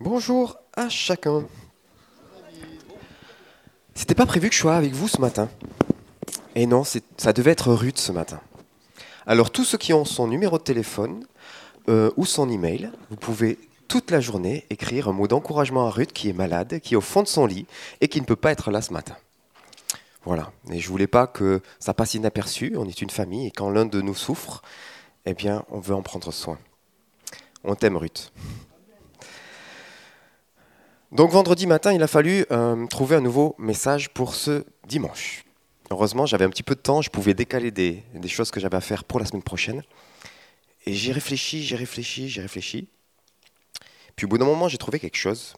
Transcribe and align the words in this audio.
Bonjour 0.00 0.56
à 0.74 0.88
chacun. 0.88 1.44
C'était 3.94 4.14
pas 4.14 4.24
prévu 4.24 4.48
que 4.48 4.54
je 4.54 4.60
sois 4.60 4.74
avec 4.74 4.94
vous 4.94 5.08
ce 5.08 5.20
matin. 5.20 5.50
Et 6.54 6.64
non, 6.64 6.84
ça 6.84 7.32
devait 7.34 7.50
être 7.50 7.74
Ruth 7.74 7.98
ce 7.98 8.10
matin. 8.10 8.40
Alors 9.26 9.50
tous 9.50 9.64
ceux 9.64 9.76
qui 9.76 9.92
ont 9.92 10.06
son 10.06 10.26
numéro 10.26 10.56
de 10.56 10.62
téléphone 10.62 11.26
euh, 11.90 12.10
ou 12.16 12.24
son 12.24 12.48
email, 12.48 12.90
vous 13.10 13.16
pouvez 13.16 13.58
toute 13.88 14.10
la 14.10 14.22
journée 14.22 14.64
écrire 14.70 15.06
un 15.06 15.12
mot 15.12 15.28
d'encouragement 15.28 15.86
à 15.86 15.90
Ruth 15.90 16.14
qui 16.14 16.30
est 16.30 16.32
malade, 16.32 16.80
qui 16.80 16.94
est 16.94 16.96
au 16.96 17.02
fond 17.02 17.22
de 17.22 17.28
son 17.28 17.44
lit 17.44 17.66
et 18.00 18.08
qui 18.08 18.22
ne 18.22 18.26
peut 18.26 18.36
pas 18.36 18.52
être 18.52 18.70
là 18.70 18.80
ce 18.80 18.94
matin. 18.94 19.18
Voilà. 20.24 20.50
Et 20.70 20.80
je 20.80 20.88
voulais 20.88 21.08
pas 21.08 21.26
que 21.26 21.60
ça 21.78 21.92
passe 21.92 22.14
inaperçu. 22.14 22.74
On 22.78 22.88
est 22.88 23.02
une 23.02 23.10
famille 23.10 23.48
et 23.48 23.50
quand 23.50 23.68
l'un 23.68 23.84
de 23.84 24.00
nous 24.00 24.14
souffre, 24.14 24.62
eh 25.26 25.34
bien, 25.34 25.62
on 25.68 25.78
veut 25.78 25.94
en 25.94 26.02
prendre 26.02 26.32
soin. 26.32 26.58
On 27.64 27.74
t'aime, 27.74 27.98
Ruth. 27.98 28.32
Donc 31.12 31.30
vendredi 31.30 31.66
matin, 31.66 31.92
il 31.92 32.02
a 32.04 32.06
fallu 32.06 32.46
euh, 32.52 32.86
trouver 32.86 33.16
un 33.16 33.20
nouveau 33.20 33.56
message 33.58 34.10
pour 34.10 34.34
ce 34.34 34.64
dimanche. 34.86 35.44
Heureusement, 35.90 36.24
j'avais 36.24 36.44
un 36.44 36.50
petit 36.50 36.62
peu 36.62 36.76
de 36.76 36.80
temps, 36.80 37.02
je 37.02 37.10
pouvais 37.10 37.34
décaler 37.34 37.72
des, 37.72 38.04
des 38.14 38.28
choses 38.28 38.52
que 38.52 38.60
j'avais 38.60 38.76
à 38.76 38.80
faire 38.80 39.02
pour 39.02 39.18
la 39.18 39.26
semaine 39.26 39.42
prochaine. 39.42 39.82
Et 40.86 40.94
j'ai 40.94 41.10
réfléchi, 41.10 41.64
j'ai 41.64 41.74
réfléchi, 41.74 42.28
j'ai 42.28 42.40
réfléchi. 42.40 42.86
Puis 44.14 44.26
au 44.26 44.28
bout 44.28 44.38
d'un 44.38 44.44
moment, 44.44 44.68
j'ai 44.68 44.78
trouvé 44.78 45.00
quelque 45.00 45.16
chose. 45.16 45.54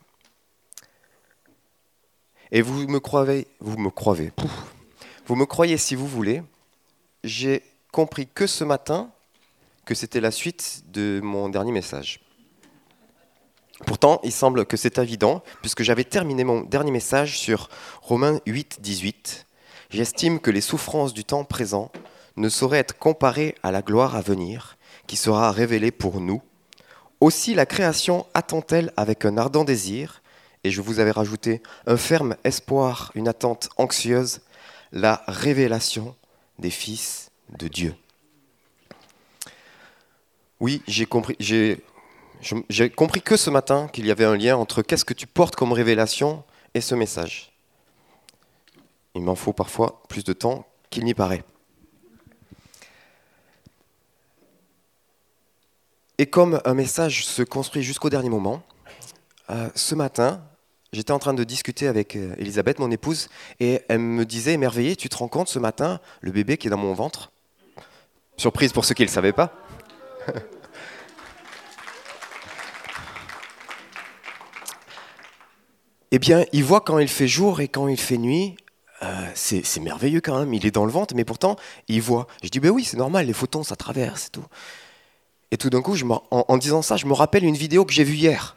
Et 2.50 2.62
vous 2.62 2.88
me 2.88 2.98
croyez, 2.98 3.46
vous 3.60 3.76
me 3.76 3.90
croyez, 3.90 4.32
vous 5.26 5.36
me 5.36 5.44
croyez 5.44 5.76
si 5.76 5.94
vous 5.94 6.06
voulez. 6.06 6.42
J'ai 7.24 7.62
compris 7.92 8.26
que 8.26 8.46
ce 8.46 8.64
matin 8.64 9.10
que 9.84 9.94
c'était 9.94 10.20
la 10.20 10.30
suite 10.30 10.84
de 10.86 11.20
mon 11.22 11.50
dernier 11.50 11.72
message. 11.72 12.21
Pourtant, 13.86 14.20
il 14.22 14.32
semble 14.32 14.64
que 14.64 14.76
c'est 14.76 14.98
évident, 14.98 15.42
puisque 15.60 15.82
j'avais 15.82 16.04
terminé 16.04 16.44
mon 16.44 16.60
dernier 16.62 16.90
message 16.90 17.38
sur 17.38 17.68
Romains 18.00 18.40
8, 18.46 18.78
18. 18.80 19.46
J'estime 19.90 20.40
que 20.40 20.50
les 20.50 20.60
souffrances 20.60 21.12
du 21.12 21.24
temps 21.24 21.44
présent 21.44 21.90
ne 22.36 22.48
sauraient 22.48 22.78
être 22.78 22.98
comparées 22.98 23.54
à 23.62 23.72
la 23.72 23.82
gloire 23.82 24.16
à 24.16 24.22
venir, 24.22 24.76
qui 25.06 25.16
sera 25.16 25.50
révélée 25.50 25.90
pour 25.90 26.20
nous. 26.20 26.42
Aussi 27.20 27.54
la 27.54 27.66
création 27.66 28.26
attend-elle 28.34 28.92
avec 28.96 29.24
un 29.24 29.36
ardent 29.36 29.64
désir, 29.64 30.22
et 30.64 30.70
je 30.70 30.80
vous 30.80 31.00
avais 31.00 31.10
rajouté 31.10 31.62
un 31.86 31.96
ferme 31.96 32.36
espoir, 32.44 33.10
une 33.14 33.28
attente 33.28 33.68
anxieuse, 33.76 34.40
la 34.92 35.22
révélation 35.26 36.14
des 36.58 36.70
fils 36.70 37.30
de 37.58 37.68
Dieu. 37.68 37.94
Oui, 40.60 40.82
j'ai 40.86 41.06
compris, 41.06 41.36
j'ai 42.68 42.90
compris 42.90 43.22
que 43.22 43.36
ce 43.36 43.50
matin 43.50 43.88
qu'il 43.88 44.06
y 44.06 44.10
avait 44.10 44.24
un 44.24 44.36
lien 44.36 44.56
entre 44.56 44.82
qu'est-ce 44.82 45.04
que 45.04 45.14
tu 45.14 45.26
portes 45.26 45.56
comme 45.56 45.72
révélation 45.72 46.44
et 46.74 46.80
ce 46.80 46.94
message. 46.94 47.52
Il 49.14 49.22
m'en 49.22 49.34
faut 49.34 49.52
parfois 49.52 50.02
plus 50.08 50.24
de 50.24 50.32
temps 50.32 50.66
qu'il 50.90 51.04
n'y 51.04 51.14
paraît. 51.14 51.44
Et 56.18 56.26
comme 56.26 56.60
un 56.64 56.74
message 56.74 57.26
se 57.26 57.42
construit 57.42 57.82
jusqu'au 57.82 58.10
dernier 58.10 58.28
moment, 58.28 58.62
euh, 59.50 59.68
ce 59.74 59.94
matin, 59.94 60.42
j'étais 60.92 61.10
en 61.10 61.18
train 61.18 61.34
de 61.34 61.44
discuter 61.44 61.88
avec 61.88 62.16
euh, 62.16 62.34
Elisabeth, 62.38 62.78
mon 62.78 62.90
épouse, 62.90 63.28
et 63.60 63.80
elle 63.88 63.98
me 63.98 64.24
disait, 64.24 64.52
émerveillée, 64.52 64.94
tu 64.94 65.08
te 65.08 65.16
rends 65.16 65.28
compte 65.28 65.48
ce 65.48 65.58
matin, 65.58 66.00
le 66.20 66.30
bébé 66.30 66.58
qui 66.58 66.68
est 66.68 66.70
dans 66.70 66.76
mon 66.76 66.94
ventre? 66.94 67.32
Surprise 68.36 68.72
pour 68.72 68.84
ceux 68.84 68.94
qui 68.94 69.02
ne 69.02 69.08
le 69.08 69.12
savaient 69.12 69.32
pas. 69.32 69.52
eh 76.14 76.18
bien, 76.18 76.44
il 76.52 76.62
voit 76.62 76.82
quand 76.82 76.98
il 76.98 77.08
fait 77.08 77.26
jour 77.26 77.62
et 77.62 77.68
quand 77.68 77.88
il 77.88 77.96
fait 77.96 78.18
nuit. 78.18 78.54
Euh, 79.02 79.26
c'est 79.34 79.80
merveilleux 79.80 80.20
quand 80.20 80.38
même, 80.38 80.54
il 80.54 80.64
est 80.64 80.70
dans 80.70 80.84
le 80.84 80.92
ventre, 80.92 81.14
mais 81.16 81.24
pourtant, 81.24 81.56
il 81.88 82.02
voit. 82.02 82.28
Je 82.44 82.50
dis, 82.50 82.60
ben 82.60 82.70
oui, 82.70 82.84
c'est 82.84 82.98
normal, 82.98 83.26
les 83.26 83.32
photons, 83.32 83.64
ça 83.64 83.74
traverse 83.74 84.26
et 84.26 84.30
tout. 84.30 84.44
Et 85.50 85.56
tout 85.56 85.70
d'un 85.70 85.80
coup, 85.80 85.96
en, 86.30 86.58
disant 86.58 86.82
ça, 86.82 86.96
je 86.96 87.06
me 87.06 87.14
rappelle 87.14 87.44
une 87.44 87.56
vidéo 87.56 87.84
que 87.84 87.92
j'ai 87.92 88.04
vue 88.04 88.14
hier. 88.14 88.56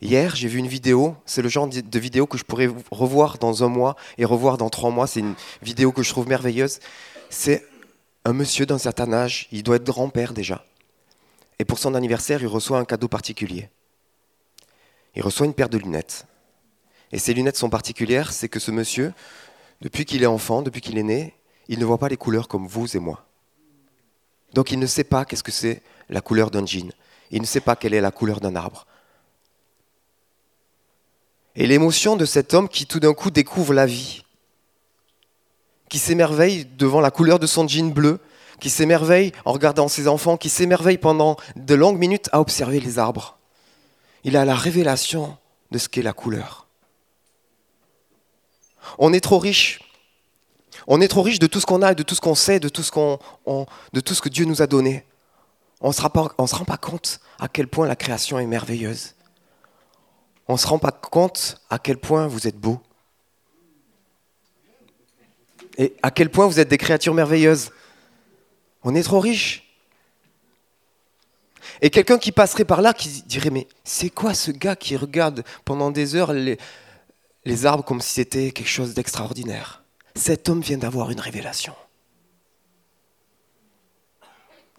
Hier, 0.00 0.34
j'ai 0.34 0.48
vu 0.48 0.58
une 0.58 0.66
vidéo, 0.66 1.16
c'est 1.26 1.42
le 1.42 1.48
genre 1.48 1.68
de 1.68 1.98
vidéo 1.98 2.26
que 2.26 2.38
je 2.38 2.44
pourrais 2.44 2.68
revoir 2.90 3.38
dans 3.38 3.62
un 3.62 3.68
mois 3.68 3.94
et 4.16 4.24
revoir 4.24 4.56
dans 4.56 4.70
trois 4.70 4.90
mois. 4.90 5.06
C'est 5.06 5.20
une 5.20 5.34
vidéo 5.62 5.92
que 5.92 6.02
je 6.02 6.08
trouve 6.08 6.28
merveilleuse. 6.28 6.80
C'est 7.30 7.64
un 8.24 8.32
monsieur 8.32 8.64
d'un 8.64 8.78
certain 8.78 9.12
âge, 9.12 9.48
il 9.52 9.62
doit 9.62 9.76
être 9.76 9.84
grand-père 9.84 10.32
déjà. 10.32 10.64
Et 11.58 11.64
pour 11.64 11.78
son 11.78 11.94
anniversaire, 11.94 12.40
il 12.40 12.48
reçoit 12.48 12.78
un 12.78 12.84
cadeau 12.84 13.08
particulier 13.08 13.68
il 15.18 15.24
reçoit 15.24 15.46
une 15.46 15.52
paire 15.52 15.68
de 15.68 15.78
lunettes. 15.78 16.26
Et 17.10 17.18
ces 17.18 17.34
lunettes 17.34 17.56
sont 17.56 17.68
particulières, 17.68 18.32
c'est 18.32 18.48
que 18.48 18.60
ce 18.60 18.70
monsieur, 18.70 19.12
depuis 19.80 20.04
qu'il 20.04 20.22
est 20.22 20.26
enfant, 20.26 20.62
depuis 20.62 20.80
qu'il 20.80 20.96
est 20.96 21.02
né, 21.02 21.34
il 21.66 21.80
ne 21.80 21.84
voit 21.84 21.98
pas 21.98 22.08
les 22.08 22.16
couleurs 22.16 22.46
comme 22.46 22.68
vous 22.68 22.96
et 22.96 23.00
moi. 23.00 23.26
Donc 24.54 24.70
il 24.70 24.78
ne 24.78 24.86
sait 24.86 25.02
pas 25.02 25.24
qu'est-ce 25.24 25.42
que 25.42 25.50
c'est 25.50 25.82
la 26.08 26.20
couleur 26.20 26.52
d'un 26.52 26.64
jean. 26.64 26.92
Il 27.32 27.40
ne 27.40 27.46
sait 27.46 27.60
pas 27.60 27.74
quelle 27.74 27.94
est 27.94 28.00
la 28.00 28.12
couleur 28.12 28.38
d'un 28.38 28.54
arbre. 28.54 28.86
Et 31.56 31.66
l'émotion 31.66 32.14
de 32.14 32.24
cet 32.24 32.54
homme 32.54 32.68
qui 32.68 32.86
tout 32.86 33.00
d'un 33.00 33.12
coup 33.12 33.32
découvre 33.32 33.74
la 33.74 33.86
vie, 33.86 34.22
qui 35.88 35.98
s'émerveille 35.98 36.64
devant 36.78 37.00
la 37.00 37.10
couleur 37.10 37.40
de 37.40 37.48
son 37.48 37.66
jean 37.66 37.92
bleu, 37.92 38.20
qui 38.60 38.70
s'émerveille 38.70 39.32
en 39.44 39.50
regardant 39.50 39.88
ses 39.88 40.06
enfants, 40.06 40.36
qui 40.36 40.48
s'émerveille 40.48 40.98
pendant 40.98 41.36
de 41.56 41.74
longues 41.74 41.98
minutes 41.98 42.28
à 42.30 42.40
observer 42.40 42.78
les 42.78 43.00
arbres 43.00 43.37
il 44.24 44.36
a 44.36 44.44
la 44.44 44.54
révélation 44.54 45.36
de 45.70 45.78
ce 45.78 45.88
qu'est 45.88 46.02
la 46.02 46.12
couleur. 46.12 46.66
On 48.98 49.12
est 49.12 49.20
trop 49.20 49.38
riche. 49.38 49.80
On 50.86 51.00
est 51.00 51.08
trop 51.08 51.22
riche 51.22 51.38
de 51.38 51.46
tout 51.46 51.60
ce 51.60 51.66
qu'on 51.66 51.82
a, 51.82 51.94
de 51.94 52.02
tout 52.02 52.14
ce 52.14 52.20
qu'on 52.20 52.34
sait, 52.34 52.60
de 52.60 52.68
tout 52.68 52.82
ce, 52.82 52.90
que 52.90 54.28
Dieu 54.28 54.44
nous 54.44 54.62
a 54.62 54.66
donné. 54.66 55.04
On 55.80 55.88
ne 55.88 55.92
se, 55.92 56.00
se 56.00 56.54
rend 56.54 56.64
pas 56.64 56.76
compte 56.78 57.20
à 57.38 57.48
quel 57.48 57.68
point 57.68 57.86
la 57.86 57.96
création 57.96 58.38
est 58.38 58.46
merveilleuse. 58.46 59.14
On 60.48 60.54
ne 60.54 60.58
se 60.58 60.66
rend 60.66 60.78
pas 60.78 60.92
compte 60.92 61.60
à 61.68 61.78
quel 61.78 61.98
point 61.98 62.26
vous 62.26 62.46
êtes 62.46 62.58
beau. 62.58 62.80
Et 65.76 65.94
à 66.02 66.10
quel 66.10 66.30
point 66.30 66.46
vous 66.46 66.58
êtes 66.58 66.68
des 66.68 66.78
créatures 66.78 67.14
merveilleuses. 67.14 67.70
On 68.82 68.94
est 68.94 69.02
trop 69.02 69.20
riche. 69.20 69.67
Et 71.80 71.90
quelqu'un 71.90 72.18
qui 72.18 72.32
passerait 72.32 72.64
par 72.64 72.82
là 72.82 72.92
qui 72.92 73.22
dirait 73.22 73.50
Mais 73.50 73.68
c'est 73.84 74.10
quoi 74.10 74.34
ce 74.34 74.50
gars 74.50 74.76
qui 74.76 74.96
regarde 74.96 75.44
pendant 75.64 75.90
des 75.90 76.14
heures 76.14 76.32
les, 76.32 76.58
les 77.44 77.66
arbres 77.66 77.84
comme 77.84 78.00
si 78.00 78.14
c'était 78.14 78.50
quelque 78.50 78.68
chose 78.68 78.94
d'extraordinaire? 78.94 79.84
Cet 80.14 80.48
homme 80.48 80.60
vient 80.60 80.78
d'avoir 80.78 81.10
une 81.10 81.20
révélation. 81.20 81.74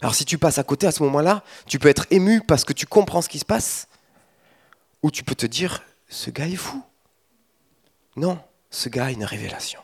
Alors 0.01 0.15
si 0.15 0.25
tu 0.25 0.37
passes 0.37 0.57
à 0.57 0.63
côté 0.63 0.87
à 0.87 0.91
ce 0.91 1.03
moment-là, 1.03 1.43
tu 1.65 1.79
peux 1.79 1.89
être 1.89 2.05
ému 2.09 2.41
parce 2.41 2.63
que 2.63 2.73
tu 2.73 2.85
comprends 2.85 3.21
ce 3.21 3.29
qui 3.29 3.39
se 3.39 3.45
passe, 3.45 3.87
ou 5.03 5.11
tu 5.11 5.23
peux 5.23 5.35
te 5.35 5.45
dire 5.45 5.83
Ce 6.07 6.29
gars 6.29 6.47
est 6.47 6.55
fou. 6.55 6.81
Non, 8.15 8.39
ce 8.69 8.89
gars 8.89 9.05
a 9.05 9.11
une 9.11 9.23
révélation. 9.23 9.81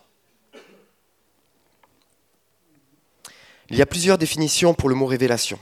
Il 3.70 3.78
y 3.78 3.82
a 3.82 3.86
plusieurs 3.86 4.18
définitions 4.18 4.74
pour 4.74 4.90
le 4.90 4.96
mot 4.96 5.06
révélation. 5.06 5.60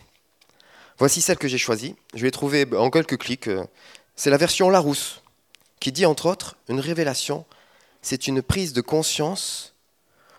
Voici 0.98 1.22
celle 1.22 1.38
que 1.38 1.48
j'ai 1.48 1.58
choisie. 1.58 1.96
Je 2.14 2.24
l'ai 2.24 2.32
trouvée 2.32 2.68
en 2.76 2.90
quelques 2.90 3.18
clics. 3.18 3.50
C'est 4.16 4.30
la 4.30 4.38
version 4.38 4.70
Larousse, 4.70 5.24
qui 5.80 5.92
dit 5.92 6.06
entre 6.06 6.28
autres 6.28 6.56
une 6.70 6.80
révélation, 6.80 7.46
c'est 8.02 8.28
une 8.28 8.42
prise 8.42 8.74
de 8.74 8.82
conscience 8.82 9.76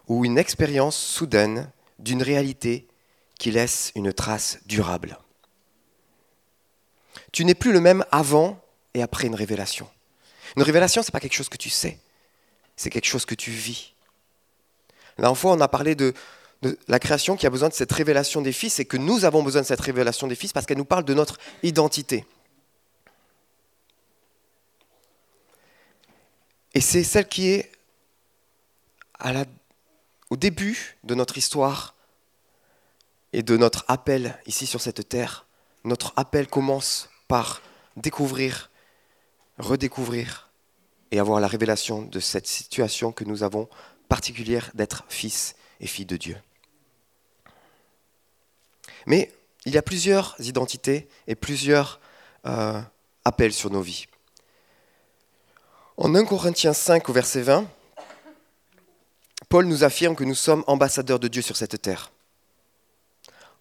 ou 0.07 0.25
une 0.25 0.39
expérience 0.39 0.97
soudaine 0.97 1.71
d'une 1.99 2.23
réalité 2.23 2.87
qui 3.39 3.51
laisse 3.51 3.91
une 3.95 4.13
trace 4.13 4.59
durable. 4.67 5.19
Tu 7.33 7.45
n'es 7.45 7.55
plus 7.55 7.73
le 7.73 7.81
même 7.81 8.05
avant 8.13 8.61
et 8.95 9.03
après 9.03 9.27
une 9.27 9.35
révélation. 9.35 9.89
Une 10.57 10.63
révélation, 10.63 11.03
ce 11.03 11.09
n'est 11.09 11.13
pas 11.13 11.21
quelque 11.21 11.35
chose 11.35 11.49
que 11.49 11.57
tu 11.57 11.71
sais, 11.71 11.99
c'est 12.77 12.91
quelque 12.91 13.07
chose 13.07 13.27
que 13.27 13.35
tu 13.35 13.51
vis. 13.51 13.95
La 15.19 15.35
fois, 15.35 15.53
on 15.53 15.61
a 15.61 15.69
parlé 15.69 15.95
de, 15.95 16.13
la 16.89 16.99
création 16.99 17.37
qui 17.37 17.47
a 17.47 17.51
besoin 17.51 17.69
de 17.69 17.75
cette 17.75 17.93
révélation 17.93 18.41
des 18.43 18.53
fils 18.53 18.79
et 18.79 18.85
que 18.85 18.97
nous 18.97 19.25
avons 19.25 19.43
besoin 19.43 19.63
de 19.63 19.67
cette 19.67 19.81
révélation 19.81 20.27
des 20.27 20.35
fils 20.35 20.53
parce 20.53 20.67
qu'elle 20.67 20.79
nous 20.79 20.85
parle 20.85 21.05
de 21.05 21.15
notre 21.15 21.39
identité. 21.63 22.25
Et 26.75 26.81
c'est 26.81 27.05
celle 27.05 27.29
qui 27.29 27.51
est 27.51 27.71
au 30.31 30.37
début 30.37 30.97
de 31.05 31.15
notre 31.15 31.39
histoire 31.39 31.95
et 33.33 33.43
de 33.43 33.57
notre 33.57 33.85
appel 33.89 34.39
ici 34.47 34.67
sur 34.67 34.81
cette 34.81 35.09
terre. 35.09 35.47
Notre 35.85 36.13
appel 36.17 36.47
commence 36.49 37.09
par 37.29 37.63
découvrir, 37.97 38.71
redécouvrir 39.59 40.51
et 41.11 41.21
avoir 41.21 41.41
la 41.41 41.47
révélation 41.47 42.03
de 42.03 42.21
cette 42.21 42.47
situation 42.47 43.13
que 43.13 43.25
nous 43.25 43.43
avons 43.43 43.69
particulière 44.09 44.71
d'être 44.75 45.05
fils 45.09 45.55
et 45.81 45.87
filles 45.87 46.07
de 46.07 46.17
Dieu. 46.17 46.37
Mais 49.07 49.33
il 49.65 49.73
y 49.73 49.79
a 49.79 49.83
plusieurs 49.83 50.37
identités 50.39 51.09
et 51.27 51.35
plusieurs 51.35 52.01
euh, 52.47 52.81
appelle 53.25 53.53
sur 53.53 53.71
nos 53.71 53.81
vies. 53.81 54.07
En 55.97 56.15
1 56.15 56.25
Corinthiens 56.25 56.73
5 56.73 57.09
au 57.09 57.13
verset 57.13 57.43
20, 57.43 57.67
Paul 59.49 59.67
nous 59.67 59.85
affirme 59.85 60.17
que 60.17 60.25
nous 60.25 60.35
sommes 60.35 60.65
ambassadeurs 60.67 61.19
de 61.19 61.29
Dieu 61.29 61.43
sur 61.43 61.57
cette 61.57 61.81
terre. 61.81 62.11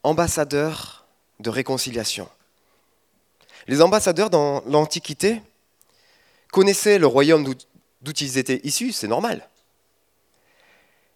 Ambassadeurs 0.01 1.05
de 1.39 1.49
réconciliation. 1.49 2.27
Les 3.67 3.81
ambassadeurs 3.81 4.29
dans 4.29 4.61
l'Antiquité 4.65 5.41
connaissaient 6.51 6.99
le 6.99 7.07
royaume 7.07 7.55
d'où 8.01 8.11
ils 8.19 8.37
étaient 8.37 8.61
issus, 8.63 8.91
c'est 8.91 9.07
normal. 9.07 9.47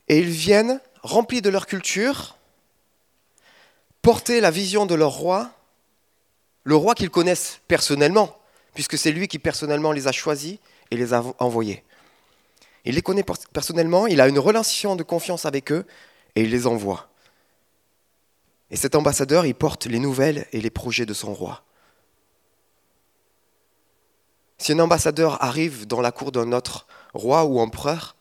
Et 0.07 0.19
ils 0.19 0.29
viennent, 0.29 0.79
remplis 1.03 1.41
de 1.41 1.49
leur 1.49 1.65
culture, 1.65 2.36
porter 4.07 4.39
la 4.39 4.51
vision 4.51 4.85
de 4.85 4.95
leur 4.95 5.11
roi, 5.11 5.51
le 6.63 6.77
roi 6.77 6.95
qu'ils 6.95 7.09
connaissent 7.09 7.59
personnellement, 7.67 8.39
puisque 8.73 8.97
c'est 8.97 9.11
lui 9.11 9.27
qui 9.27 9.37
personnellement 9.37 9.91
les 9.91 10.07
a 10.07 10.13
choisis 10.13 10.59
et 10.91 10.95
les 10.95 11.13
a 11.13 11.25
envoyés. 11.39 11.83
Il 12.85 12.95
les 12.95 13.01
connaît 13.01 13.25
personnellement, 13.51 14.07
il 14.07 14.21
a 14.21 14.29
une 14.29 14.39
relation 14.39 14.95
de 14.95 15.03
confiance 15.03 15.45
avec 15.45 15.73
eux 15.73 15.85
et 16.37 16.43
il 16.43 16.51
les 16.51 16.67
envoie. 16.67 17.09
Et 18.71 18.77
cet 18.77 18.95
ambassadeur, 18.95 19.45
il 19.45 19.55
porte 19.55 19.87
les 19.87 19.99
nouvelles 19.99 20.47
et 20.53 20.61
les 20.61 20.69
projets 20.69 21.05
de 21.05 21.13
son 21.13 21.33
roi. 21.33 21.65
Si 24.57 24.71
un 24.71 24.79
ambassadeur 24.79 25.43
arrive 25.43 25.85
dans 25.85 25.99
la 25.99 26.13
cour 26.13 26.31
d'un 26.31 26.53
autre 26.53 26.87
roi 27.13 27.43
ou 27.43 27.59
empereur, 27.59 28.15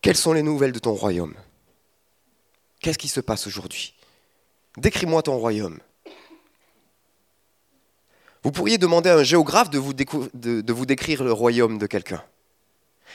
quelles 0.00 0.16
sont 0.16 0.32
les 0.32 0.42
nouvelles 0.42 0.72
de 0.72 0.78
ton 0.78 0.94
royaume? 0.94 1.34
Qu'est-ce 2.80 2.96
qui 2.96 3.08
se 3.08 3.20
passe 3.20 3.46
aujourd'hui? 3.46 3.92
Décris-moi 4.76 5.22
ton 5.22 5.36
royaume. 5.36 5.78
Vous 8.42 8.52
pourriez 8.52 8.78
demander 8.78 9.10
à 9.10 9.16
un 9.16 9.22
géographe 9.22 9.70
de 9.70 9.78
vous, 9.78 10.86
décrire 10.86 11.24
le 11.24 11.32
royaume 11.32 11.78
de 11.78 11.86
quelqu'un. 11.86 12.22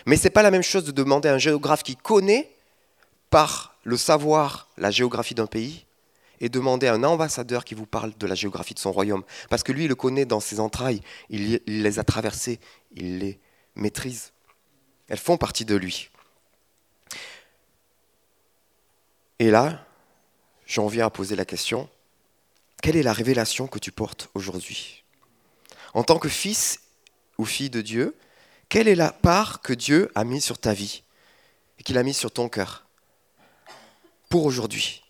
Mais 0.06 0.18
ce 0.18 0.26
n'est 0.26 0.30
pas 0.30 0.44
la 0.44 0.52
même 0.52 0.62
chose 0.62 0.84
de 0.84 0.92
demander 0.92 1.30
à 1.30 1.34
un 1.34 1.40
géographe 1.40 1.82
qui 1.82 1.96
connaît 1.96 2.52
par 3.30 3.76
le 3.84 3.98
savoir 3.98 4.70
la 4.78 4.92
géographie 4.92 5.34
d'un 5.34 5.48
pays 5.48 5.86
et 6.42 6.50
demander 6.50 6.88
à 6.88 6.94
un 6.94 7.04
ambassadeur 7.04 7.64
qui 7.66 7.76
vous 7.76 7.86
parle 7.86 8.14
de 8.18 8.28
la 8.28 8.36
géographie 8.36 8.74
de 8.74 8.80
son 8.80 8.92
royaume. 8.92 9.24
Parce 9.50 9.64
que 9.64 9.72
lui, 9.72 9.86
il 9.86 9.88
le 9.88 9.96
connaît 9.96 10.26
dans 10.26 10.40
ses 10.40 10.60
entrailles, 10.60 11.02
il, 11.30 11.62
les 11.66 12.00
a 12.00 12.04
traversées, 12.04 12.60
il 12.96 13.20
les 13.20 13.40
maîtrise. 13.76 14.32
Elles 15.08 15.18
font 15.18 15.38
partie 15.38 15.66
de 15.66 15.76
lui. 15.76 16.10
Et 19.40 19.50
là, 19.50 19.86
j'en 20.66 20.88
viens 20.88 21.06
à 21.06 21.10
poser 21.10 21.36
la 21.36 21.46
question, 21.46 21.90
quelle 22.82 22.96
est 22.96 23.04
la 23.04 23.14
révélation 23.14 23.68
que 23.68 23.80
tu 23.80 23.92
portes 23.92 24.30
aujourd'hui? 24.34 25.04
En 25.94 26.04
tant 26.04 26.20
que 26.20 26.30
fils 26.30 26.82
ou 27.38 27.46
fille 27.46 27.70
de 27.70 27.82
Dieu, 27.82 28.16
quelle 28.70 28.88
est 28.88 28.96
la 28.96 29.12
part 29.12 29.62
que 29.62 29.74
Dieu 29.74 30.12
a 30.16 30.24
mise 30.24 30.44
sur 30.44 30.58
ta 30.58 30.74
vie 30.74 31.04
et 31.80 31.84
qu'il 31.84 31.98
a 31.98 32.04
mise 32.04 32.18
sur 32.18 32.32
ton 32.32 32.50
cœur 32.50 32.86
pour 34.30 34.46
aujourd'hui? 34.46 35.04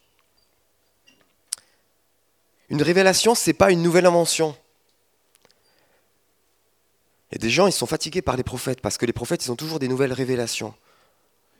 Une 2.69 2.81
révélation, 2.81 3.35
ce 3.35 3.49
n'est 3.49 3.53
pas 3.53 3.71
une 3.71 3.81
nouvelle 3.81 4.05
invention. 4.05 4.57
A 7.33 7.37
des 7.37 7.49
gens, 7.49 7.67
ils 7.67 7.73
sont 7.73 7.85
fatigués 7.85 8.21
par 8.21 8.37
les 8.37 8.43
prophètes 8.43 8.81
parce 8.81 8.97
que 8.97 9.05
les 9.05 9.13
prophètes, 9.13 9.45
ils 9.45 9.51
ont 9.51 9.55
toujours 9.55 9.79
des 9.79 9.89
nouvelles 9.89 10.13
révélations. 10.13 10.73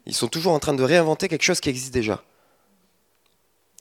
Ils 0.06 0.16
sont 0.16 0.28
toujours 0.28 0.54
en 0.54 0.60
train 0.60 0.74
de 0.74 0.84
réinventer 0.84 1.28
quelque 1.28 1.44
chose 1.44 1.60
qui 1.60 1.70
existe 1.70 1.94
déjà. 1.94 2.24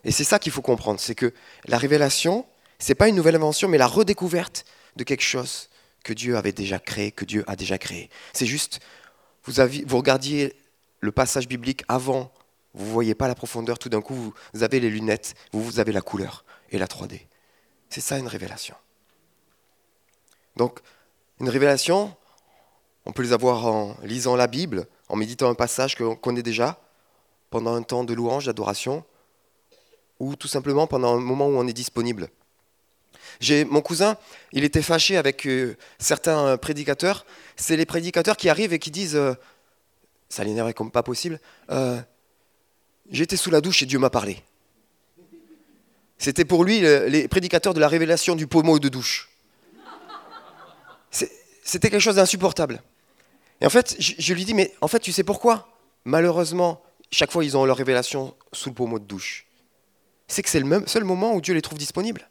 Et 0.04 0.12
c'est 0.12 0.24
ça 0.24 0.38
qu'il 0.38 0.52
faut 0.52 0.62
comprendre, 0.62 1.00
c'est 1.00 1.14
que 1.14 1.32
la 1.66 1.78
révélation, 1.78 2.46
ce 2.78 2.90
n'est 2.90 2.94
pas 2.94 3.08
une 3.08 3.16
nouvelle 3.16 3.36
invention, 3.36 3.68
mais 3.68 3.78
la 3.78 3.86
redécouverte 3.86 4.64
de 4.96 5.04
quelque 5.04 5.22
chose 5.22 5.70
que 6.02 6.12
Dieu 6.12 6.36
avait 6.36 6.52
déjà 6.52 6.78
créé, 6.78 7.10
que 7.10 7.24
Dieu 7.24 7.44
a 7.46 7.56
déjà 7.56 7.78
créé. 7.78 8.10
C'est 8.32 8.46
juste, 8.46 8.80
vous, 9.44 9.96
regardiez 9.96 10.54
le 11.00 11.10
passage 11.10 11.48
biblique 11.48 11.84
avant, 11.88 12.30
vous 12.74 12.86
ne 12.86 12.92
voyez 12.92 13.14
pas 13.14 13.28
la 13.28 13.34
profondeur, 13.34 13.78
tout 13.78 13.88
d'un 13.88 14.02
coup 14.02 14.34
vous 14.52 14.62
avez 14.62 14.80
les 14.80 14.90
lunettes, 14.90 15.34
vous 15.52 15.80
avez 15.80 15.92
la 15.92 16.02
couleur 16.02 16.44
et 16.70 16.78
la 16.78 16.86
3D. 16.86 17.20
C'est 17.88 18.00
ça 18.00 18.18
une 18.18 18.28
révélation. 18.28 18.74
Donc, 20.56 20.80
une 21.40 21.48
révélation, 21.48 22.14
on 23.06 23.12
peut 23.12 23.22
les 23.22 23.32
avoir 23.32 23.66
en 23.66 23.96
lisant 24.02 24.36
la 24.36 24.46
Bible, 24.46 24.86
en 25.08 25.16
méditant 25.16 25.48
un 25.48 25.54
passage 25.54 25.96
qu'on 25.96 26.16
connaît 26.16 26.42
déjà, 26.42 26.78
pendant 27.50 27.74
un 27.74 27.82
temps 27.82 28.04
de 28.04 28.14
louange, 28.14 28.46
d'adoration, 28.46 29.04
ou 30.20 30.36
tout 30.36 30.48
simplement 30.48 30.86
pendant 30.86 31.16
un 31.16 31.20
moment 31.20 31.46
où 31.46 31.56
on 31.56 31.66
est 31.66 31.72
disponible. 31.72 32.28
Mon 33.68 33.80
cousin, 33.80 34.16
il 34.52 34.64
était 34.64 34.82
fâché 34.82 35.16
avec 35.16 35.46
euh, 35.46 35.76
certains 35.98 36.56
prédicateurs. 36.56 37.26
C'est 37.56 37.76
les 37.76 37.86
prédicateurs 37.86 38.36
qui 38.36 38.48
arrivent 38.48 38.72
et 38.72 38.78
qui 38.78 38.90
disent, 38.90 39.16
euh, 39.16 39.34
ça 40.28 40.44
l'énervait 40.44 40.72
comme 40.72 40.90
pas 40.90 41.02
possible, 41.02 41.40
euh, 41.70 42.00
j'étais 43.10 43.36
sous 43.36 43.50
la 43.50 43.60
douche 43.60 43.82
et 43.82 43.86
Dieu 43.86 43.98
m'a 43.98 44.10
parlé. 44.10 44.42
C'était 46.16 46.44
pour 46.44 46.64
lui 46.64 46.80
les 46.80 47.28
prédicateurs 47.28 47.74
de 47.74 47.80
la 47.80 47.88
révélation 47.88 48.36
du 48.36 48.46
pommeau 48.46 48.78
de 48.78 48.88
douche. 48.88 49.30
C'était 51.10 51.90
quelque 51.90 52.00
chose 52.00 52.16
d'insupportable. 52.16 52.82
Et 53.60 53.66
en 53.66 53.70
fait, 53.70 53.96
je, 53.98 54.14
je, 54.18 54.34
lui 54.34 54.44
dis, 54.44 54.54
mais 54.54 54.72
en 54.80 54.88
fait, 54.88 55.00
tu 55.00 55.12
sais 55.12 55.24
pourquoi? 55.24 55.68
Malheureusement, 56.04 56.82
chaque 57.10 57.32
fois, 57.32 57.44
ils 57.44 57.56
ont 57.56 57.64
leur 57.64 57.76
révélation 57.76 58.34
sous 58.52 58.68
le 58.68 58.74
pommeau 58.74 58.98
de 58.98 59.04
douche. 59.04 59.46
C'est 60.26 60.42
que 60.42 60.48
c'est 60.48 60.60
le 60.60 60.86
seul 60.86 61.04
moment 61.04 61.34
où 61.34 61.40
Dieu 61.40 61.54
les 61.54 61.62
trouve 61.62 61.78
disponibles. 61.78 62.28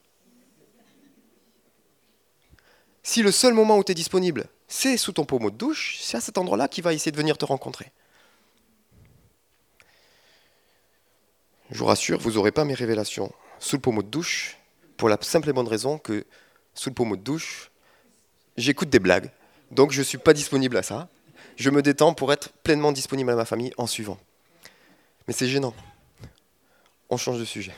Si 3.04 3.22
le 3.22 3.32
seul 3.32 3.54
moment 3.54 3.78
où 3.78 3.84
tu 3.84 3.92
es 3.92 3.96
disponible, 3.96 4.48
c'est 4.68 4.98
sous 4.98 5.12
ton 5.12 5.26
pommeau 5.26 5.52
de 5.52 5.58
douche, 5.58 5.98
c'est 6.02 6.18
à 6.18 6.22
cet 6.22 6.38
endroit-là 6.38 6.68
qu'il 6.68 6.84
va 6.84 6.94
essayer 6.94 7.12
de 7.12 7.18
venir 7.18 7.38
te 7.38 7.46
rencontrer. 7.46 7.92
Je 11.70 11.78
vous 11.80 11.86
rassure, 11.86 12.20
vous 12.20 12.32
n'aurez 12.34 12.52
pas 12.52 12.66
mes 12.66 12.74
révélations 12.74 13.32
sous 13.60 13.78
le 13.78 13.82
pommeau 13.82 14.04
de 14.04 14.08
douche, 14.08 14.58
pour 14.98 15.10
la 15.10 15.18
simple 15.22 15.50
et 15.50 15.54
bonne 15.54 15.68
raison 15.68 15.98
que 15.98 16.26
sous 16.74 16.90
le 16.90 16.96
pommeau 16.96 17.16
de 17.16 17.22
douche, 17.22 17.72
j'écoute 18.58 18.90
des 18.90 19.00
blagues, 19.00 19.32
donc 19.72 19.92
je 19.92 20.00
ne 20.00 20.04
suis 20.04 20.18
pas 20.18 20.34
disponible 20.34 20.78
à 20.78 20.84
ça. 20.84 21.08
Je 21.56 21.70
me 21.70 21.82
détends 21.82 22.14
pour 22.14 22.34
être 22.34 22.52
pleinement 22.64 22.92
disponible 22.92 23.30
à 23.32 23.36
ma 23.36 23.46
famille 23.46 23.74
en 23.78 23.88
suivant. 23.88 24.18
Mais 25.28 25.34
c'est 25.34 25.48
gênant. 25.48 25.74
On 27.14 27.18
change 27.18 27.38
de 27.38 27.46
sujet. 27.46 27.76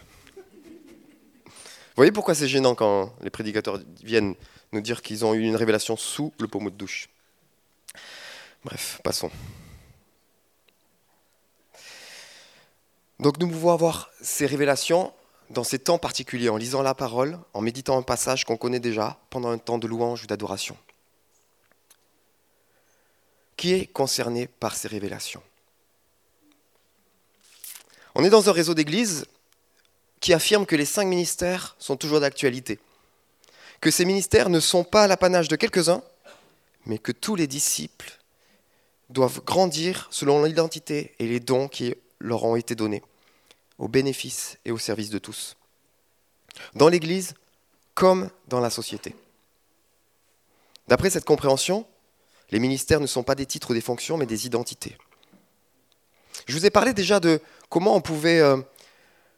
Vous 1.46 1.52
voyez 1.98 2.14
pourquoi 2.14 2.34
c'est 2.36 2.48
gênant 2.48 2.74
quand 2.74 3.14
les 3.22 3.30
prédicateurs 3.30 3.82
viennent 4.02 4.34
nous 4.72 4.80
dire 4.80 5.02
qu'ils 5.02 5.26
ont 5.26 5.34
eu 5.34 5.42
une 5.42 5.58
révélation 5.58 5.98
sous 5.98 6.32
le 6.40 6.48
pommeau 6.48 6.70
de 6.70 6.78
douche. 6.78 7.10
Bref, 8.64 9.02
passons. 9.04 9.30
Donc 13.20 13.38
nous 13.40 13.50
pouvons 13.50 13.74
avoir 13.74 14.10
ces 14.22 14.46
révélations 14.46 15.14
dans 15.50 15.66
ces 15.66 15.80
temps 15.80 15.98
particuliers, 15.98 16.48
en 16.48 16.56
lisant 16.56 16.82
la 16.82 16.96
parole, 16.96 17.38
en 17.54 17.60
méditant 17.60 17.98
un 17.98 18.04
passage 18.04 18.46
qu'on 18.46 18.56
connaît 18.56 18.80
déjà, 18.80 19.20
pendant 19.30 19.50
un 19.50 19.58
temps 19.58 19.80
de 19.80 19.88
louange 19.88 20.24
ou 20.24 20.28
d'adoration. 20.28 20.78
Qui 23.58 23.74
est 23.74 23.88
concerné 23.88 24.48
par 24.48 24.78
ces 24.78 24.88
révélations? 24.88 25.44
On 28.18 28.24
est 28.24 28.30
dans 28.30 28.50
un 28.50 28.54
réseau 28.54 28.74
d'églises 28.74 29.26
qui 30.20 30.34
affirme 30.34 30.66
que 30.66 30.76
les 30.76 30.86
cinq 30.86 31.06
ministères 31.06 31.76
sont 31.80 31.98
toujours 31.98 32.20
d'actualité 32.20 32.80
que 33.82 33.92
ces 33.92 34.06
ministères 34.06 34.50
ne 34.50 34.60
sont 34.60 34.84
pas 34.84 35.06
l'apanage 35.06 35.48
de 35.48 35.56
quelques-uns, 35.56 36.02
mais 36.88 36.98
que 36.98 37.12
tous 37.12 37.36
les 37.36 37.46
disciples 37.46 38.20
doivent 39.12 39.44
grandir 39.44 40.08
selon 40.10 40.44
l'identité 40.44 41.14
et 41.20 41.28
les 41.28 41.40
dons 41.40 41.68
qui 41.68 41.94
leur 42.20 42.44
ont 42.44 42.56
été 42.56 42.74
donnés, 42.74 43.04
au 43.78 43.88
bénéfice 43.88 44.58
et 44.66 44.72
au 44.72 44.78
service 44.78 45.10
de 45.10 45.20
tous, 45.20 45.56
dans 46.74 46.90
l'Église 46.90 47.36
comme 47.94 48.30
dans 48.48 48.60
la 48.60 48.72
société. 48.72 49.16
D'après 50.88 51.10
cette 51.12 51.26
compréhension, 51.26 51.86
les 52.50 52.60
ministères 52.60 53.00
ne 53.00 53.08
sont 53.08 53.24
pas 53.24 53.36
des 53.36 53.46
titres 53.46 53.72
ou 53.72 53.74
des 53.74 53.82
fonctions, 53.82 54.18
mais 54.18 54.26
des 54.26 54.46
identités. 54.48 54.98
Je 56.48 56.58
vous 56.58 56.66
ai 56.66 56.70
parlé 56.70 56.94
déjà 56.94 57.20
de 57.20 57.40
comment 57.70 57.96
on 57.96 58.02
pouvait 58.02 58.40
euh, 58.40 58.58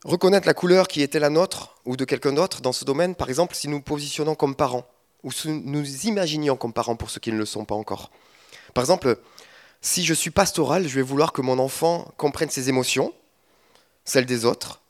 reconnaître 0.03 0.47
la 0.47 0.53
couleur 0.53 0.87
qui 0.87 1.01
était 1.01 1.19
la 1.19 1.29
nôtre 1.29 1.75
ou 1.85 1.95
de 1.95 2.05
quelqu'un 2.05 2.33
d'autre 2.33 2.61
dans 2.61 2.71
ce 2.71 2.85
domaine, 2.85 3.15
par 3.15 3.29
exemple 3.29 3.55
si 3.55 3.67
nous 3.67 3.81
positionnons 3.81 4.35
comme 4.35 4.55
parents, 4.55 4.87
ou 5.23 5.31
si 5.31 5.49
nous 5.49 6.05
imaginions 6.05 6.55
comme 6.55 6.73
parents 6.73 6.95
pour 6.95 7.09
ceux 7.09 7.19
qui 7.19 7.31
ne 7.31 7.37
le 7.37 7.45
sont 7.45 7.65
pas 7.65 7.75
encore. 7.75 8.11
Par 8.73 8.83
exemple, 8.83 9.17
si 9.81 10.05
je 10.05 10.13
suis 10.13 10.31
pastoral, 10.31 10.87
je 10.87 10.95
vais 10.95 11.01
vouloir 11.01 11.33
que 11.33 11.41
mon 11.41 11.59
enfant 11.59 12.11
comprenne 12.17 12.49
ses 12.49 12.69
émotions, 12.69 13.13
celles 14.05 14.25
des 14.25 14.45
autres, 14.45 14.81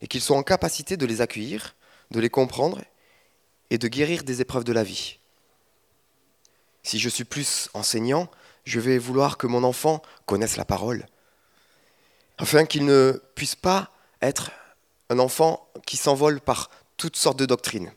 et 0.00 0.06
qu'il 0.06 0.20
soit 0.20 0.36
en 0.36 0.42
capacité 0.42 0.96
de 0.96 1.06
les 1.06 1.20
accueillir, 1.20 1.74
de 2.10 2.20
les 2.20 2.30
comprendre 2.30 2.82
et 3.70 3.78
de 3.78 3.88
guérir 3.88 4.22
des 4.22 4.40
épreuves 4.40 4.64
de 4.64 4.72
la 4.72 4.84
vie. 4.84 5.18
Si 6.82 6.98
je 6.98 7.08
suis 7.08 7.24
plus 7.24 7.70
enseignant, 7.72 8.28
je 8.64 8.80
vais 8.80 8.98
vouloir 8.98 9.38
que 9.38 9.46
mon 9.46 9.64
enfant 9.64 10.02
connaisse 10.26 10.56
la 10.56 10.64
parole, 10.64 11.06
afin 12.36 12.66
qu'il 12.66 12.84
ne 12.84 13.22
puisse 13.34 13.54
pas 13.54 13.90
être 14.26 14.50
un 15.10 15.18
enfant 15.18 15.68
qui 15.86 15.96
s'envole 15.96 16.40
par 16.40 16.70
toutes 16.96 17.16
sortes 17.16 17.38
de 17.38 17.46
doctrines. 17.46 17.92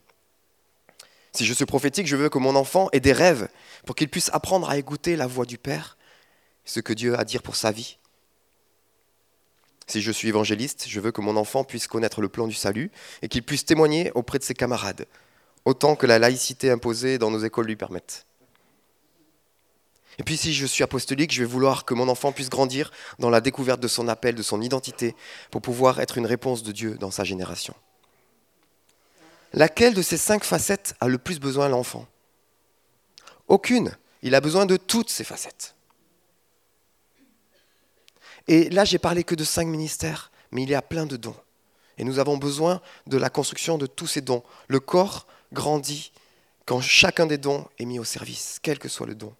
Si 1.34 1.46
je 1.46 1.54
suis 1.54 1.66
prophétique, 1.66 2.08
je 2.08 2.16
veux 2.16 2.30
que 2.30 2.38
mon 2.38 2.56
enfant 2.56 2.90
ait 2.92 3.00
des 3.00 3.14
rêves 3.14 3.48
pour 3.86 3.96
qu'il 3.96 4.10
puisse 4.10 4.30
apprendre 4.34 4.70
à 4.70 4.78
écouter 4.78 5.16
la 5.16 5.28
voix 5.28 5.46
du 5.46 5.58
Père, 5.58 5.98
ce 6.66 6.80
que 6.80 6.94
Dieu 6.94 7.16
a 7.16 7.20
à 7.20 7.24
dire 7.24 7.42
pour 7.42 7.56
sa 7.56 7.72
vie. 7.72 7.98
Si 9.88 10.02
je 10.02 10.12
suis 10.12 10.28
évangéliste, 10.28 10.86
je 10.90 11.00
veux 11.00 11.12
que 11.12 11.22
mon 11.22 11.38
enfant 11.38 11.64
puisse 11.64 11.88
connaître 11.88 12.22
le 12.22 12.28
plan 12.28 12.48
du 12.48 12.56
salut 12.56 12.92
et 13.22 13.30
qu'il 13.30 13.44
puisse 13.44 13.66
témoigner 13.66 14.12
auprès 14.16 14.38
de 14.38 14.44
ses 14.44 14.54
camarades, 14.54 15.08
autant 15.64 15.96
que 15.96 16.06
la 16.06 16.20
laïcité 16.20 16.70
imposée 16.70 17.18
dans 17.18 17.32
nos 17.32 17.40
écoles 17.40 17.68
lui 17.68 17.78
permette. 17.78 18.27
Et 20.20 20.24
puis 20.24 20.38
si 20.38 20.54
je 20.54 20.66
suis 20.66 20.84
apostolique, 20.84 21.32
je 21.32 21.44
vais 21.44 21.50
vouloir 21.50 21.86
que 21.86 21.94
mon 21.94 22.10
enfant 22.10 22.32
puisse 22.32 22.50
grandir 22.50 22.92
dans 23.20 23.30
la 23.30 23.42
découverte 23.42 23.80
de 23.80 23.88
son 23.88 24.08
appel, 24.08 24.36
de 24.36 24.44
son 24.44 24.62
identité, 24.62 25.16
pour 25.52 25.62
pouvoir 25.62 26.00
être 26.00 26.18
une 26.18 26.26
réponse 26.26 26.64
de 26.64 26.72
Dieu 26.72 26.96
dans 26.96 27.12
sa 27.12 27.24
génération. 27.24 27.76
Laquelle 29.54 29.94
de 29.94 30.02
ces 30.02 30.18
cinq 30.18 30.44
facettes 30.44 30.96
a 31.00 31.08
le 31.08 31.18
plus 31.18 31.40
besoin 31.40 31.70
l'enfant? 31.70 32.08
Aucune. 33.48 33.96
Il 34.24 34.36
a 34.36 34.42
besoin 34.42 34.66
de 34.66 34.78
toutes 34.78 35.10
ces 35.10 35.24
facettes. 35.24 35.76
Et 38.48 38.70
là, 38.70 38.86
j'ai 38.86 38.98
parlé 38.98 39.24
que 39.24 39.36
de 39.36 39.44
cinq 39.44 39.68
ministères, 39.68 40.32
mais 40.52 40.64
il 40.64 40.70
y 40.70 40.76
a 40.76 40.82
plein 40.82 41.06
de 41.06 41.18
dons. 41.18 41.36
Et 41.98 42.04
nous 42.04 42.20
avons 42.20 42.38
besoin 42.38 42.82
de 43.06 43.18
la 43.18 43.30
construction 43.30 43.78
de 43.78 43.86
tous 43.86 44.08
ces 44.08 44.22
dons. 44.22 44.44
Le 44.68 44.80
corps 44.80 45.28
grandit 45.54 46.12
quand 46.66 46.82
chacun 46.82 47.26
des 47.26 47.38
dons 47.38 47.68
est 47.80 47.86
mis 47.86 48.00
au 48.00 48.04
service, 48.04 48.60
quel 48.62 48.80
que 48.80 48.90
soit 48.90 49.08
le 49.08 49.16
don. 49.16 49.34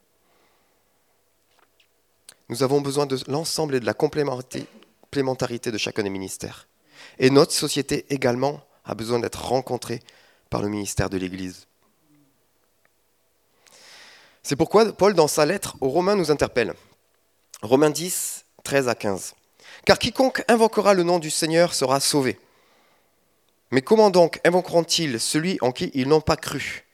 Nous 2.50 2.64
avons 2.64 2.82
besoin 2.82 3.06
de 3.06 3.18
l'ensemble 3.28 3.76
et 3.76 3.80
de 3.80 3.86
la 3.86 3.94
complémentarité 3.94 5.72
de 5.72 5.78
chacun 5.78 6.04
des 6.04 6.10
ministères. 6.10 6.68
Et 7.20 7.30
notre 7.30 7.52
société 7.52 8.06
également 8.10 8.62
a 8.86 8.96
besoin 8.96 9.20
d'être 9.20 9.46
rencontrée 9.46 10.02
par 10.50 10.62
le 10.62 10.70
ministère 10.70 11.10
de 11.10 11.18
l'Église. 11.18 11.68
C'est 14.44 14.56
pourquoi 14.56 14.92
Paul, 14.94 15.14
dans 15.14 15.28
sa 15.28 15.46
lettre 15.46 15.76
aux 15.82 15.90
Romains, 15.90 16.16
nous 16.16 16.32
interpelle. 16.32 16.74
Romains 17.62 17.90
10, 17.90 18.46
13 18.64 18.88
à 18.88 18.96
15. 18.96 19.34
Car 19.84 20.00
quiconque 20.00 20.44
invoquera 20.48 20.94
le 20.94 21.04
nom 21.04 21.20
du 21.20 21.30
Seigneur 21.30 21.74
sera 21.74 22.00
sauvé. 22.00 22.40
Mais 23.72 23.82
comment 23.82 24.10
donc 24.10 24.40
invoqueront-ils 24.46 25.20
celui 25.20 25.58
en 25.60 25.74
qui 25.74 25.92
ils 25.94 26.08
n'ont 26.08 26.22
pas 26.22 26.38
cru? 26.38 26.86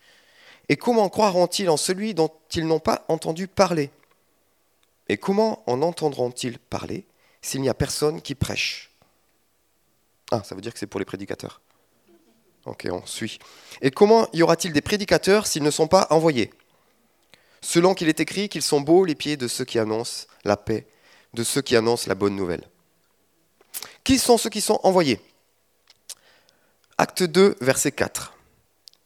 Et 0.68 0.78
comment 0.78 1.10
croiront-ils 1.10 1.70
en 1.70 1.78
celui 1.78 2.16
dont 2.16 2.32
ils 2.56 2.66
n'ont 2.66 2.80
pas 2.80 3.06
entendu 3.08 3.48
parler? 3.48 3.92
Et 5.10 5.18
comment 5.18 5.64
en 5.70 5.82
entendront-ils 5.82 6.60
parler 6.60 7.06
s'il 7.42 7.62
n'y 7.62 7.70
a 7.70 7.74
personne 7.74 8.22
qui 8.22 8.36
prêche? 8.36 8.92
Ah, 10.32 10.44
ça 10.44 10.56
veut 10.56 10.62
dire 10.62 10.74
que 10.74 10.80
c'est 10.80 10.88
pour 10.88 11.00
les 11.00 11.06
prédicateurs. 11.06 11.62
Ok, 12.66 12.88
on 12.90 13.06
suit. 13.06 13.40
Et 13.82 13.92
comment 13.92 14.28
y 14.32 14.42
aura-t-il 14.42 14.74
des 14.74 14.82
prédicateurs 14.82 15.48
s'ils 15.48 15.64
ne 15.64 15.72
sont 15.72 15.88
pas 15.88 16.08
envoyés? 16.10 16.52
Selon 17.62 17.94
qu'il 17.94 18.08
est 18.08 18.20
écrit 18.20 18.50
qu'ils 18.50 18.62
sont 18.62 18.82
beaux 18.82 19.06
les 19.06 19.16
pieds 19.16 19.38
de 19.38 19.48
ceux 19.48 19.66
qui 19.66 19.80
annoncent 19.80 20.28
la 20.46 20.58
paix 20.58 20.88
de 21.34 21.44
ceux 21.44 21.62
qui 21.62 21.76
annoncent 21.76 22.08
la 22.08 22.16
bonne 22.16 22.36
nouvelle. 22.36 22.64
Qui 24.04 24.20
sont 24.20 24.38
ceux 24.38 24.50
qui 24.50 24.62
sont 24.62 24.80
envoyés? 24.84 25.20
Acte 26.98 27.24
2, 27.24 27.56
verset 27.60 27.92
4. 27.92 28.34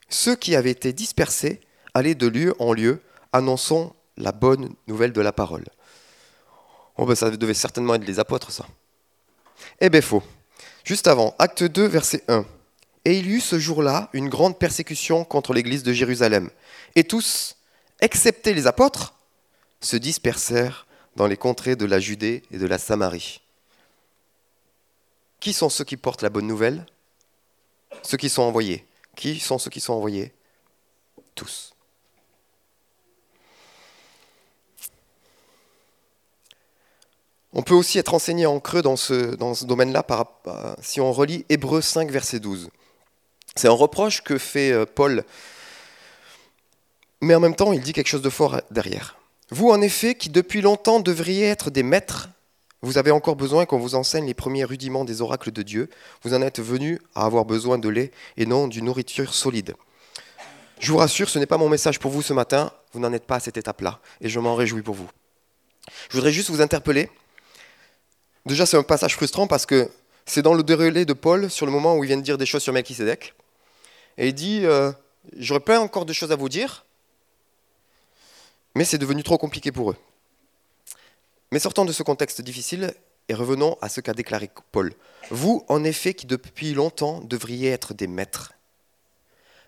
Ceux 0.09 0.35
qui 0.35 0.55
avaient 0.55 0.71
été 0.71 0.93
dispersés 0.93 1.61
allaient 1.93 2.15
de 2.15 2.27
lieu 2.27 2.53
en 2.59 2.73
lieu, 2.73 3.01
annonçant 3.33 3.95
la 4.17 4.31
bonne 4.31 4.75
nouvelle 4.87 5.13
de 5.13 5.21
la 5.21 5.31
parole. 5.31 5.65
Oh 6.97 7.05
ben 7.05 7.15
ça 7.15 7.29
devait 7.29 7.53
certainement 7.53 7.95
être 7.95 8.05
les 8.05 8.19
apôtres, 8.19 8.51
ça. 8.51 8.65
Eh 9.79 9.89
bien 9.89 10.01
faux. 10.01 10.23
Juste 10.83 11.07
avant, 11.07 11.35
acte 11.37 11.63
2, 11.63 11.85
verset 11.85 12.23
1. 12.27 12.45
Et 13.05 13.19
il 13.19 13.27
y 13.27 13.35
eut 13.35 13.41
ce 13.41 13.59
jour-là 13.59 14.09
une 14.13 14.29
grande 14.29 14.57
persécution 14.57 15.23
contre 15.23 15.53
l'église 15.53 15.83
de 15.83 15.93
Jérusalem. 15.93 16.49
Et 16.95 17.03
tous, 17.03 17.57
excepté 18.01 18.53
les 18.53 18.67
apôtres, 18.67 19.13
se 19.79 19.95
dispersèrent 19.95 20.87
dans 21.15 21.27
les 21.27 21.37
contrées 21.37 21.75
de 21.75 21.85
la 21.85 21.99
Judée 21.99 22.43
et 22.51 22.57
de 22.57 22.65
la 22.65 22.77
Samarie. 22.77 23.41
Qui 25.39 25.53
sont 25.53 25.69
ceux 25.69 25.83
qui 25.83 25.97
portent 25.97 26.23
la 26.23 26.29
bonne 26.29 26.47
nouvelle? 26.47 26.85
Ceux 28.03 28.17
qui 28.17 28.29
sont 28.29 28.43
envoyés. 28.43 28.85
Qui 29.15 29.39
sont 29.39 29.57
ceux 29.57 29.69
qui 29.69 29.79
sont 29.79 29.93
envoyés? 29.93 30.33
Tous. 31.35 31.73
On 37.53 37.61
peut 37.61 37.73
aussi 37.73 37.97
être 37.97 38.13
enseigné 38.13 38.45
en 38.45 38.59
creux 38.59 38.81
dans 38.81 38.95
ce, 38.95 39.65
domaine-là 39.65 40.05
si 40.81 41.01
on 41.01 41.11
relit 41.11 41.45
Hébreu 41.49 41.81
5, 41.81 42.11
verset 42.11 42.39
12. 42.39 42.69
C'est 43.55 43.67
un 43.67 43.71
reproche 43.71 44.21
que 44.21 44.37
fait 44.37 44.71
euh, 44.71 44.85
Paul, 44.85 45.23
mais 47.21 47.33
en 47.33 47.39
même 47.39 47.55
temps, 47.55 47.73
il 47.73 47.81
dit 47.81 47.93
quelque 47.93 48.07
chose 48.07 48.21
de 48.21 48.29
fort 48.29 48.61
derrière. 48.69 49.17
Vous, 49.49 49.69
en 49.69 49.81
effet, 49.81 50.15
qui 50.15 50.29
depuis 50.29 50.61
longtemps 50.61 50.99
devriez 50.99 51.45
être 51.45 51.71
des 51.71 51.81
maîtres, 51.81 52.29
vous 52.83 52.99
avez 52.99 53.11
encore 53.11 53.35
besoin 53.35 53.65
qu'on 53.65 53.79
vous 53.79 53.95
enseigne 53.95 54.27
les 54.27 54.35
premiers 54.35 54.63
rudiments 54.63 55.05
des 55.05 55.21
oracles 55.21 55.51
de 55.51 55.63
Dieu. 55.63 55.89
Vous 56.21 56.35
en 56.35 56.41
êtes 56.43 56.59
venus 56.59 56.99
à 57.15 57.25
avoir 57.25 57.45
besoin 57.45 57.79
de 57.79 57.89
lait 57.89 58.11
et 58.37 58.45
non 58.45 58.67
d'une 58.67 58.85
nourriture 58.85 59.33
solide. 59.33 59.73
Je 60.79 60.91
vous 60.91 60.99
rassure, 60.99 61.27
ce 61.27 61.39
n'est 61.39 61.47
pas 61.47 61.57
mon 61.57 61.69
message 61.69 61.97
pour 61.97 62.11
vous 62.11 62.21
ce 62.21 62.33
matin. 62.33 62.71
Vous 62.93 62.99
n'en 62.99 63.11
êtes 63.13 63.25
pas 63.25 63.37
à 63.37 63.39
cette 63.39 63.57
étape-là 63.57 63.99
et 64.21 64.29
je 64.29 64.39
m'en 64.39 64.53
réjouis 64.53 64.83
pour 64.83 64.93
vous. 64.93 65.09
Je 66.09 66.17
voudrais 66.17 66.31
juste 66.31 66.51
vous 66.51 66.61
interpeller. 66.61 67.09
Déjà, 68.47 68.65
c'est 68.65 68.77
un 68.77 68.83
passage 68.83 69.13
frustrant 69.15 69.45
parce 69.45 69.65
que 69.65 69.91
c'est 70.25 70.41
dans 70.41 70.53
le 70.53 70.63
déroulé 70.63 71.03
de 71.03 71.11
Paul 71.11 71.51
sur 71.51 71.65
le 71.65 71.71
moment 71.71 71.97
où 71.97 72.05
il 72.05 72.07
vient 72.07 72.15
de 72.15 72.21
dire 72.21 72.37
des 72.37 72.45
choses 72.45 72.63
sur 72.63 72.71
Melchisedec. 72.71 73.33
Et 74.17 74.29
il 74.29 74.33
dit 74.33 74.61
euh, 74.63 74.93
J'aurais 75.35 75.59
pas 75.59 75.81
encore 75.81 76.05
de 76.05 76.13
choses 76.13 76.31
à 76.31 76.37
vous 76.37 76.47
dire, 76.47 76.85
mais 78.73 78.85
c'est 78.85 78.97
devenu 78.97 79.21
trop 79.21 79.37
compliqué 79.37 79.73
pour 79.73 79.91
eux. 79.91 79.97
Mais 81.51 81.59
sortons 81.59 81.83
de 81.83 81.91
ce 81.91 82.03
contexte 82.03 82.39
difficile 82.39 82.93
et 83.27 83.33
revenons 83.33 83.77
à 83.81 83.89
ce 83.89 83.99
qu'a 83.99 84.13
déclaré 84.13 84.49
Paul. 84.71 84.93
Vous, 85.29 85.65
en 85.67 85.83
effet, 85.83 86.13
qui 86.13 86.25
depuis 86.25 86.73
longtemps 86.73 87.19
devriez 87.19 87.71
être 87.71 87.93
des 87.93 88.07
maîtres. 88.07 88.53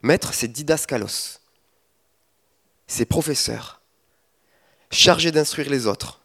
Maître, 0.04 0.34
c'est 0.34 0.48
didascalos. 0.48 1.40
C'est 2.88 3.06
professeur, 3.06 3.82
chargé 4.90 5.34
d'instruire 5.34 5.70
les 5.70 5.86
autres. 5.86 6.19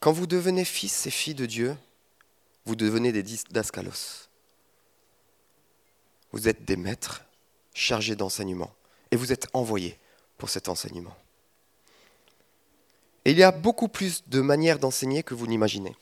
Quand 0.00 0.12
vous 0.12 0.26
devenez 0.26 0.64
fils 0.64 1.06
et 1.06 1.10
filles 1.10 1.34
de 1.34 1.46
Dieu, 1.46 1.76
vous 2.66 2.76
devenez 2.76 3.12
des 3.12 3.22
didascalos. 3.22 4.28
Vous 6.32 6.48
êtes 6.48 6.64
des 6.64 6.76
maîtres 6.76 7.24
chargés 7.74 8.16
d'enseignement 8.16 8.72
et 9.10 9.16
vous 9.16 9.32
êtes 9.32 9.48
envoyé 9.54 9.98
pour 10.36 10.50
cet 10.50 10.68
enseignement. 10.68 11.16
Et 13.24 13.32
il 13.32 13.38
y 13.38 13.42
a 13.42 13.50
beaucoup 13.50 13.88
plus 13.88 14.26
de 14.28 14.40
manières 14.40 14.78
d'enseigner 14.78 15.22
que 15.22 15.34
vous 15.34 15.46
n'imaginez. 15.46 15.96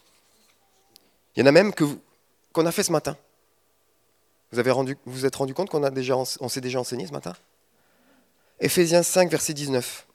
Il 1.34 1.40
y 1.40 1.42
en 1.42 1.46
a 1.46 1.52
même 1.52 1.72
qu'on 1.74 2.66
a 2.66 2.72
fait 2.72 2.82
ce 2.82 2.92
matin. 2.92 3.16
Vous 4.52 4.58
avez 4.58 4.72
vous 5.04 5.26
êtes 5.26 5.36
rendu 5.36 5.54
compte 5.54 5.70
qu'on 5.70 6.48
s'est 6.48 6.60
déjà 6.60 6.80
enseigné 6.80 7.06
ce 7.06 7.12
matin? 7.12 7.34
Éphésiens 8.60 9.02
5, 9.02 9.30
verset 9.30 9.54
19. 9.54 10.06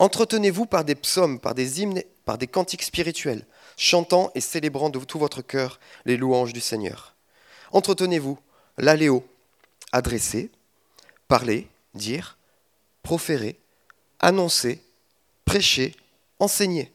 Entretenez-vous 0.00 0.64
par 0.64 0.86
des 0.86 0.94
psaumes, 0.94 1.38
par 1.38 1.54
des 1.54 1.82
hymnes, 1.82 2.02
par 2.24 2.38
des 2.38 2.46
cantiques 2.46 2.84
spirituels, 2.84 3.46
chantant 3.76 4.30
et 4.34 4.40
célébrant 4.40 4.88
de 4.88 4.98
tout 4.98 5.18
votre 5.18 5.42
cœur 5.42 5.78
les 6.06 6.16
louanges 6.16 6.54
du 6.54 6.60
Seigneur. 6.62 7.14
Entretenez-vous, 7.70 8.38
l'aléo, 8.78 9.22
adressé, 9.92 10.50
parler, 11.28 11.68
dire, 11.92 12.38
proférer, 13.02 13.60
annoncer, 14.20 14.82
prêcher, 15.44 15.94
enseigner. 16.38 16.90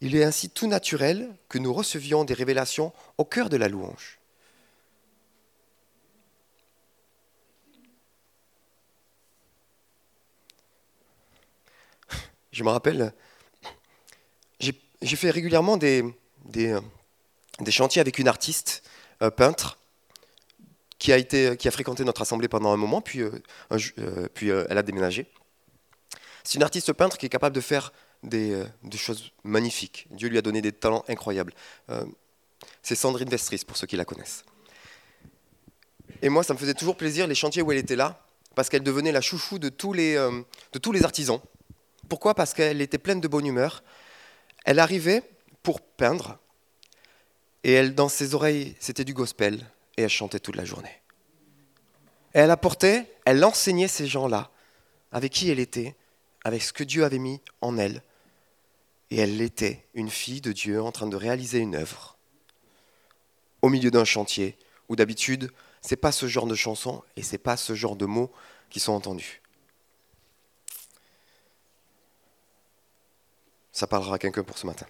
Il 0.00 0.16
est 0.16 0.24
ainsi 0.24 0.50
tout 0.50 0.66
naturel 0.66 1.32
que 1.48 1.58
nous 1.58 1.72
recevions 1.72 2.24
des 2.24 2.34
révélations 2.34 2.92
au 3.18 3.24
cœur 3.24 3.50
de 3.50 3.56
la 3.56 3.68
louange. 3.68 4.18
Je 12.52 12.64
me 12.64 12.68
rappelle, 12.68 13.12
j'ai 14.60 15.16
fait 15.16 15.30
régulièrement 15.30 15.76
des, 15.76 16.04
des, 16.44 16.78
chantiers 17.70 18.00
avec 18.00 18.18
une 18.18 18.28
artiste, 18.28 18.82
peintre, 19.36 19.78
qui 21.02 21.12
a, 21.12 21.18
été, 21.18 21.56
qui 21.56 21.66
a 21.66 21.72
fréquenté 21.72 22.04
notre 22.04 22.22
assemblée 22.22 22.46
pendant 22.46 22.72
un 22.72 22.76
moment, 22.76 23.00
puis, 23.00 23.22
euh, 23.22 23.32
euh, 23.72 24.28
euh, 24.44 24.66
elle 24.70 24.78
a 24.78 24.84
déménagé. 24.84 25.26
C'est 26.44 26.54
une 26.54 26.62
artiste 26.62 26.92
peintre 26.92 27.18
qui 27.18 27.26
est 27.26 27.28
capable 27.28 27.56
de 27.56 27.60
faire 27.60 27.92
des, 28.22 28.64
choses 28.94 29.32
magnifiques. 29.42 30.06
Dieu 30.12 30.28
lui 30.28 30.38
a 30.38 30.42
donné 30.42 30.62
des 30.62 30.70
talents 30.70 31.04
incroyables. 31.08 31.54
c'est 32.82 32.94
Sandrine 32.94 33.28
Vestris, 33.28 33.62
pour 33.66 33.76
ceux 33.76 33.88
qui 33.88 33.96
la 33.96 34.04
connaissent. 34.04 34.44
Et 36.20 36.28
moi, 36.28 36.44
ça 36.44 36.54
me 36.54 36.58
faisait 36.60 36.74
toujours 36.74 36.96
plaisir 36.96 37.26
les 37.26 37.34
chantiers 37.34 37.62
où 37.62 37.72
elle 37.72 37.78
était 37.78 37.96
là, 37.96 38.24
parce 38.54 38.68
qu'elle 38.68 38.84
devenait 38.84 39.10
la 39.10 39.20
chouchou 39.20 39.58
de 39.58 39.70
tous 39.70 39.92
les 39.92 40.16
artisans. 41.02 41.40
Pourquoi? 42.12 42.34
Parce 42.34 42.52
qu'elle 42.52 42.82
était 42.82 42.98
pleine 42.98 43.22
de 43.22 43.26
bonne 43.26 43.46
humeur. 43.46 43.82
Elle 44.66 44.80
arrivait 44.80 45.22
pour 45.62 45.80
peindre, 45.80 46.38
Et 47.64 47.72
elle, 47.72 47.94
dans 47.94 48.10
ses 48.10 48.34
oreilles, 48.34 48.76
c'était 48.80 49.06
du 49.06 49.14
gospel, 49.14 49.64
et 49.96 50.02
elle 50.02 50.10
chantait 50.10 50.38
toute 50.38 50.56
la 50.56 50.66
journée. 50.66 51.00
Elle 52.34 52.50
apportait, 52.50 53.10
elle 53.24 53.42
enseignait 53.42 53.88
ces 53.88 54.06
gens-là 54.06 54.50
avec 55.10 55.32
qui 55.32 55.48
elle 55.48 55.58
était, 55.58 55.96
avec 56.44 56.62
ce 56.62 56.74
que 56.74 56.84
Dieu 56.84 57.02
avait 57.04 57.18
mis 57.18 57.40
en 57.62 57.78
elle. 57.78 58.02
Et 59.10 59.16
elle 59.16 59.40
était 59.40 59.86
une 59.94 60.10
fille 60.10 60.42
de 60.42 60.52
Dieu 60.52 60.82
en 60.82 60.92
train 60.92 61.06
de 61.06 61.16
réaliser 61.16 61.60
une 61.60 61.76
œuvre 61.76 62.18
au 63.62 63.70
milieu 63.70 63.90
d'un 63.90 64.04
chantier 64.04 64.58
où 64.90 64.96
d'habitude, 64.96 65.50
c'est 65.80 65.96
pas 65.96 66.12
ce 66.12 66.26
genre 66.26 66.46
de 66.46 66.56
chanson 66.56 67.02
et 67.16 67.22
c'est 67.22 67.38
pas 67.38 67.56
ce 67.56 67.74
genre 67.74 67.96
de 67.96 68.04
mots 68.04 68.30
qui 68.68 68.80
sont 68.80 68.92
entendus. 68.92 69.41
Ça 73.72 73.86
parlera 73.86 74.16
à 74.16 74.18
quelqu'un 74.18 74.44
pour 74.44 74.58
ce 74.58 74.66
matin. 74.66 74.86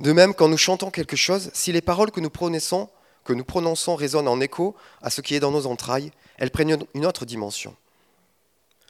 De 0.00 0.12
même, 0.12 0.34
quand 0.34 0.48
nous 0.48 0.58
chantons 0.58 0.90
quelque 0.90 1.16
chose, 1.16 1.50
si 1.54 1.72
les 1.72 1.80
paroles 1.80 2.10
que 2.10 2.20
nous 2.20 2.30
prononçons, 2.30 2.90
que 3.24 3.32
nous 3.32 3.44
résonnent 3.94 4.28
en 4.28 4.40
écho 4.40 4.76
à 5.00 5.10
ce 5.10 5.20
qui 5.20 5.34
est 5.34 5.40
dans 5.40 5.52
nos 5.52 5.66
entrailles, 5.66 6.10
elles 6.38 6.50
prennent 6.50 6.84
une 6.94 7.06
autre 7.06 7.24
dimension. 7.24 7.76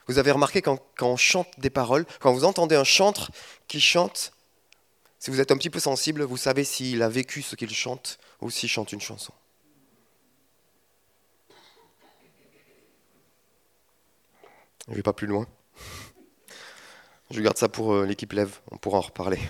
Vous 0.09 0.19
avez 0.19 0.31
remarqué 0.31 0.63
quand, 0.63 0.79
quand 0.97 1.09
on 1.09 1.17
chante 1.17 1.49
des 1.59 1.71
paroles, 1.71 2.07
quand 2.21 2.33
vous 2.33 2.45
entendez 2.45 2.75
un 2.75 2.85
chantre 2.85 3.31
qui 3.69 3.81
chante, 3.81 4.33
si 5.19 5.31
vous 5.31 5.41
êtes 5.41 5.53
un 5.53 5.57
petit 5.57 5.71
peu 5.71 5.79
sensible, 5.79 6.23
vous 6.23 6.37
savez 6.37 6.65
s'il 6.65 7.03
a 7.03 7.09
vécu 7.09 7.43
ce 7.43 7.55
qu'il 7.55 7.71
chante 7.71 8.19
ou 8.41 8.51
s'il 8.51 8.69
chante 8.69 8.93
une 8.93 9.01
chanson. 9.01 9.33
Je 14.87 14.93
ne 14.93 14.97
vais 14.97 15.03
pas 15.03 15.13
plus 15.13 15.29
loin. 15.29 15.47
Je 17.33 17.41
garde 17.41 17.57
ça 17.57 17.71
pour 17.71 17.95
euh, 17.95 18.05
l'équipe 18.05 18.31
Lève, 18.35 18.61
on 18.71 18.77
pourra 18.77 18.99
en 18.99 19.01
reparler. 19.01 19.41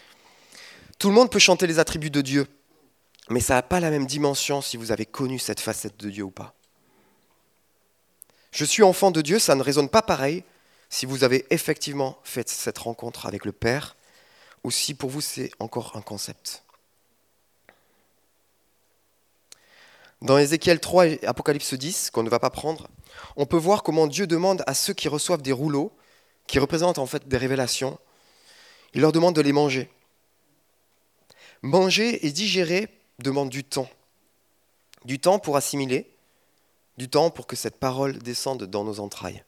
Tout 0.98 1.08
le 1.08 1.14
monde 1.14 1.30
peut 1.30 1.38
chanter 1.38 1.66
les 1.66 1.78
attributs 1.78 2.10
de 2.10 2.20
Dieu, 2.20 2.46
mais 3.30 3.40
ça 3.40 3.54
n'a 3.54 3.62
pas 3.62 3.80
la 3.80 3.88
même 3.88 4.04
dimension 4.04 4.60
si 4.60 4.76
vous 4.76 4.92
avez 4.92 5.06
connu 5.06 5.38
cette 5.38 5.60
facette 5.60 5.96
de 5.96 6.10
Dieu 6.10 6.24
ou 6.24 6.30
pas. 6.30 6.52
Je 8.52 8.66
suis 8.66 8.82
enfant 8.82 9.10
de 9.10 9.22
Dieu, 9.22 9.38
ça 9.38 9.54
ne 9.54 9.62
résonne 9.62 9.88
pas 9.88 10.02
pareil 10.02 10.44
si 10.90 11.06
vous 11.06 11.24
avez 11.24 11.46
effectivement 11.48 12.18
fait 12.24 12.46
cette 12.50 12.76
rencontre 12.76 13.24
avec 13.24 13.46
le 13.46 13.52
Père 13.52 13.96
ou 14.62 14.70
si 14.70 14.92
pour 14.92 15.08
vous 15.08 15.22
c'est 15.22 15.50
encore 15.58 15.96
un 15.96 16.02
concept. 16.02 16.62
Dans 20.20 20.36
Ézéchiel 20.36 20.78
3 20.78 21.06
et 21.06 21.26
Apocalypse 21.26 21.72
10, 21.72 22.10
qu'on 22.10 22.22
ne 22.22 22.28
va 22.28 22.38
pas 22.38 22.50
prendre, 22.50 22.88
on 23.36 23.46
peut 23.46 23.56
voir 23.56 23.82
comment 23.82 24.06
Dieu 24.06 24.26
demande 24.26 24.62
à 24.66 24.74
ceux 24.74 24.92
qui 24.92 25.08
reçoivent 25.08 25.42
des 25.42 25.52
rouleaux, 25.52 25.90
qui 26.46 26.58
représentent 26.58 26.98
en 26.98 27.06
fait 27.06 27.28
des 27.28 27.36
révélations, 27.36 27.98
il 28.94 29.00
leur 29.00 29.12
demande 29.12 29.34
de 29.34 29.40
les 29.40 29.52
manger. 29.52 29.90
Manger 31.62 32.26
et 32.26 32.30
digérer 32.30 32.88
demande 33.18 33.50
du 33.50 33.64
temps. 33.64 33.88
Du 35.04 35.18
temps 35.18 35.38
pour 35.38 35.56
assimiler, 35.56 36.10
du 36.96 37.08
temps 37.08 37.30
pour 37.30 37.46
que 37.46 37.56
cette 37.56 37.78
parole 37.78 38.18
descende 38.18 38.64
dans 38.64 38.84
nos 38.84 39.00
entrailles. 39.00 39.42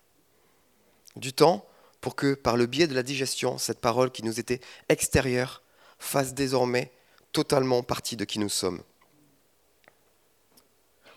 Du 1.17 1.33
temps 1.33 1.67
pour 2.01 2.15
que, 2.15 2.35
par 2.35 2.57
le 2.57 2.67
biais 2.67 2.87
de 2.87 2.95
la 2.95 3.03
digestion, 3.03 3.59
cette 3.59 3.81
parole 3.81 4.11
qui 4.11 4.23
nous 4.23 4.39
était 4.39 4.61
extérieure 4.89 5.63
fasse 5.99 6.35
désormais 6.35 6.93
totalement 7.33 7.83
partie 7.83 8.17
de 8.17 8.25
qui 8.25 8.39
nous 8.39 8.49
sommes. 8.49 8.83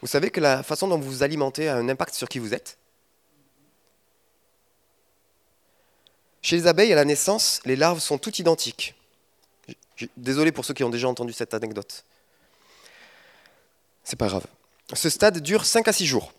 Vous 0.02 0.08
savez 0.08 0.32
que 0.32 0.40
la 0.40 0.64
façon 0.64 0.88
dont 0.88 0.98
vous 0.98 1.10
vous 1.10 1.24
alimentez 1.24 1.68
a 1.68 1.76
un 1.76 1.88
impact 1.88 2.16
sur 2.16 2.28
qui 2.28 2.40
vous 2.40 2.54
êtes 2.54 2.80
Chez 6.42 6.56
les 6.58 6.68
abeilles, 6.68 6.92
à 6.92 6.96
la 6.96 7.06
naissance, 7.06 7.62
les 7.66 7.76
larves 7.76 8.00
sont 8.00 8.18
toutes 8.18 8.40
identiques. 8.40 8.96
Désolé 10.18 10.52
pour 10.52 10.66
ceux 10.66 10.74
qui 10.74 10.84
ont 10.84 10.90
déjà 10.90 11.08
entendu 11.08 11.34
cette 11.34 11.54
anecdote. 11.54 12.04
C'est 14.04 14.16
pas 14.16 14.28
grave. 14.28 14.46
Ce 14.94 15.10
stade 15.10 15.40
dure 15.40 15.66
5 15.66 15.88
à 15.88 15.94
6 15.94 16.06
jours. 16.08 16.34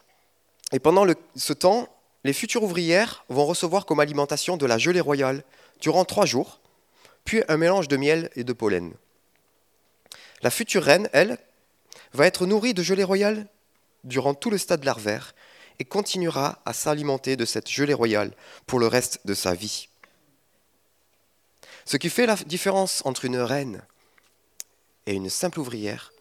Et 0.73 0.80
pendant 0.80 1.06
ce 1.36 1.52
temps, 1.52 1.88
les 2.25 2.32
futures 2.32 2.65
ouvrières 2.65 3.25
vont 3.28 3.47
recevoir 3.47 3.86
comme 3.86 4.00
alimentation 4.00 4.56
de 4.56 4.67
la 4.67 4.78
gelée 4.78 5.00
royale 5.00 5.45
durant 5.80 6.04
3 6.04 6.26
jours, 6.26 6.60
puis 7.25 7.43
un 7.49 7.56
mélange 7.56 7.88
de 7.88 7.97
miel 7.97 8.30
et 8.34 8.45
de 8.45 8.52
pollen. 8.52 8.93
La 10.43 10.50
future 10.50 10.82
reine, 10.82 11.08
elle, 11.12 11.38
va 12.12 12.26
être 12.26 12.47
nourrie 12.47 12.75
de 12.75 12.82
gelée 12.82 13.04
royale 13.04 13.47
durant 14.02 14.34
tout 14.34 14.50
le 14.50 14.58
stade 14.58 14.84
larvaire 14.84 15.34
et 15.78 15.84
continuera 15.84 16.60
à 16.65 16.73
s'alimenter 16.73 17.36
de 17.36 17.45
cette 17.45 17.71
gelée 17.71 17.95
royale 17.95 18.32
pour 18.67 18.80
le 18.80 18.88
reste 18.88 19.21
de 19.25 19.34
sa 19.34 19.54
vie. 19.54 19.88
Ce 21.84 21.97
qui 21.97 22.10
fait 22.10 22.26
la 22.26 22.36
différence 22.36 23.02
entre 23.04 23.25
une 23.25 23.38
reine 23.38 23.82
et 25.06 25.14
une 25.14 25.30
simple 25.30 25.60
ouvrière, 25.60 26.12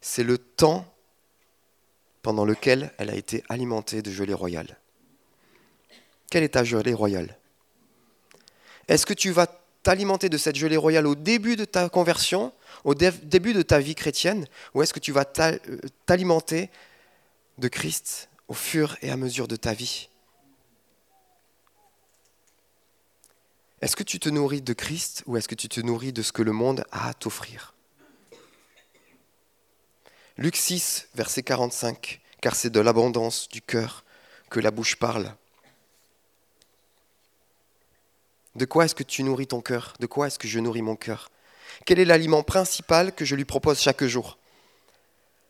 c'est 0.00 0.24
le 0.24 0.38
temps 0.38 0.86
pendant 2.22 2.44
lequel 2.44 2.92
elle 2.98 3.10
a 3.10 3.14
été 3.14 3.44
alimentée 3.48 4.02
de 4.02 4.10
gelée 4.10 4.34
royale. 4.34 4.78
Quelle 6.30 6.42
est 6.42 6.50
ta 6.50 6.64
gelée 6.64 6.94
royale? 6.94 7.38
Est-ce 8.88 9.06
que 9.06 9.14
tu 9.14 9.30
vas 9.30 9.46
t'alimenter 9.82 10.28
de 10.28 10.38
cette 10.38 10.56
gelée 10.56 10.76
royale 10.76 11.06
au 11.06 11.14
début 11.14 11.56
de 11.56 11.64
ta 11.64 11.88
conversion, 11.88 12.52
au 12.84 12.94
début 12.94 13.52
de 13.52 13.62
ta 13.62 13.78
vie 13.78 13.94
chrétienne, 13.94 14.46
ou 14.72 14.82
est-ce 14.82 14.94
que 14.94 15.00
tu 15.00 15.12
vas 15.12 15.24
t'alimenter 15.26 16.70
de 17.58 17.68
Christ 17.68 18.28
au 18.48 18.54
fur 18.54 18.96
et 19.02 19.10
à 19.10 19.16
mesure 19.16 19.46
de 19.46 19.56
ta 19.56 19.74
vie? 19.74 20.08
Est-ce 23.84 23.96
que 23.96 24.02
tu 24.02 24.18
te 24.18 24.30
nourris 24.30 24.62
de 24.62 24.72
Christ 24.72 25.24
ou 25.26 25.36
est-ce 25.36 25.46
que 25.46 25.54
tu 25.54 25.68
te 25.68 25.78
nourris 25.78 26.14
de 26.14 26.22
ce 26.22 26.32
que 26.32 26.40
le 26.40 26.52
monde 26.52 26.86
a 26.90 27.10
à 27.10 27.12
t'offrir? 27.12 27.74
Luc 30.38 30.56
6, 30.56 31.08
verset 31.14 31.42
45, 31.42 32.22
car 32.40 32.56
c'est 32.56 32.70
de 32.70 32.80
l'abondance 32.80 33.46
du 33.50 33.60
cœur 33.60 34.06
que 34.48 34.58
la 34.58 34.70
bouche 34.70 34.96
parle. 34.96 35.34
De 38.54 38.64
quoi 38.64 38.86
est-ce 38.86 38.94
que 38.94 39.02
tu 39.02 39.22
nourris 39.22 39.48
ton 39.48 39.60
cœur? 39.60 39.92
De 40.00 40.06
quoi 40.06 40.28
est-ce 40.28 40.38
que 40.38 40.48
je 40.48 40.60
nourris 40.60 40.80
mon 40.80 40.96
cœur? 40.96 41.30
Quel 41.84 41.98
est 41.98 42.06
l'aliment 42.06 42.42
principal 42.42 43.14
que 43.14 43.26
je 43.26 43.34
lui 43.34 43.44
propose 43.44 43.78
chaque 43.78 44.04
jour? 44.04 44.38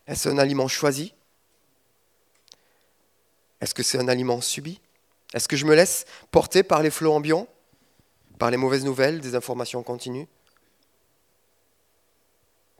Est-ce 0.08 0.28
un 0.28 0.38
aliment 0.38 0.66
choisi? 0.66 1.14
Est-ce 3.60 3.74
que 3.74 3.84
c'est 3.84 4.00
un 4.00 4.08
aliment 4.08 4.40
subi? 4.40 4.80
Est-ce 5.34 5.46
que 5.46 5.56
je 5.56 5.66
me 5.66 5.76
laisse 5.76 6.04
porter 6.32 6.64
par 6.64 6.82
les 6.82 6.90
flots 6.90 7.12
ambiants? 7.12 7.46
Par 8.38 8.50
les 8.50 8.56
mauvaises 8.56 8.84
nouvelles, 8.84 9.20
des 9.20 9.34
informations 9.34 9.82
continues 9.82 10.26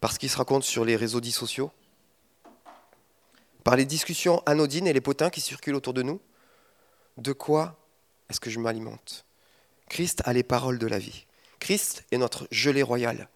Par 0.00 0.12
ce 0.12 0.18
qui 0.18 0.28
se 0.28 0.36
raconte 0.36 0.64
sur 0.64 0.84
les 0.84 0.96
réseaux 0.96 1.20
dits 1.20 1.32
sociaux 1.32 1.70
Par 3.62 3.76
les 3.76 3.84
discussions 3.84 4.42
anodines 4.46 4.86
et 4.86 4.92
les 4.92 5.00
potins 5.00 5.30
qui 5.30 5.40
circulent 5.40 5.76
autour 5.76 5.94
de 5.94 6.02
nous 6.02 6.20
De 7.16 7.32
quoi 7.32 7.78
est-ce 8.28 8.40
que 8.40 8.50
je 8.50 8.58
m'alimente 8.58 9.24
Christ 9.88 10.22
a 10.24 10.32
les 10.32 10.42
paroles 10.42 10.78
de 10.78 10.86
la 10.86 10.98
vie. 10.98 11.26
Christ 11.60 12.04
est 12.10 12.18
notre 12.18 12.48
gelée 12.50 12.82
royale. 12.82 13.28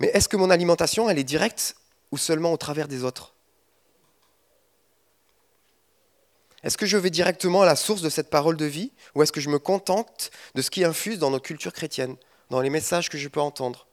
Mais 0.00 0.08
est-ce 0.08 0.28
que 0.28 0.36
mon 0.36 0.50
alimentation, 0.50 1.08
elle 1.08 1.18
est 1.18 1.24
directe 1.24 1.76
ou 2.10 2.18
seulement 2.18 2.52
au 2.52 2.56
travers 2.56 2.88
des 2.88 3.04
autres? 3.04 3.35
Est-ce 6.66 6.76
que 6.76 6.84
je 6.84 6.96
vais 6.96 7.10
directement 7.10 7.62
à 7.62 7.64
la 7.64 7.76
source 7.76 8.02
de 8.02 8.10
cette 8.10 8.28
parole 8.28 8.56
de 8.56 8.64
vie 8.64 8.90
ou 9.14 9.22
est-ce 9.22 9.30
que 9.30 9.40
je 9.40 9.48
me 9.50 9.60
contente 9.60 10.32
de 10.56 10.62
ce 10.62 10.68
qui 10.68 10.82
infuse 10.82 11.20
dans 11.20 11.30
nos 11.30 11.38
cultures 11.38 11.72
chrétiennes, 11.72 12.16
dans 12.50 12.60
les 12.60 12.70
messages 12.70 13.08
que 13.08 13.16
je 13.16 13.28
peux 13.28 13.38
entendre, 13.38 13.86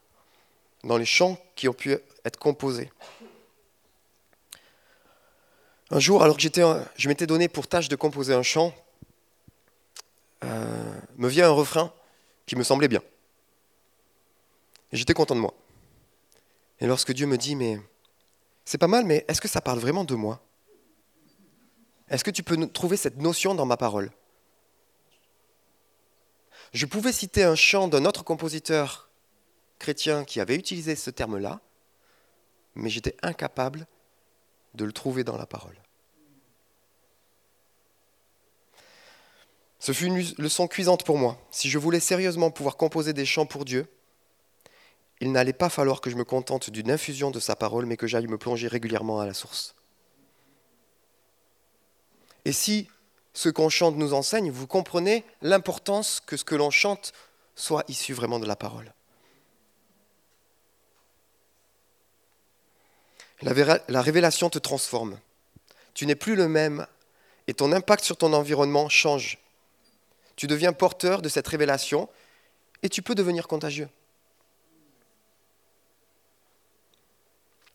dans 0.83 0.97
les 0.97 1.05
chants 1.05 1.37
qui 1.55 1.69
ont 1.69 1.73
pu 1.73 1.95
être 2.25 2.39
composés? 2.39 2.91
Un 5.91 5.99
jour, 5.99 6.23
alors 6.23 6.35
que 6.35 6.41
je 6.41 7.07
m'étais 7.07 7.27
donné 7.27 7.47
pour 7.47 7.67
tâche 7.67 7.89
de 7.89 7.95
composer 7.95 8.33
un 8.33 8.41
chant, 8.41 8.73
euh, 10.43 10.99
me 11.17 11.27
vient 11.27 11.49
un 11.49 11.53
refrain 11.53 11.93
qui 12.47 12.55
me 12.55 12.63
semblait 12.63 12.87
bien. 12.87 13.03
J'étais 14.91 15.13
content 15.13 15.35
de 15.35 15.41
moi. 15.41 15.53
Et 16.79 16.87
lorsque 16.87 17.13
Dieu 17.13 17.27
me 17.27 17.37
dit, 17.37 17.55
mais 17.55 17.79
c'est 18.65 18.79
pas 18.79 18.87
mal, 18.87 19.05
mais 19.05 19.25
est-ce 19.27 19.41
que 19.41 19.47
ça 19.47 19.61
parle 19.61 19.77
vraiment 19.77 20.05
de 20.05 20.15
moi? 20.15 20.41
Est-ce 22.09 22.23
que 22.23 22.31
tu 22.31 22.43
peux 22.43 22.67
trouver 22.67 22.97
cette 22.97 23.17
notion 23.17 23.55
dans 23.55 23.65
ma 23.65 23.77
parole? 23.77 24.11
Je 26.73 26.85
pouvais 26.85 27.11
citer 27.11 27.43
un 27.43 27.55
chant 27.55 27.87
d'un 27.87 28.05
autre 28.05 28.23
compositeur 28.23 29.09
chrétien 29.79 30.23
qui 30.23 30.39
avait 30.39 30.55
utilisé 30.55 30.95
ce 30.95 31.09
terme-là, 31.09 31.61
mais 32.75 32.89
j'étais 32.89 33.15
incapable 33.21 33.85
de 34.73 34.85
le 34.85 34.91
trouver 34.91 35.23
dans 35.23 35.37
la 35.37 35.45
parole. 35.45 35.77
Ce 39.79 39.91
fut 39.91 40.05
une 40.05 40.23
leçon 40.37 40.67
cuisante 40.67 41.03
pour 41.03 41.17
moi. 41.17 41.37
Si 41.51 41.69
je 41.69 41.77
voulais 41.77 41.99
sérieusement 41.99 42.51
pouvoir 42.51 42.77
composer 42.77 43.13
des 43.13 43.25
chants 43.25 43.45
pour 43.45 43.65
Dieu, 43.65 43.85
il 45.19 45.31
n'allait 45.31 45.53
pas 45.53 45.69
falloir 45.69 46.01
que 46.01 46.09
je 46.09 46.15
me 46.15 46.23
contente 46.23 46.69
d'une 46.69 46.89
infusion 46.89 47.31
de 47.31 47.39
sa 47.39 47.55
parole, 47.55 47.85
mais 47.85 47.97
que 47.97 48.07
j'aille 48.07 48.27
me 48.27 48.37
plonger 48.37 48.67
régulièrement 48.67 49.19
à 49.19 49.25
la 49.25 49.33
source. 49.33 49.75
Et 52.45 52.51
si 52.51 52.87
ce 53.33 53.49
qu'on 53.49 53.69
chante 53.69 53.95
nous 53.95 54.13
enseigne, 54.13 54.51
vous 54.51 54.67
comprenez 54.67 55.23
l'importance 55.41 56.21
que 56.25 56.37
ce 56.37 56.43
que 56.43 56.55
l'on 56.55 56.69
chante 56.69 57.13
soit 57.55 57.83
issu 57.87 58.13
vraiment 58.13 58.39
de 58.39 58.45
la 58.45 58.55
parole. 58.55 58.93
La, 63.41 64.01
révélation 64.01 64.49
te 64.49 64.59
transforme. 64.59 65.19
Tu 65.93 66.05
n'es 66.05 66.15
plus 66.15 66.35
le 66.35 66.47
même 66.47 66.87
et 67.47 67.53
ton 67.53 67.73
impact 67.73 68.03
sur 68.03 68.15
ton 68.15 68.31
environnement 68.31 68.87
change. 68.87 69.37
Tu 70.37 70.47
deviens 70.47 70.71
porteur 70.71 71.21
de 71.21 71.27
cette 71.27 71.47
révélation 71.47 72.09
et 72.83 72.89
tu 72.89 73.01
peux 73.01 73.15
devenir 73.15 73.47
contagieux. 73.47 73.89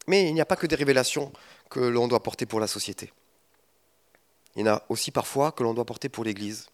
Mais 0.06 0.26
il 0.26 0.32
n'y 0.32 0.40
a 0.40 0.46
pas 0.46 0.56
que 0.56 0.66
des 0.66 0.74
révélations 0.74 1.32
que 1.68 1.80
l'on 1.80 2.08
doit 2.08 2.22
porter 2.22 2.46
pour 2.46 2.60
la 2.60 2.66
société. 2.66 3.12
Il 4.56 4.60
y 4.60 4.68
en 4.68 4.74
a 4.74 4.82
aussi 4.88 5.10
parfois 5.10 5.52
que 5.52 5.62
l'on 5.62 5.74
doit 5.74 5.84
porter 5.84 6.08
pour 6.08 6.24
l'Église. 6.24 6.68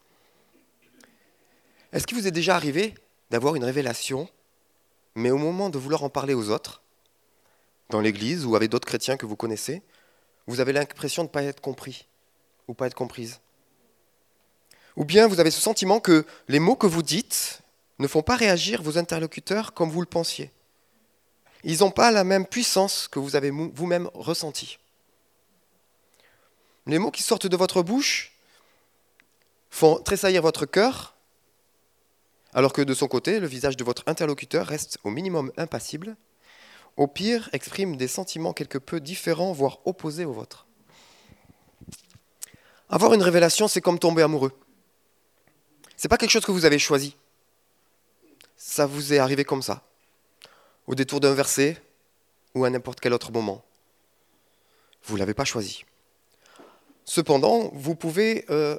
Est-ce 1.92 2.06
qu'il 2.06 2.16
vous 2.16 2.26
est 2.26 2.32
déjà 2.32 2.56
arrivé 2.56 2.94
d'avoir 3.30 3.54
une 3.54 3.64
révélation, 3.64 4.28
mais 5.14 5.30
au 5.30 5.38
moment 5.38 5.70
de 5.70 5.78
vouloir 5.78 6.02
en 6.02 6.08
parler 6.08 6.34
aux 6.34 6.50
autres, 6.50 6.82
dans 7.90 8.00
l'Église 8.00 8.44
ou 8.44 8.56
avec 8.56 8.70
d'autres 8.70 8.88
chrétiens 8.88 9.16
que 9.16 9.26
vous 9.26 9.36
connaissez, 9.36 9.82
vous 10.46 10.60
avez 10.60 10.72
l'impression 10.72 11.22
de 11.22 11.28
ne 11.28 11.32
pas 11.32 11.42
être 11.42 11.60
compris 11.60 12.06
ou 12.68 12.74
pas 12.74 12.86
être 12.86 12.94
comprise? 12.94 13.40
Ou 14.96 15.04
bien 15.04 15.26
vous 15.26 15.40
avez 15.40 15.50
ce 15.50 15.60
sentiment 15.60 16.00
que 16.00 16.24
les 16.48 16.60
mots 16.60 16.76
que 16.76 16.86
vous 16.86 17.02
dites 17.02 17.60
ne 17.98 18.06
font 18.06 18.22
pas 18.22 18.36
réagir 18.36 18.82
vos 18.82 18.98
interlocuteurs 18.98 19.72
comme 19.74 19.90
vous 19.90 20.00
le 20.00 20.06
pensiez? 20.06 20.50
Ils 21.64 21.80
n'ont 21.80 21.90
pas 21.90 22.10
la 22.10 22.24
même 22.24 22.46
puissance 22.46 23.08
que 23.08 23.18
vous 23.18 23.36
avez 23.36 23.50
vous-même 23.50 24.10
ressenti. 24.14 24.78
Les 26.86 26.98
mots 26.98 27.10
qui 27.10 27.22
sortent 27.22 27.46
de 27.46 27.56
votre 27.56 27.82
bouche 27.82 28.32
font 29.70 29.98
tressaillir 30.00 30.42
votre 30.42 30.66
cœur, 30.66 31.14
alors 32.52 32.72
que 32.72 32.82
de 32.82 32.94
son 32.94 33.08
côté, 33.08 33.40
le 33.40 33.46
visage 33.46 33.76
de 33.76 33.84
votre 33.84 34.04
interlocuteur 34.06 34.66
reste 34.66 34.98
au 35.02 35.10
minimum 35.10 35.50
impassible, 35.56 36.16
au 36.96 37.06
pire 37.06 37.48
exprime 37.52 37.96
des 37.96 38.06
sentiments 38.06 38.52
quelque 38.52 38.78
peu 38.78 39.00
différents, 39.00 39.52
voire 39.52 39.78
opposés 39.84 40.24
aux 40.24 40.32
vôtres. 40.32 40.66
Avoir 42.88 43.14
une 43.14 43.22
révélation, 43.22 43.66
c'est 43.66 43.80
comme 43.80 43.98
tomber 43.98 44.22
amoureux. 44.22 44.52
Ce 45.96 46.06
n'est 46.06 46.08
pas 46.08 46.18
quelque 46.18 46.30
chose 46.30 46.44
que 46.44 46.52
vous 46.52 46.66
avez 46.66 46.78
choisi. 46.78 47.16
Ça 48.56 48.86
vous 48.86 49.12
est 49.12 49.18
arrivé 49.18 49.44
comme 49.44 49.62
ça, 49.62 49.82
au 50.86 50.94
détour 50.94 51.18
d'un 51.18 51.34
verset 51.34 51.82
ou 52.54 52.64
à 52.64 52.70
n'importe 52.70 53.00
quel 53.00 53.12
autre 53.12 53.32
moment. 53.32 53.64
Vous 55.04 55.14
ne 55.14 55.18
l'avez 55.18 55.34
pas 55.34 55.44
choisi. 55.44 55.84
Cependant, 57.04 57.70
vous 57.74 57.94
pouvez 57.94 58.44
euh, 58.50 58.78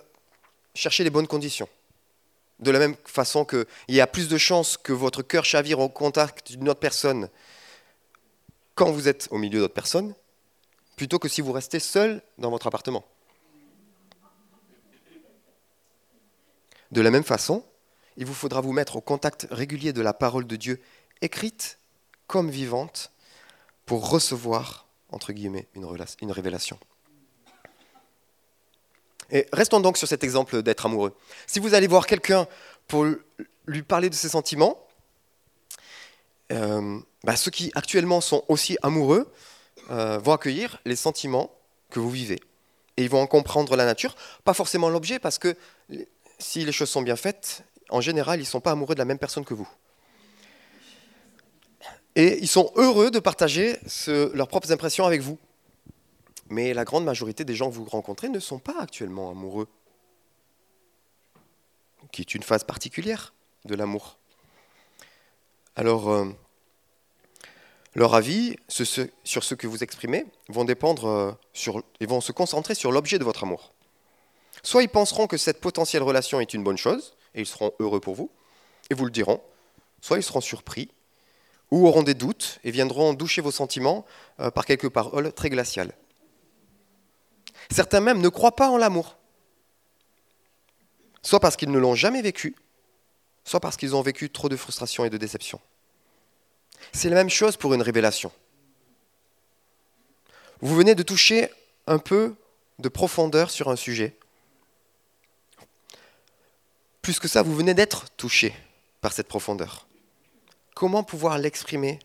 chercher 0.73 1.03
les 1.03 1.09
bonnes 1.09 1.27
conditions. 1.27 1.69
De 2.59 2.71
la 2.71 2.79
même 2.79 2.95
façon 3.05 3.45
qu'il 3.45 3.65
y 3.89 4.01
a 4.01 4.07
plus 4.07 4.27
de 4.27 4.37
chances 4.37 4.77
que 4.77 4.93
votre 4.93 5.21
cœur 5.21 5.45
chavire 5.45 5.79
au 5.79 5.89
contact 5.89 6.53
d'une 6.53 6.69
autre 6.69 6.79
personne 6.79 7.29
quand 8.73 8.91
vous 8.91 9.07
êtes 9.07 9.27
au 9.31 9.37
milieu 9.37 9.59
d'autres 9.59 9.73
personnes, 9.73 10.13
plutôt 10.95 11.19
que 11.19 11.29
si 11.29 11.41
vous 11.41 11.51
restez 11.51 11.79
seul 11.79 12.21
dans 12.37 12.49
votre 12.49 12.67
appartement. 12.67 13.05
De 16.91 17.01
la 17.01 17.11
même 17.11 17.23
façon, 17.23 17.63
il 18.17 18.25
vous 18.25 18.33
faudra 18.33 18.61
vous 18.61 18.73
mettre 18.73 18.95
au 18.95 19.01
contact 19.01 19.47
régulier 19.51 19.93
de 19.93 20.01
la 20.01 20.13
parole 20.13 20.47
de 20.47 20.55
Dieu, 20.55 20.81
écrite 21.21 21.79
comme 22.27 22.49
vivante, 22.49 23.11
pour 23.85 24.09
recevoir, 24.09 24.87
entre 25.09 25.31
guillemets, 25.31 25.67
une 25.75 26.31
révélation. 26.31 26.79
Restons 29.51 29.79
donc 29.79 29.97
sur 29.97 30.07
cet 30.07 30.23
exemple 30.23 30.61
d'être 30.61 30.85
amoureux. 30.85 31.15
Si 31.47 31.59
vous 31.59 31.73
allez 31.73 31.87
voir 31.87 32.05
quelqu'un 32.07 32.47
pour 32.87 33.05
lui 33.65 33.81
parler 33.81 34.09
de 34.09 34.15
ses 34.15 34.29
sentiments, 34.29 34.85
euh, 36.51 36.99
bah, 37.23 37.35
ceux 37.35 37.51
qui 37.51 37.71
actuellement 37.75 38.21
sont 38.21 38.43
aussi 38.47 38.77
amoureux 38.83 39.31
euh, 39.89 40.19
vont 40.19 40.33
accueillir 40.33 40.79
les 40.85 40.95
sentiments 40.95 41.51
que 41.89 41.99
vous 41.99 42.09
vivez. 42.09 42.39
Et 42.97 43.03
ils 43.03 43.09
vont 43.09 43.21
en 43.21 43.27
comprendre 43.27 43.75
la 43.75 43.85
nature, 43.85 44.15
pas 44.43 44.53
forcément 44.53 44.89
l'objet, 44.89 45.19
parce 45.19 45.37
que 45.37 45.55
si 46.39 46.63
les 46.63 46.71
choses 46.71 46.89
sont 46.89 47.01
bien 47.01 47.15
faites, 47.15 47.63
en 47.89 48.01
général, 48.01 48.39
ils 48.39 48.43
ne 48.43 48.47
sont 48.47 48.61
pas 48.61 48.71
amoureux 48.71 48.95
de 48.95 48.99
la 48.99 49.05
même 49.05 49.19
personne 49.19 49.43
que 49.43 49.53
vous. 49.53 49.67
Et 52.15 52.39
ils 52.39 52.47
sont 52.47 52.71
heureux 52.75 53.11
de 53.11 53.19
partager 53.19 53.77
leurs 54.07 54.47
propres 54.47 54.71
impressions 54.71 55.05
avec 55.05 55.21
vous. 55.21 55.37
Mais 56.49 56.73
la 56.73 56.85
grande 56.85 57.05
majorité 57.05 57.43
des 57.43 57.55
gens 57.55 57.69
que 57.69 57.75
vous 57.75 57.85
rencontrez 57.85 58.29
ne 58.29 58.39
sont 58.39 58.59
pas 58.59 58.79
actuellement 58.79 59.31
amoureux, 59.31 59.67
qui 62.11 62.21
est 62.21 62.35
une 62.35 62.43
phase 62.43 62.63
particulière 62.63 63.33
de 63.65 63.75
l'amour. 63.75 64.17
Alors, 65.75 66.09
euh, 66.09 66.25
leur 67.95 68.13
avis 68.13 68.57
sur 68.67 69.43
ce 69.43 69.55
que 69.55 69.67
vous 69.67 69.83
exprimez 69.83 70.25
vont 70.49 70.65
dépendre 70.65 71.05
euh, 71.05 71.31
et 71.99 72.05
vont 72.05 72.21
se 72.21 72.31
concentrer 72.31 72.75
sur 72.75 72.91
l'objet 72.91 73.19
de 73.19 73.23
votre 73.23 73.43
amour. 73.43 73.73
Soit 74.63 74.83
ils 74.83 74.89
penseront 74.89 75.27
que 75.27 75.37
cette 75.37 75.61
potentielle 75.61 76.03
relation 76.03 76.39
est 76.39 76.53
une 76.53 76.63
bonne 76.63 76.77
chose, 76.77 77.15
et 77.33 77.41
ils 77.41 77.45
seront 77.45 77.71
heureux 77.79 77.99
pour 77.99 78.15
vous, 78.15 78.31
et 78.89 78.93
vous 78.93 79.05
le 79.05 79.11
diront, 79.11 79.41
soit 80.01 80.17
ils 80.17 80.23
seront 80.23 80.41
surpris, 80.41 80.89
ou 81.71 81.87
auront 81.87 82.03
des 82.03 82.13
doutes, 82.13 82.59
et 82.63 82.71
viendront 82.71 83.13
doucher 83.13 83.41
vos 83.41 83.51
sentiments 83.51 84.05
euh, 84.39 84.51
par 84.51 84.65
quelques 84.65 84.89
paroles 84.89 85.31
très 85.33 85.49
glaciales. 85.49 85.93
Certains 87.71 87.99
même 87.99 88.21
ne 88.21 88.29
croient 88.29 88.55
pas 88.55 88.69
en 88.69 88.77
l'amour, 88.77 89.17
soit 91.21 91.39
parce 91.39 91.55
qu'ils 91.55 91.71
ne 91.71 91.79
l'ont 91.79 91.95
jamais 91.95 92.21
vécu, 92.21 92.55
soit 93.43 93.59
parce 93.59 93.77
qu'ils 93.77 93.95
ont 93.95 94.01
vécu 94.01 94.29
trop 94.29 94.49
de 94.49 94.55
frustration 94.55 95.05
et 95.05 95.09
de 95.09 95.17
déception. 95.17 95.59
C'est 96.93 97.09
la 97.09 97.15
même 97.15 97.29
chose 97.29 97.57
pour 97.57 97.73
une 97.73 97.81
révélation. 97.81 98.31
Vous 100.61 100.75
venez 100.75 100.95
de 100.95 101.03
toucher 101.03 101.49
un 101.87 101.99
peu 101.99 102.35
de 102.79 102.89
profondeur 102.89 103.51
sur 103.51 103.69
un 103.69 103.75
sujet. 103.75 104.15
Plus 107.01 107.19
que 107.19 107.27
ça, 107.27 107.41
vous 107.41 107.55
venez 107.55 107.73
d'être 107.73 108.09
touché 108.17 108.55
par 109.01 109.13
cette 109.13 109.27
profondeur. 109.27 109.87
Comment 110.73 111.03
pouvoir 111.03 111.37
l'exprimer 111.37 111.99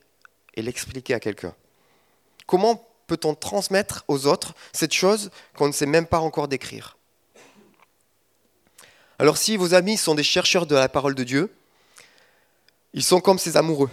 et 0.54 0.62
l'expliquer 0.62 1.14
à 1.14 1.20
quelqu'un? 1.20 1.54
Comment 2.46 2.86
peut-on 3.10 3.34
transmettre 3.34 4.04
aux 4.06 4.26
autres 4.26 4.54
cette 4.72 4.94
chose 4.94 5.30
qu'on 5.56 5.66
ne 5.66 5.72
sait 5.72 5.84
même 5.84 6.06
pas 6.06 6.20
encore 6.20 6.46
décrire 6.46 6.96
Alors 9.18 9.36
si 9.36 9.56
vos 9.56 9.74
amis 9.74 9.96
sont 9.96 10.14
des 10.14 10.22
chercheurs 10.22 10.64
de 10.64 10.76
la 10.76 10.88
parole 10.88 11.16
de 11.16 11.24
Dieu, 11.24 11.52
ils 12.92 13.02
sont 13.02 13.20
comme 13.20 13.40
ces 13.40 13.56
amoureux. 13.56 13.90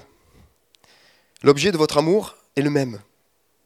L'objet 1.42 1.72
de 1.72 1.78
votre 1.78 1.98
amour 1.98 2.36
est 2.56 2.62
le 2.62 2.70
même. 2.70 3.02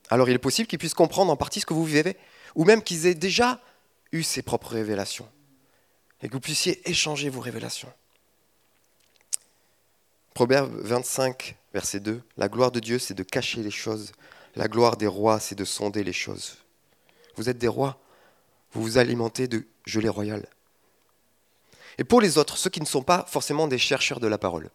Alors 0.10 0.30
il 0.30 0.36
est 0.36 0.40
possible 0.40 0.70
qu'ils 0.70 0.80
puissent 0.80 0.94
comprendre 0.94 1.34
en 1.34 1.36
partie 1.36 1.60
ce 1.60 1.66
que 1.66 1.74
vous 1.74 1.84
vivez, 1.84 2.16
ou 2.56 2.64
même 2.64 2.82
qu'ils 2.82 3.06
aient 3.06 3.14
déjà 3.14 3.60
eu 4.14 4.24
ses 4.24 4.42
propres 4.42 4.72
révélations, 4.72 5.28
et 6.22 6.30
que 6.30 6.34
vous 6.34 6.40
puissiez 6.40 6.90
échanger 6.90 7.30
vos 7.30 7.42
révélations. 7.42 7.92
Proverbe 10.34 10.72
25, 10.82 11.58
verset 11.74 12.00
2, 12.00 12.22
La 12.38 12.48
gloire 12.48 12.72
de 12.72 12.80
Dieu, 12.80 13.00
c'est 13.00 13.14
de 13.14 13.24
cacher 13.24 13.62
les 13.64 13.72
choses 13.72 14.14
la 14.56 14.68
gloire 14.68 14.98
des 14.98 15.08
rois, 15.08 15.40
c'est 15.40 15.56
de 15.56 15.66
sonder 15.66 16.04
les 16.04 16.14
choses. 16.14 16.58
Vous 17.36 17.50
êtes 17.50 17.58
des 17.58 17.68
rois, 17.68 18.00
vous 18.74 18.82
vous 18.82 18.98
alimentez 18.98 19.48
de 19.48 19.66
gelée 19.86 20.10
royale. 20.10 20.48
Et 21.98 22.04
pour 22.04 22.22
les 22.22 22.38
autres, 22.38 22.58
ceux 22.58 22.70
qui 22.70 22.82
ne 22.82 22.86
sont 22.86 23.04
pas 23.04 23.26
forcément 23.28 23.68
des 23.68 23.78
chercheurs 23.78 24.20
de 24.20 24.28
la 24.28 24.38
parole, 24.38 24.70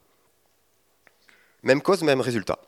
même 1.63 1.83
cause, 1.83 2.03
même 2.03 2.21
résultat. 2.21 2.59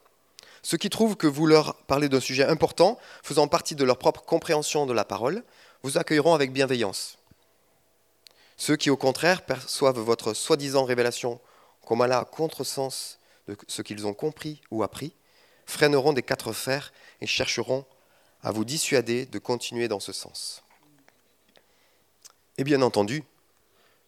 Ceux 0.62 0.76
qui 0.76 0.90
trouvent 0.90 1.16
que 1.16 1.26
vous 1.26 1.46
leur 1.46 1.74
parlez 1.84 2.08
d'un 2.08 2.20
sujet 2.20 2.44
important, 2.44 2.98
faisant 3.22 3.46
partie 3.46 3.74
de 3.74 3.84
leur 3.84 3.98
propre 3.98 4.22
compréhension 4.22 4.86
de 4.86 4.92
la 4.92 5.04
parole, 5.04 5.44
vous 5.82 5.98
accueilleront 5.98 6.34
avec 6.34 6.52
bienveillance. 6.52 7.18
Ceux 8.56 8.76
qui, 8.76 8.90
au 8.90 8.96
contraire, 8.96 9.42
perçoivent 9.42 10.00
votre 10.00 10.34
soi-disant 10.34 10.84
révélation 10.84 11.40
comme 11.86 12.02
à 12.02 12.06
la 12.06 12.24
contresens 12.24 13.18
de 13.46 13.56
ce 13.66 13.80
qu'ils 13.82 14.06
ont 14.06 14.14
compris 14.14 14.60
ou 14.70 14.82
appris, 14.82 15.14
freineront 15.68 16.14
des 16.14 16.22
quatre 16.22 16.52
fers 16.52 16.92
et 17.20 17.26
chercheront 17.26 17.84
à 18.42 18.50
vous 18.50 18.64
dissuader 18.64 19.26
de 19.26 19.38
continuer 19.38 19.86
dans 19.86 20.00
ce 20.00 20.12
sens. 20.12 20.64
Et 22.56 22.64
bien 22.64 22.82
entendu, 22.82 23.22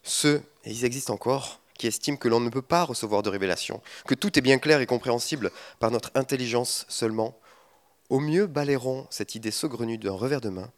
ceux, 0.03 0.43
et 0.65 0.71
ils 0.71 0.85
existent 0.85 1.13
encore, 1.13 1.61
qui 1.75 1.87
estiment 1.87 2.17
que 2.17 2.29
l'on 2.29 2.41
ne 2.41 2.49
peut 2.49 2.63
pas 2.63 2.85
recevoir 2.85 3.23
de 3.23 3.31
révélation, 3.31 3.83
que 4.07 4.15
tout 4.15 4.39
est 4.39 4.43
bien 4.43 4.59
clair 4.59 4.81
et 4.81 4.87
compréhensible 4.87 5.51
par 5.79 5.91
notre 5.91 6.11
intelligence 6.15 6.87
seulement, 6.89 7.39
au 8.09 8.21
mieux 8.21 8.47
balayeront 8.47 9.07
cette 9.11 9.35
idée 9.35 9.51
saugrenue 9.51 9.99
d'un 9.99 10.13
revers 10.13 10.41
de 10.41 10.49
main, 10.49 10.73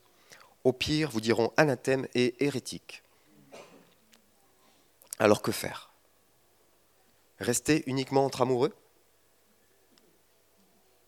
au 0.64 0.72
pire 0.72 1.10
vous 1.10 1.20
diront 1.20 1.52
anathème 1.56 2.06
et 2.14 2.34
hérétique. 2.44 3.02
Alors 5.18 5.42
que 5.42 5.52
faire? 5.52 5.90
Rester 7.38 7.84
uniquement 7.86 8.24
entre 8.24 8.42
amoureux? 8.42 8.74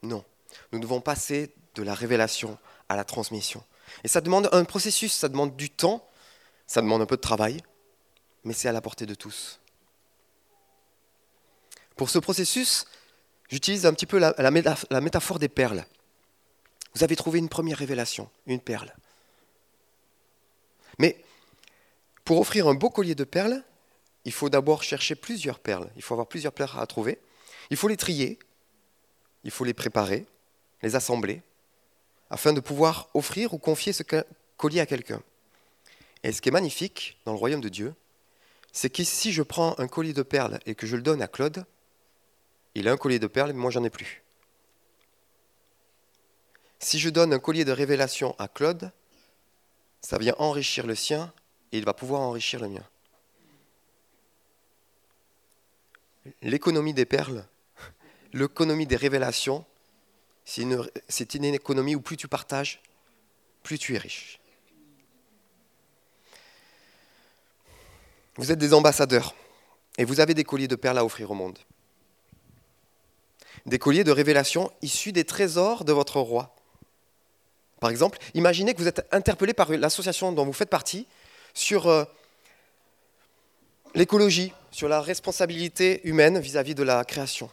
Non. 0.05 0.25
Nous 0.73 0.79
devons 0.79 1.01
passer 1.01 1.53
de 1.75 1.83
la 1.83 1.95
révélation 1.95 2.59
à 2.89 2.97
la 2.97 3.05
transmission. 3.05 3.63
Et 4.03 4.09
ça 4.09 4.21
demande 4.21 4.49
un 4.53 4.65
processus, 4.65 5.13
ça 5.13 5.29
demande 5.29 5.57
du 5.57 5.71
temps, 5.71 6.09
ça 6.67 6.81
demande 6.81 7.03
un 7.03 7.07
peu 7.07 7.17
de 7.17 7.21
travail, 7.21 7.63
mais 8.45 8.53
c'est 8.53 8.69
à 8.69 8.73
la 8.73 8.81
portée 8.81 9.07
de 9.07 9.15
tous. 9.15 9.61
Pour 11.97 12.11
ce 12.11 12.19
processus, 12.19 12.87
j'utilise 13.49 13.87
un 13.87 13.93
petit 13.93 14.07
peu 14.07 14.19
la, 14.19 15.01
métaphore 15.01 15.39
des 15.39 15.49
perles. 15.49 15.85
Vous 16.95 17.05
avez 17.05 17.17
trouvé 17.17 17.39
une 17.39 17.49
première 17.49 17.79
révélation, 17.79 18.31
une 18.47 18.61
perle. 18.61 18.95
Mais 20.99 21.23
pour 22.25 22.41
offrir 22.41 22.69
un 22.69 22.75
beau 22.75 22.91
collier 22.91 23.15
de 23.15 23.25
perles, 23.25 23.63
il 24.25 24.33
faut 24.33 24.49
d'abord 24.49 24.83
chercher 24.83 25.15
plusieurs 25.15 25.59
perles. 25.59 25.91
Il 25.97 26.03
faut 26.03 26.15
avoir 26.15 26.29
plusieurs 26.29 26.53
perles 26.53 26.79
à 26.79 26.87
trouver. 26.87 27.19
Il 27.71 27.77
faut 27.77 27.89
les 27.89 27.97
trier, 27.97 28.39
il 29.45 29.51
faut 29.51 29.65
les 29.65 29.75
préparer, 29.75 30.27
les 30.83 30.97
assembler, 30.97 31.43
afin 32.31 32.53
de 32.53 32.61
pouvoir 32.61 33.09
offrir 33.15 33.55
ou 33.55 33.59
confier 33.59 33.93
ce 33.93 34.03
collier 34.57 34.81
à 34.81 34.87
quelqu'un. 34.87 35.23
Et 36.23 36.33
ce 36.33 36.41
qui 36.41 36.49
est 36.49 36.53
magnifique 36.53 37.19
dans 37.27 37.33
le 37.33 37.39
royaume 37.39 37.61
de 37.61 37.69
Dieu, 37.69 37.95
c'est 38.73 38.91
que 38.91 39.05
si 39.05 39.33
je 39.33 39.43
prends 39.43 39.79
un 39.79 39.87
collier 39.87 40.15
de 40.15 40.23
perles 40.23 40.59
et 40.67 40.75
que 40.75 40.87
je 40.87 40.97
le 40.97 41.03
donne 41.03 41.23
à 41.23 41.29
Claude, 41.29 41.65
il 42.75 42.89
a 42.89 42.93
un 42.93 42.97
collier 42.97 43.19
de 43.19 43.27
perles, 43.27 43.53
mais 43.53 43.61
moi 43.61 43.71
j'en 43.71 43.85
ai 43.85 43.91
plus. 43.91 44.23
Si 46.81 46.99
je 46.99 47.09
donne 47.09 47.33
un 47.33 47.39
collier 47.39 47.65
de 47.65 47.73
révélation 47.73 48.35
à 48.39 48.49
Claude, 48.49 48.91
ça 50.01 50.19
vient 50.19 50.35
enrichir 50.39 50.87
le 50.87 50.95
sien 50.95 51.33
et 51.73 51.79
il 51.79 51.85
va 51.85 51.95
pouvoir 51.95 52.21
enrichir 52.23 52.61
le 52.61 52.69
mien. 52.69 52.85
L'économie 56.43 56.95
des 56.95 57.05
perles, 57.05 57.47
l'économie 58.35 58.87
des 58.87 58.97
révélations, 58.97 59.65
c'est 60.45 60.63
une, 60.63 61.45
économie 61.45 61.95
où 61.95 62.01
plus 62.01 62.17
tu 62.17 62.29
partages, 62.29 62.83
plus 63.63 63.79
tu 63.79 63.95
es 63.95 63.99
riche. 63.99 64.41
Vous 68.37 68.51
êtes 68.51 68.59
des 68.59 68.75
ambassadeurs 68.75 69.35
et 69.97 70.05
vous 70.05 70.19
avez 70.21 70.35
des 70.35 70.45
colliers 70.45 70.69
de 70.69 70.75
perles 70.75 70.99
à 70.99 71.05
offrir 71.05 71.31
au 71.31 71.35
monde. 71.35 71.59
Des 73.65 73.79
colliers 73.79 74.05
de 74.05 74.11
révélation 74.11 74.71
issus 74.83 75.13
des 75.13 75.25
trésors 75.25 75.85
de 75.85 75.93
votre 75.93 76.21
roi. 76.21 76.55
Par 77.81 77.91
exemple, 77.91 78.19
imaginez 78.35 78.75
que 78.75 78.81
vous 78.81 78.89
êtes 78.89 79.07
interpellé 79.13 79.55
par 79.55 79.71
l'association 79.71 80.33
dont 80.33 80.45
vous 80.45 80.53
faites 80.53 80.69
partie 80.69 81.07
sur 81.55 81.87
euh, 81.87 82.05
l'écologie, 83.95 84.53
sur 84.73 84.89
la 84.89 85.01
responsabilité 85.01 86.01
humaine 86.07 86.41
vis-à-vis 86.41 86.75
de 86.75 86.83
la 86.83 87.05
création. 87.05 87.49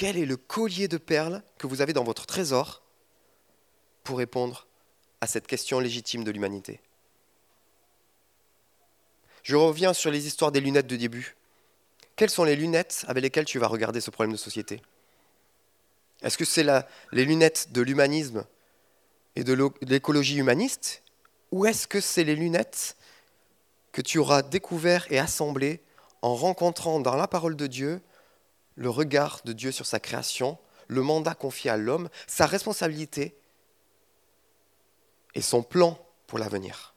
Quel 0.00 0.16
est 0.16 0.24
le 0.24 0.38
collier 0.38 0.88
de 0.88 0.96
perles 0.96 1.42
que 1.58 1.66
vous 1.66 1.82
avez 1.82 1.92
dans 1.92 2.04
votre 2.04 2.24
trésor 2.24 2.80
pour 4.02 4.16
répondre 4.16 4.66
à 5.20 5.26
cette 5.26 5.46
question 5.46 5.78
légitime 5.78 6.24
de 6.24 6.30
l'humanité? 6.30 6.80
Je 9.42 9.56
reviens 9.56 9.92
sur 9.92 10.10
les 10.10 10.26
histoires 10.26 10.52
des 10.52 10.62
lunettes 10.62 10.86
de 10.86 10.96
début. 10.96 11.36
Quelles 12.16 12.30
sont 12.30 12.44
les 12.44 12.56
lunettes 12.56 13.04
avec 13.08 13.22
lesquelles 13.22 13.44
tu 13.44 13.58
vas 13.58 13.66
regarder 13.66 14.00
ce 14.00 14.10
problème 14.10 14.32
de 14.32 14.38
société? 14.38 14.80
Est-ce 16.22 16.38
que 16.38 16.46
c'est 16.46 16.64
les 17.12 17.26
lunettes 17.26 17.70
de 17.72 17.82
l'humanisme 17.82 18.46
et 19.36 19.44
de 19.44 19.70
l'écologie 19.82 20.38
humaniste? 20.38 21.02
Ou 21.50 21.66
est-ce 21.66 21.86
que 21.86 22.00
c'est 22.00 22.24
les 22.24 22.36
lunettes 22.36 22.96
que 23.92 24.00
tu 24.00 24.16
auras 24.16 24.40
découvertes 24.40 25.12
et 25.12 25.18
assemblées 25.18 25.82
en 26.22 26.34
rencontrant 26.34 27.00
dans 27.00 27.16
la 27.16 27.28
parole 27.28 27.54
de 27.54 27.66
Dieu 27.66 28.00
le 28.80 28.88
regard 28.88 29.42
de 29.44 29.52
Dieu 29.52 29.72
sur 29.72 29.84
sa 29.84 30.00
création, 30.00 30.56
le 30.88 31.02
mandat 31.02 31.34
confié 31.34 31.70
à 31.70 31.76
l'homme, 31.76 32.08
sa 32.26 32.46
responsabilité 32.46 33.36
et 35.34 35.42
son 35.42 35.62
plan 35.62 36.02
pour 36.26 36.38
l'avenir. 36.38 36.94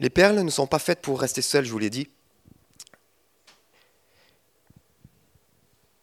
Les 0.00 0.10
perles 0.10 0.40
ne 0.40 0.50
sont 0.50 0.66
pas 0.66 0.80
faites 0.80 1.00
pour 1.00 1.20
rester 1.20 1.40
seules, 1.40 1.64
je 1.64 1.70
vous 1.70 1.78
l'ai 1.78 1.88
dit. 1.88 2.10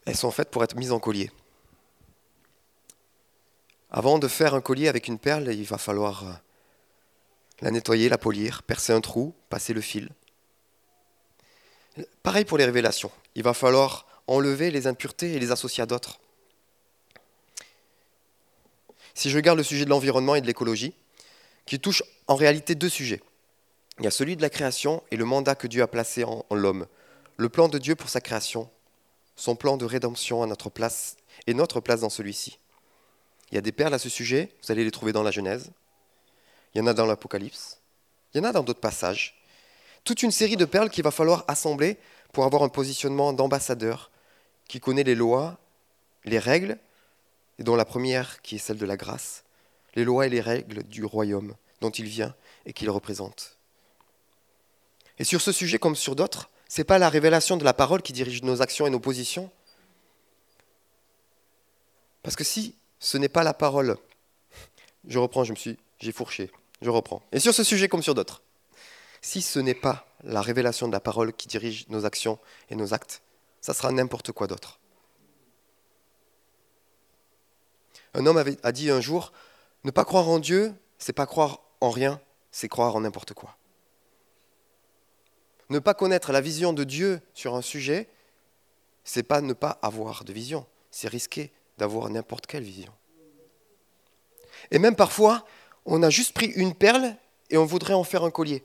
Elles 0.06 0.15
sont 0.15 0.32
faites 0.32 0.50
pour 0.50 0.63
être 0.63 0.78
mises 0.78 0.93
en 0.93 1.00
collier. 1.00 1.30
Avant 3.91 4.17
de 4.17 4.30
faire 4.30 4.54
un 4.54 4.62
collier 4.62 4.88
avec 4.88 5.10
une 5.10 5.19
perle, 5.19 5.54
il 5.54 5.65
va 5.65 5.78
falloir 5.78 6.24
euh, 6.24 6.34
la 7.62 7.72
nettoyer, 7.72 8.10
la 8.10 8.18
polir, 8.18 8.63
percer 8.63 8.94
un 8.94 9.02
trou, 9.02 9.34
passer 9.50 9.74
le 9.74 9.82
fil. 9.82 10.10
Pareil 12.24 12.46
pour 12.46 12.58
les 12.58 12.66
révélations. 12.66 13.12
Il 13.36 13.44
va 13.44 13.54
falloir 13.54 14.08
enlever 14.28 14.72
les 14.72 14.88
impuretés 14.88 15.34
et 15.34 15.39
les 15.39 15.52
associer 15.52 15.84
à 15.84 15.86
d'autres. 15.86 16.20
Si 19.13 19.30
je 19.30 19.36
regarde 19.36 19.58
le 19.58 19.63
sujet 19.63 19.86
de 19.86 19.89
l'environnement 19.89 20.36
et 20.36 20.42
de 20.42 20.48
l'écologie, 20.48 20.94
qui 21.66 21.80
touche 21.80 22.04
en 22.28 22.36
réalité 22.36 22.76
deux 22.76 22.89
sujets. 22.89 23.22
Il 24.00 24.06
y 24.06 24.08
a 24.08 24.12
celui 24.12 24.36
de 24.36 24.42
la 24.42 24.50
création 24.50 25.04
et 25.12 25.18
le 25.18 25.26
mandat 25.26 25.56
que 25.56 25.68
Dieu 25.68 25.84
a 25.84 25.88
placé 25.88 26.24
en, 26.24 26.46
en 26.50 26.56
l'homme. 26.56 26.88
Le 27.38 27.48
plan 27.48 27.70
de 27.70 27.78
Dieu 27.78 27.96
pour 27.96 28.10
sa 28.10 28.22
création, 28.22 28.70
son 29.36 29.56
plan 29.56 29.78
de 29.78 29.86
rédemption 29.86 30.44
à 30.44 30.48
notre 30.48 30.70
place 30.70 31.16
et 31.48 31.54
notre 31.54 31.80
place 31.80 32.02
dans 32.02 32.10
celui-ci. 32.10 32.58
Il 33.52 33.56
y 33.56 33.58
a 33.58 33.62
des 33.62 33.72
perles 33.72 33.94
à 33.94 34.00
ce 34.00 34.10
sujet, 34.10 34.50
vous 34.63 34.72
allez 34.72 34.84
les 34.84 34.92
trouver 34.92 35.13
dans 35.13 35.24
la 35.24 35.32
Genèse, 35.32 35.72
il 36.74 36.80
y 36.80 36.82
en 36.82 36.88
a 36.88 36.94
dans 36.94 37.06
l'Apocalypse, 37.06 37.80
il 38.34 38.38
y 38.38 38.42
en 38.42 38.44
a 38.44 38.52
dans 38.52 38.64
d'autres 38.64 38.80
passages. 38.80 39.42
Toute 40.04 40.24
une 40.24 40.32
série 40.32 40.58
de 40.58 40.66
perles 40.66 40.90
qu'il 40.90 41.04
va 41.04 41.12
falloir 41.12 41.46
assembler 41.48 41.98
pour 42.34 42.46
avoir 42.46 42.64
un 42.64 42.70
positionnement 42.70 43.32
d'ambassadeur 43.32 44.12
qui 44.68 44.80
connaît 44.80 45.04
les 45.04 45.16
lois, 45.16 45.58
les 46.26 46.40
règles, 46.40 46.78
et 47.60 47.64
dont 47.64 47.76
la 47.76 47.86
première 47.86 48.42
qui 48.42 48.56
est 48.56 48.60
celle 48.60 48.78
de 48.78 48.86
la 48.86 48.98
grâce, 48.98 49.44
les 49.96 50.04
lois 50.04 50.26
et 50.26 50.30
les 50.30 50.42
règles 50.42 50.84
du 50.84 51.06
royaume 51.06 51.56
dont 51.82 51.92
il 51.92 52.06
vient 52.06 52.36
et 52.66 52.74
qu'il 52.74 52.90
représente. 52.90 53.58
Et 55.20 55.24
sur 55.24 55.42
ce 55.42 55.52
sujet 55.52 55.78
comme 55.78 55.96
sur 55.96 56.16
d'autres, 56.16 56.50
ce 56.68 56.82
n'est 56.82 56.86
pas 56.86 56.98
la 56.98 57.10
révélation 57.10 57.56
de 57.56 57.64
la 57.64 57.74
parole 57.74 58.02
qui 58.02 58.14
dirige 58.14 58.42
nos 58.42 58.62
actions 58.62 58.88
et 58.88 58.90
nos 58.90 59.00
positions. 59.00 59.52
Parce 62.24 62.36
que 62.36 62.44
si 62.44 62.76
ce 63.04 63.18
n'est 63.18 63.30
pas 63.30 63.44
la 63.44 63.54
parole. 63.54 63.98
Je 65.06 65.20
reprends, 65.20 65.44
je 65.44 65.52
me 65.52 65.58
suis, 65.58 65.78
j'ai 66.00 66.14
fourché, 66.14 66.50
je 66.84 66.89
reprends. 66.89 67.22
Et 67.32 67.39
sur 67.39 67.54
ce 67.54 67.63
sujet 67.63 67.88
comme 67.88 68.04
sur 68.04 68.13
d'autres, 68.13 68.43
si 69.22 69.41
ce 69.41 69.60
n'est 69.60 69.74
pas 69.74 70.06
la 70.24 70.41
révélation 70.41 70.88
de 70.88 70.91
la 70.91 71.00
parole 71.00 71.34
qui 71.34 71.48
dirige 71.48 71.88
nos 71.89 72.06
actions 72.06 72.38
et 72.69 72.76
nos 72.76 72.93
actes, 72.93 73.22
ça 73.62 73.74
sera 73.74 73.91
n'importe 73.91 74.32
quoi 74.32 74.48
d'autre. 74.48 74.80
Un 78.13 78.26
homme 78.26 78.38
avait, 78.38 78.58
a 78.63 78.72
dit 78.72 78.91
un 78.91 79.02
jour, 79.02 79.32
ne 79.86 79.91
pas 79.91 80.06
croire 80.06 80.28
en 80.30 80.39
Dieu, 80.39 80.74
c'est 80.98 81.13
pas 81.13 81.26
croire 81.26 81.62
en 81.82 81.89
rien, 81.89 82.22
c'est 82.52 82.67
croire 82.67 82.96
en 82.96 83.02
n'importe 83.02 83.34
quoi. 83.34 83.58
Ne 85.69 85.80
pas 85.80 85.93
connaître 85.93 86.32
la 86.32 86.41
vision 86.41 86.74
de 86.74 86.84
Dieu 86.84 87.22
sur 87.34 87.56
un 87.56 87.62
sujet, 87.62 88.10
c'est 89.04 89.24
pas 89.24 89.41
ne 89.41 89.54
pas 89.54 89.80
avoir 89.82 90.24
de 90.24 90.34
vision, 90.34 90.65
c'est 90.91 91.08
risquer 91.08 91.52
d'avoir 91.78 92.10
n'importe 92.10 92.46
quelle 92.46 92.63
vision. 92.63 92.93
Et 94.72 94.80
même 94.80 94.96
parfois, 94.96 95.46
on 95.86 96.04
a 96.04 96.10
juste 96.10 96.34
pris 96.34 96.48
une 96.48 96.74
perle 96.74 97.15
et 97.50 97.58
on 97.58 97.65
voudrait 97.65 97.93
en 97.93 98.04
faire 98.04 98.24
un 98.24 98.32
collier. 98.32 98.63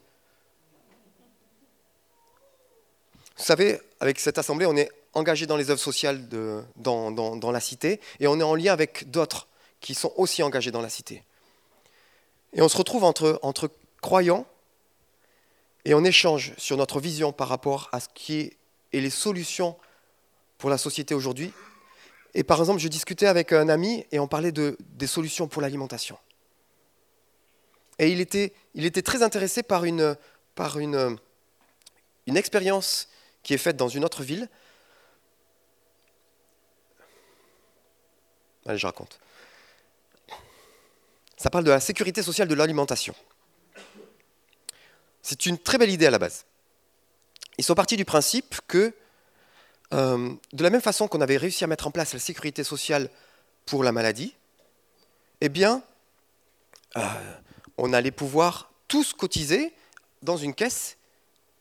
Vous 3.37 3.45
savez, 3.45 3.81
avec 4.01 4.19
cette 4.19 4.39
assemblée, 4.39 4.67
on 4.67 4.77
est 4.77 4.91
engagé 5.15 5.47
dans 5.47 5.57
les 5.57 5.71
œuvres 5.71 5.81
sociales 5.81 6.29
dans, 6.77 7.51
la 7.53 7.61
cité 7.61 8.01
et 8.21 8.27
on 8.27 8.39
est 8.41 8.45
en 8.45 8.55
lien 8.55 8.73
avec 8.73 9.11
d'autres 9.11 9.49
qui 9.81 9.95
sont 9.95 10.13
aussi 10.17 10.43
engagés 10.43 10.71
dans 10.71 10.83
la 10.83 10.89
cité. 10.89 11.23
Et 12.53 12.63
on 12.63 12.69
se 12.69 12.77
retrouve 12.77 13.05
entre, 13.05 13.71
croyants 14.01 14.47
et 15.85 15.95
on 15.95 16.05
échange 16.05 16.53
sur 16.57 16.77
notre 16.77 17.01
vision 17.01 17.33
par 17.33 17.49
rapport 17.49 17.89
à 17.93 18.01
ce 18.01 18.09
qui 18.15 18.35
est 18.41 18.57
et 18.93 19.01
les 19.01 19.11
solutions 19.11 19.77
pour 20.57 20.71
la 20.71 20.79
société 20.79 21.15
aujourd'hui 21.15 21.53
et 22.35 22.45
par 22.45 22.61
exemple, 22.61 22.79
je 22.79 22.89
discutais 22.89 23.27
avec 23.27 23.53
un 23.53 23.69
ami 23.69 24.05
et 24.13 24.19
on 24.19 24.29
parlait 24.29 24.53
de, 24.53 24.77
des 24.81 25.07
solutions 25.07 25.49
pour 25.49 25.63
l'alimentation. 25.63 26.17
Et 27.99 28.11
il 28.11 28.21
était, 28.21 29.03
très 29.03 29.23
intéressé 29.23 29.63
par, 29.63 29.85
une 29.85 30.17
expérience 32.27 33.09
qui 33.43 33.55
est 33.55 33.59
faite 33.59 33.77
dans 33.77 33.89
une 33.89 34.05
autre 34.05 34.23
ville. 34.23 34.49
Allez, 38.67 38.79
je 38.79 38.87
raconte. 38.87 39.19
Ça 41.39 41.51
parle 41.51 41.65
de 41.65 41.71
la 41.71 41.81
sécurité 41.81 42.23
sociale 42.23 42.49
de 42.49 42.55
l'alimentation. 42.55 43.15
C'est 45.23 45.47
une 45.47 45.59
très 45.59 45.79
belle 45.79 45.91
idée 45.91 46.07
à 46.07 46.11
la 46.11 46.19
base. 46.19 46.45
Ils 47.57 47.65
sont 47.65 47.75
partis 47.75 47.97
du 47.97 48.05
principe 48.05 48.61
que 48.67 48.93
euh, 49.95 50.35
de 50.53 50.63
la 50.63 50.71
même 50.71 50.83
façon 50.83 51.09
qu'on 51.09 51.21
avait 51.21 51.37
réussi 51.37 51.65
à 51.65 51.67
mettre 51.67 51.87
en 51.87 51.91
place 51.91 52.13
la 52.13 52.19
sécurité 52.19 52.63
sociale 52.63 53.09
pour 53.67 53.83
la 53.85 53.93
maladie, 53.93 54.35
eh 55.41 55.49
bien, 55.49 55.83
euh, 56.97 57.01
on 57.79 57.93
allait 57.93 58.11
pouvoir 58.11 58.71
tous 58.89 59.13
cotiser 59.13 59.73
dans 60.23 60.37
une 60.37 60.55
caisse 60.55 60.97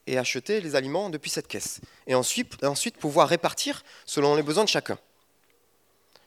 et 0.08 0.18
acheter 0.18 0.60
les 0.62 0.76
aliments 0.76 1.10
depuis 1.10 1.30
cette 1.30 1.48
caisse. 1.48 1.80
Et 2.08 2.16
ensuite, 2.16 2.98
pouvoir 2.98 3.30
répartir 3.30 3.84
selon 4.06 4.36
les 4.36 4.44
besoins 4.44 4.64
de 4.64 4.70
chacun. 4.70 4.98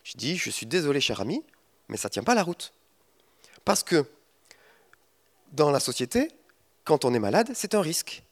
Je 0.05 0.17
dis, 0.17 0.37
je 0.37 0.51
suis 0.51 0.67
désolé, 0.67 1.01
cher 1.01 1.21
ami, 1.21 1.43
mais 1.89 1.97
ça 1.97 2.09
ne 2.09 2.13
tient 2.13 2.23
pas 2.23 2.35
la 2.35 2.43
route. 2.43 2.73
Parce 3.65 3.83
que 3.83 4.07
dans 5.53 5.71
la 5.71 5.81
société, 5.81 6.29
quand 6.85 7.05
on 7.05 7.13
est 7.13 7.19
malade, 7.19 7.51
c'est 7.55 7.75
un 7.75 7.81
risque. 7.81 8.23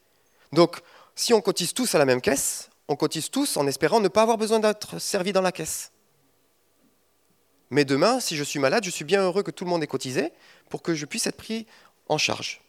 Donc, 0.53 0.81
si 1.14 1.35
on 1.35 1.40
cotise 1.40 1.75
tous 1.75 1.94
à 1.94 1.99
la 1.99 2.05
même 2.05 2.21
caisse, 2.21 2.71
on 2.87 2.97
cotise 2.97 3.31
tous 3.31 3.57
en 3.57 3.66
espérant 3.66 4.01
ne 4.01 4.09
pas 4.09 4.23
avoir 4.23 4.38
besoin 4.38 4.61
d'être 4.61 4.99
servi 4.99 5.33
dans 5.33 5.42
la 5.42 5.53
caisse. 5.53 5.90
Mais 7.70 7.85
demain, 7.85 8.20
si 8.20 8.37
je 8.37 8.44
suis 8.44 8.59
malade, 8.59 8.85
je 8.85 8.90
suis 8.90 9.04
bien 9.04 9.22
heureux 9.22 9.42
que 9.42 9.50
tout 9.50 9.64
le 9.64 9.70
monde 9.70 9.83
ait 9.83 9.87
cotisé 9.87 10.33
pour 10.70 10.83
que 10.83 10.94
je 10.94 11.04
puisse 11.07 11.26
être 11.26 11.37
pris 11.37 11.66
en 12.09 12.18
charge. 12.18 12.61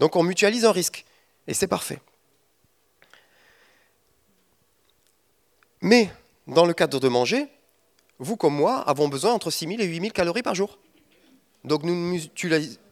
Donc 0.00 0.16
on 0.16 0.22
mutualise 0.22 0.64
un 0.64 0.72
risque, 0.72 1.04
et 1.46 1.54
c'est 1.54 1.66
parfait. 1.66 2.00
Mais 5.80 6.10
dans 6.46 6.64
le 6.64 6.72
cadre 6.72 6.98
de 6.98 7.08
manger, 7.08 7.46
vous 8.18 8.36
comme 8.36 8.54
moi 8.54 8.78
avons 8.88 9.08
besoin 9.08 9.32
entre 9.32 9.50
6 9.50 9.66
000 9.66 9.80
et 9.80 9.84
8 9.84 10.00
000 10.00 10.12
calories 10.12 10.42
par 10.42 10.54
jour. 10.54 10.78
Donc 11.64 11.82
nous 11.82 11.94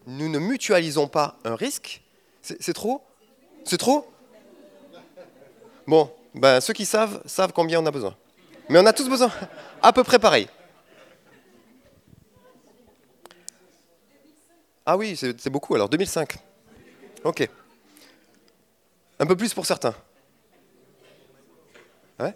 ne 0.07 0.39
mutualisons 0.39 1.07
pas 1.07 1.39
un 1.43 1.55
risque. 1.55 2.01
C'est 2.41 2.73
trop? 2.73 3.01
C'est 3.63 3.77
trop? 3.77 4.11
Bon, 5.87 6.11
ben, 6.35 6.61
ceux 6.61 6.73
qui 6.73 6.85
savent, 6.85 7.21
savent 7.25 7.53
combien 7.53 7.81
on 7.81 7.85
a 7.85 7.91
besoin. 7.91 8.15
Mais 8.69 8.79
on 8.79 8.85
a 8.85 8.93
tous 8.93 9.09
besoin, 9.09 9.31
à 9.81 9.91
peu 9.91 10.03
près 10.03 10.19
pareil. 10.19 10.47
Ah 14.85 14.97
oui, 14.97 15.15
c'est 15.15 15.49
beaucoup 15.49 15.75
alors, 15.75 15.89
2005. 15.89 16.35
Ok. 17.23 17.49
Un 19.19 19.25
peu 19.25 19.35
plus 19.35 19.53
pour 19.53 19.65
certains. 19.65 19.95
Ouais? 22.19 22.35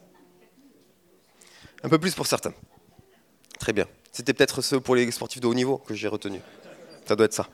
Un 1.83 1.89
peu 1.89 1.99
plus 1.99 2.15
pour 2.15 2.25
certains. 2.27 2.53
Très 3.59 3.73
bien. 3.73 3.87
C'était 4.11 4.33
peut-être 4.33 4.61
ceux 4.61 4.79
pour 4.79 4.95
les 4.95 5.11
sportifs 5.11 5.41
de 5.41 5.47
haut 5.47 5.53
niveau 5.53 5.77
que 5.77 5.93
j'ai 5.93 6.07
retenu. 6.07 6.41
Ça 7.05 7.15
doit 7.15 7.25
être 7.25 7.33
ça. 7.33 7.47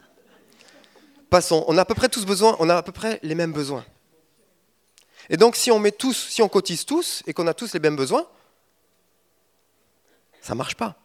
Passons. 1.29 1.65
On 1.67 1.77
a 1.77 1.81
à 1.81 1.85
peu 1.85 1.95
près 1.95 2.09
tous 2.09 2.25
besoin, 2.25 2.55
on 2.59 2.69
a 2.69 2.75
à 2.75 2.83
peu 2.83 2.91
près 2.91 3.19
les 3.23 3.35
mêmes 3.35 3.53
besoins. 3.53 3.85
Et 5.29 5.37
donc, 5.37 5.55
si 5.55 5.71
on 5.71 5.79
met 5.79 5.91
tous, 5.91 6.27
si 6.29 6.41
on 6.41 6.49
cotise 6.49 6.85
tous 6.85 7.23
et 7.25 7.33
qu'on 7.33 7.47
a 7.47 7.53
tous 7.53 7.73
les 7.73 7.79
mêmes 7.79 7.95
besoins, 7.95 8.27
ça 10.41 10.53
ne 10.53 10.57
marche 10.57 10.75
pas. 10.75 10.97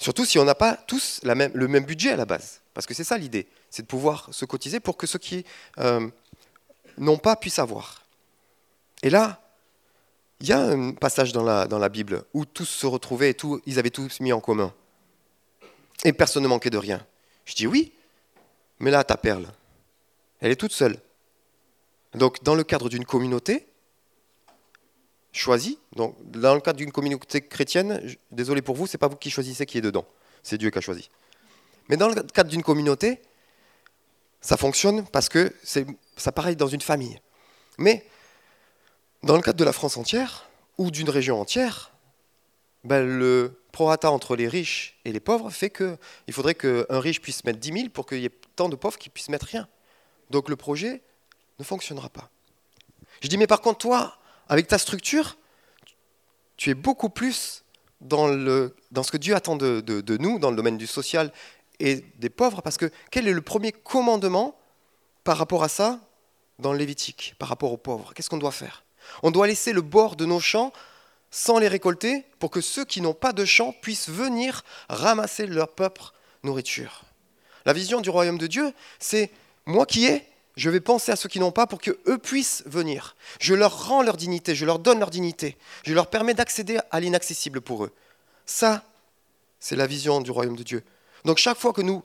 Surtout 0.00 0.24
si 0.24 0.38
on 0.38 0.44
n'a 0.44 0.54
pas 0.54 0.76
tous 0.76 1.20
le 1.22 1.68
même 1.68 1.84
budget 1.84 2.10
à 2.10 2.16
la 2.16 2.24
base. 2.24 2.60
Parce 2.72 2.86
que 2.86 2.94
c'est 2.94 3.04
ça 3.04 3.18
l'idée, 3.18 3.46
c'est 3.68 3.82
de 3.82 3.86
pouvoir 3.86 4.28
se 4.32 4.46
cotiser 4.46 4.80
pour 4.80 4.96
que 4.96 5.06
ceux 5.06 5.18
qui 5.18 5.44
euh, 5.78 6.08
n'ont 6.96 7.18
pas 7.18 7.36
puissent 7.36 7.58
avoir. 7.58 8.02
Et 9.02 9.10
là, 9.10 9.42
il 10.40 10.48
y 10.48 10.52
a 10.52 10.60
un 10.60 10.92
passage 10.92 11.32
dans 11.32 11.42
la, 11.42 11.88
Bible 11.90 12.24
où 12.32 12.46
tous 12.46 12.64
se 12.64 12.86
retrouvaient 12.86 13.30
et 13.30 13.34
tout, 13.34 13.60
ils 13.66 13.78
avaient 13.78 13.90
tous 13.90 14.20
mis 14.20 14.32
en 14.32 14.40
commun. 14.40 14.72
Et 16.04 16.14
personne 16.14 16.42
ne 16.42 16.48
manquait 16.48 16.70
de 16.70 16.78
rien. 16.78 17.06
Je 17.44 17.54
dis 17.54 17.66
oui, 17.66 17.92
mais 18.78 18.90
là, 18.90 19.04
ta 19.04 19.18
perle, 19.18 19.46
elle 20.40 20.50
est 20.50 20.56
toute 20.56 20.72
seule. 20.72 20.96
Donc, 22.14 22.42
dans 22.42 22.54
le 22.54 22.64
cadre 22.64 22.88
d'une 22.88 23.04
communauté 23.04 23.66
choisie, 25.32 25.78
donc 25.94 26.16
dans 26.30 26.54
le 26.54 26.60
cadre 26.60 26.78
d'une 26.78 26.92
communauté 26.92 27.40
chrétienne, 27.40 28.02
désolé 28.30 28.62
pour 28.62 28.76
vous, 28.76 28.86
c'est 28.86 28.98
pas 28.98 29.08
vous 29.08 29.16
qui 29.16 29.30
choisissez 29.30 29.66
qui 29.66 29.78
est 29.78 29.82
dedans, 29.82 30.06
c'est 30.42 30.58
Dieu 30.58 30.70
qui 30.70 30.78
a 30.78 30.80
choisi. 30.80 31.08
Mais 31.88 31.96
dans 31.96 32.08
le 32.08 32.14
cadre 32.14 32.50
d'une 32.50 32.62
communauté, 32.62 33.20
ça 34.40 34.56
fonctionne 34.56 35.06
parce 35.06 35.28
que 35.28 35.54
c'est 35.62 35.86
ça 36.16 36.32
pareil 36.32 36.56
dans 36.56 36.68
une 36.68 36.80
famille. 36.80 37.20
Mais 37.78 38.04
dans 39.22 39.36
le 39.36 39.42
cadre 39.42 39.58
de 39.58 39.64
la 39.64 39.72
France 39.72 39.96
entière 39.96 40.48
ou 40.78 40.90
d'une 40.90 41.10
région 41.10 41.40
entière, 41.40 41.92
ben 42.84 43.06
le 43.06 43.60
prorata 43.72 44.10
entre 44.10 44.36
les 44.36 44.48
riches 44.48 44.98
et 45.04 45.12
les 45.12 45.20
pauvres 45.20 45.50
fait 45.50 45.70
qu'il 45.70 46.32
faudrait 46.32 46.54
qu'un 46.54 47.00
riche 47.00 47.20
puisse 47.20 47.44
mettre 47.44 47.58
10 47.58 47.72
000 47.72 47.88
pour 47.90 48.06
qu'il 48.06 48.20
y 48.20 48.24
ait 48.24 48.32
tant 48.56 48.68
de 48.68 48.76
pauvres 48.76 48.98
qui 48.98 49.10
puissent 49.10 49.28
mettre 49.28 49.46
rien. 49.46 49.68
Donc 50.30 50.48
le 50.48 50.56
projet 50.56 51.02
ne 51.58 51.64
fonctionnera 51.64 52.08
pas. 52.08 52.30
Je 53.20 53.28
dis, 53.28 53.36
mais 53.36 53.46
par 53.46 53.60
contre, 53.60 53.78
toi, 53.78 54.18
avec 54.50 54.66
ta 54.66 54.78
structure, 54.78 55.38
tu 56.56 56.70
es 56.70 56.74
beaucoup 56.74 57.08
plus 57.08 57.64
dans, 58.00 58.26
ce 58.28 59.10
que 59.10 59.16
Dieu 59.16 59.34
attend 59.34 59.56
de, 59.56 59.80
de, 59.80 60.16
nous, 60.18 60.40
dans 60.40 60.50
le 60.50 60.56
domaine 60.56 60.76
du 60.76 60.88
social 60.88 61.32
et 61.78 62.04
des 62.18 62.30
pauvres, 62.30 62.60
parce 62.60 62.76
que 62.76 62.90
quel 63.10 63.28
est 63.28 63.32
le 63.32 63.40
premier 63.42 63.70
commandement 63.72 64.58
par 65.22 65.38
rapport 65.38 65.62
à 65.62 65.68
ça 65.68 66.00
dans 66.58 66.72
le 66.72 66.78
Lévitique, 66.78 67.36
par 67.38 67.48
rapport 67.48 67.72
aux 67.72 67.76
pauvres? 67.76 68.12
Qu'est-ce 68.12 68.28
qu'on 68.28 68.38
doit 68.38 68.50
faire? 68.50 68.82
On 69.22 69.30
doit 69.30 69.46
laisser 69.46 69.72
le 69.72 69.82
bord 69.82 70.16
de 70.16 70.26
nos 70.26 70.40
champs 70.40 70.72
sans 71.30 71.60
les 71.60 71.68
récolter 71.68 72.24
pour 72.40 72.50
que 72.50 72.60
ceux 72.60 72.84
qui 72.84 73.00
n'ont 73.00 73.14
pas 73.14 73.32
de 73.32 73.44
champs 73.44 73.72
puissent 73.80 74.10
venir 74.10 74.64
ramasser 74.88 75.46
leur 75.46 75.68
propre 75.68 76.12
nourriture. 76.42 77.04
La 77.66 77.72
vision 77.72 78.00
du 78.00 78.10
royaume 78.10 78.38
de 78.38 78.48
Dieu, 78.48 78.72
c'est 78.98 79.30
moi 79.64 79.86
qui 79.86 80.06
ai, 80.06 80.26
je 80.56 80.68
vais 80.68 80.80
penser 80.80 81.12
à 81.12 81.16
ceux 81.16 81.28
qui 81.28 81.40
n'ont 81.40 81.52
pas 81.52 81.66
pour 81.66 81.80
qu'eux 81.80 82.18
puissent 82.18 82.62
venir. 82.66 83.16
Je 83.40 83.54
leur 83.54 83.86
rends 83.86 84.02
leur 84.02 84.16
dignité, 84.16 84.54
je 84.54 84.66
leur 84.66 84.78
donne 84.78 84.98
leur 84.98 85.10
dignité. 85.10 85.56
Je 85.84 85.94
leur 85.94 86.08
permets 86.08 86.34
d'accéder 86.34 86.78
à 86.90 87.00
l'inaccessible 87.00 87.60
pour 87.60 87.84
eux. 87.84 87.92
Ça, 88.46 88.84
c'est 89.60 89.76
la 89.76 89.86
vision 89.86 90.20
du 90.20 90.30
royaume 90.30 90.56
de 90.56 90.62
Dieu. 90.62 90.82
Donc 91.24 91.38
chaque 91.38 91.58
fois 91.58 91.72
que 91.72 91.82
nous 91.82 92.02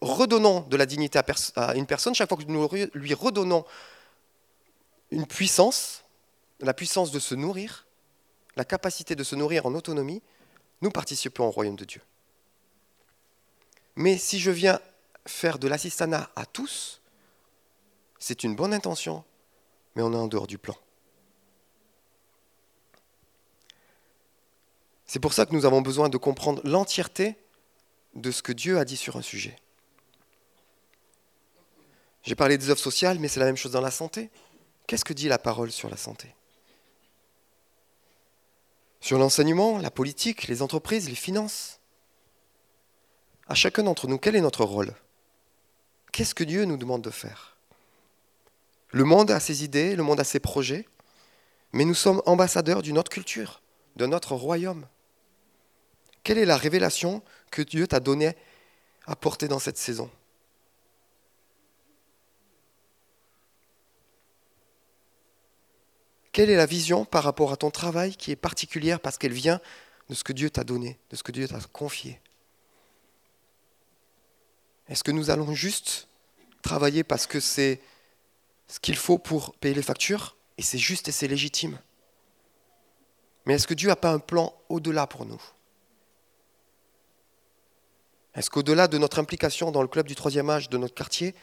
redonnons 0.00 0.60
de 0.60 0.76
la 0.76 0.86
dignité 0.86 1.18
à, 1.56 1.74
une 1.74 1.86
personne, 1.86 2.14
chaque 2.14 2.28
fois 2.28 2.38
que 2.38 2.44
nous 2.44 2.68
lui 2.94 3.14
redonnons 3.14 3.64
une 5.10 5.26
puissance, 5.26 6.04
la 6.60 6.74
puissance 6.74 7.10
de 7.10 7.18
se 7.18 7.34
nourrir, 7.34 7.86
la 8.56 8.64
capacité 8.64 9.14
de 9.14 9.24
se 9.24 9.34
nourrir 9.34 9.66
en 9.66 9.74
autonomie, 9.74 10.22
nous 10.82 10.90
participons 10.90 11.46
au 11.46 11.50
royaume 11.50 11.76
de 11.76 11.84
Dieu. 11.84 12.00
Mais 13.96 14.18
si 14.18 14.38
je 14.38 14.50
viens 14.50 14.80
faire 15.26 15.58
de 15.58 15.68
l'assistanat 15.68 16.30
à 16.36 16.46
tous, 16.46 17.00
c'est 18.26 18.42
une 18.42 18.56
bonne 18.56 18.72
intention, 18.72 19.22
mais 19.94 20.00
on 20.00 20.10
est 20.14 20.16
en 20.16 20.28
dehors 20.28 20.46
du 20.46 20.56
plan. 20.56 20.74
C'est 25.04 25.20
pour 25.20 25.34
ça 25.34 25.44
que 25.44 25.52
nous 25.52 25.66
avons 25.66 25.82
besoin 25.82 26.08
de 26.08 26.16
comprendre 26.16 26.62
l'entièreté 26.64 27.36
de 28.14 28.30
ce 28.30 28.42
que 28.42 28.52
Dieu 28.52 28.78
a 28.78 28.86
dit 28.86 28.96
sur 28.96 29.16
un 29.16 29.22
sujet. 29.22 29.58
J'ai 32.22 32.34
parlé 32.34 32.56
des 32.56 32.70
œuvres 32.70 32.80
sociales, 32.80 33.18
mais 33.18 33.28
c'est 33.28 33.40
la 33.40 33.46
même 33.46 33.58
chose 33.58 33.72
dans 33.72 33.82
la 33.82 33.90
santé. 33.90 34.30
Qu'est-ce 34.86 35.04
que 35.04 35.12
dit 35.12 35.28
la 35.28 35.38
parole 35.38 35.70
sur 35.70 35.90
la 35.90 35.98
santé? 35.98 36.34
Sur 39.02 39.18
l'enseignement, 39.18 39.76
la 39.76 39.90
politique, 39.90 40.48
les 40.48 40.62
entreprises, 40.62 41.10
les 41.10 41.14
finances 41.14 41.78
À 43.48 43.54
chacun 43.54 43.82
d'entre 43.82 44.08
nous, 44.08 44.16
quel 44.16 44.34
est 44.34 44.40
notre 44.40 44.64
rôle? 44.64 44.94
Qu'est-ce 46.10 46.34
que 46.34 46.44
Dieu 46.44 46.64
nous 46.64 46.78
demande 46.78 47.02
de 47.02 47.10
faire? 47.10 47.53
Le 48.94 49.02
monde 49.02 49.32
a 49.32 49.40
ses 49.40 49.64
idées, 49.64 49.96
le 49.96 50.04
monde 50.04 50.20
a 50.20 50.24
ses 50.24 50.38
projets, 50.38 50.86
mais 51.72 51.84
nous 51.84 51.94
sommes 51.94 52.22
ambassadeurs 52.26 52.80
d'une 52.80 52.96
autre 52.96 53.10
culture, 53.10 53.60
de 53.96 54.06
notre 54.06 54.36
royaume. 54.36 54.86
Quelle 56.22 56.38
est 56.38 56.44
la 56.44 56.56
révélation 56.56 57.20
que 57.50 57.60
Dieu 57.60 57.88
t'a 57.88 57.98
donnée 57.98 58.36
à 59.06 59.16
porter 59.16 59.48
dans 59.48 59.58
cette 59.58 59.78
saison? 59.78 60.08
Quelle 66.30 66.48
est 66.48 66.56
la 66.56 66.66
vision 66.66 67.04
par 67.04 67.24
rapport 67.24 67.50
à 67.50 67.56
ton 67.56 67.72
travail 67.72 68.14
qui 68.14 68.30
est 68.30 68.36
particulière 68.36 69.00
parce 69.00 69.18
qu'elle 69.18 69.32
vient 69.32 69.60
de 70.08 70.14
ce 70.14 70.22
que 70.22 70.32
Dieu 70.32 70.50
t'a 70.50 70.62
donné, 70.62 71.00
de 71.10 71.16
ce 71.16 71.24
que 71.24 71.32
Dieu 71.32 71.48
t'a 71.48 71.58
confié? 71.72 72.20
Est-ce 74.88 75.02
que 75.02 75.10
nous 75.10 75.30
allons 75.30 75.52
juste 75.52 76.06
travailler 76.62 77.02
parce 77.02 77.26
que 77.26 77.40
c'est 77.40 77.80
ce 78.68 78.80
qu'il 78.80 78.96
faut 78.96 79.18
pour 79.18 79.54
payer 79.56 79.74
les 79.74 79.82
factures, 79.82 80.36
et 80.58 80.62
c'est 80.62 80.78
juste 80.78 81.08
et 81.08 81.12
c'est 81.12 81.28
légitime. 81.28 81.78
Mais 83.46 83.54
est-ce 83.54 83.66
que 83.66 83.74
Dieu 83.74 83.88
n'a 83.88 83.96
pas 83.96 84.10
un 84.10 84.18
plan 84.18 84.54
au-delà 84.68 85.06
pour 85.06 85.26
nous? 85.26 85.42
Est-ce 88.34 88.50
qu'au-delà 88.50 88.88
de 88.88 88.98
notre 88.98 89.18
implication 89.18 89.70
dans 89.70 89.82
le 89.82 89.88
club 89.88 90.06
du 90.06 90.14
troisième 90.14 90.50
âge 90.50 90.68
de 90.68 90.78
notre 90.78 90.94
quartier, 90.94 91.34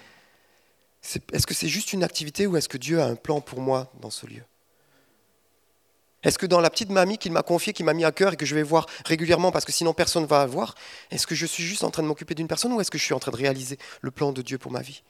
est-ce 1.32 1.47
que 1.47 1.53
c'est 1.53 1.69
juste 1.69 1.93
une 1.93 2.03
activité 2.03 2.47
ou 2.47 2.57
est-ce 2.57 2.69
que 2.69 2.78
Dieu 2.78 3.01
a 3.01 3.05
un 3.05 3.15
plan 3.15 3.39
pour 3.41 3.61
moi 3.61 3.91
dans 4.01 4.09
ce 4.09 4.26
lieu? 4.28 4.43
Est-ce 6.24 6.38
que 6.38 6.45
dans 6.45 6.61
la 6.61 6.69
petite 6.69 6.91
mamie 6.91 7.17
qu'il 7.17 7.32
m'a 7.32 7.41
confiée, 7.41 7.74
qui 7.74 7.84
m'a 7.84 7.93
mis 7.93 8.05
à 8.05 8.11
cœur 8.11 8.34
et 8.34 8.38
que 8.38 8.45
je 8.45 8.53
vais 8.53 8.61
voir 8.61 8.86
régulièrement 9.05 9.51
parce 9.51 9.65
que 9.65 9.72
sinon 9.72 9.93
personne 9.93 10.24
ne 10.24 10.28
va 10.28 10.45
voir, 10.45 10.76
est-ce 11.09 11.26
que 11.26 11.34
je 11.34 11.47
suis 11.47 11.63
juste 11.63 11.84
en 11.84 11.89
train 11.89 12.03
de 12.03 12.07
m'occuper 12.07 12.36
d'une 12.36 12.47
personne 12.47 12.74
ou 12.74 12.82
est-ce 12.82 12.91
que 12.91 12.99
je 12.99 13.03
suis 13.03 13.13
en 13.13 13.19
train 13.19 13.32
de 13.32 13.38
réaliser 13.38 13.80
le 14.01 14.11
plan 14.11 14.32
de 14.32 14.41
Dieu 14.43 14.59
pour 14.59 14.72
ma 14.72 14.82
vie? 14.82 15.01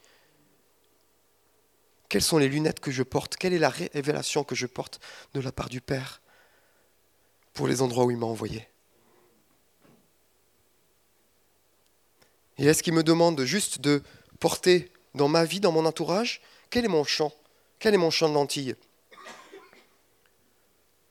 Quelles 2.12 2.22
sont 2.22 2.38
les 2.38 2.50
lunettes 2.50 2.82
que 2.82 2.92
je 2.92 3.04
porte? 3.04 3.38
Quelle 3.38 3.54
est 3.54 3.58
la 3.58 3.70
révélation 3.70 4.44
que 4.44 4.54
je 4.54 4.68
porte 4.68 5.00
de 5.34 5.40
la 5.40 5.54
part 5.54 5.70
du 5.70 5.80
Père 5.80 6.22
pour 7.54 7.70
les 7.70 7.82
endroits 7.82 8.04
où 8.04 8.12
il 8.12 8.18
m'a 8.18 8.26
envoyé? 8.26 8.68
Et 12.58 12.66
est-ce 12.66 12.84
qu'il 12.84 12.92
me 12.92 13.02
demande 13.02 13.42
juste 13.46 13.80
de 13.80 14.04
porter 14.42 14.92
dans 15.16 15.30
ma 15.30 15.46
vie, 15.46 15.62
dans 15.62 15.72
mon 15.72 15.86
entourage, 15.86 16.42
quel 16.70 16.84
est 16.84 16.90
mon 16.90 17.06
champ 17.06 17.32
Quel 17.80 17.94
est 17.94 17.98
mon 17.98 18.12
champ 18.12 18.28
de 18.28 18.34
lentilles 18.34 18.76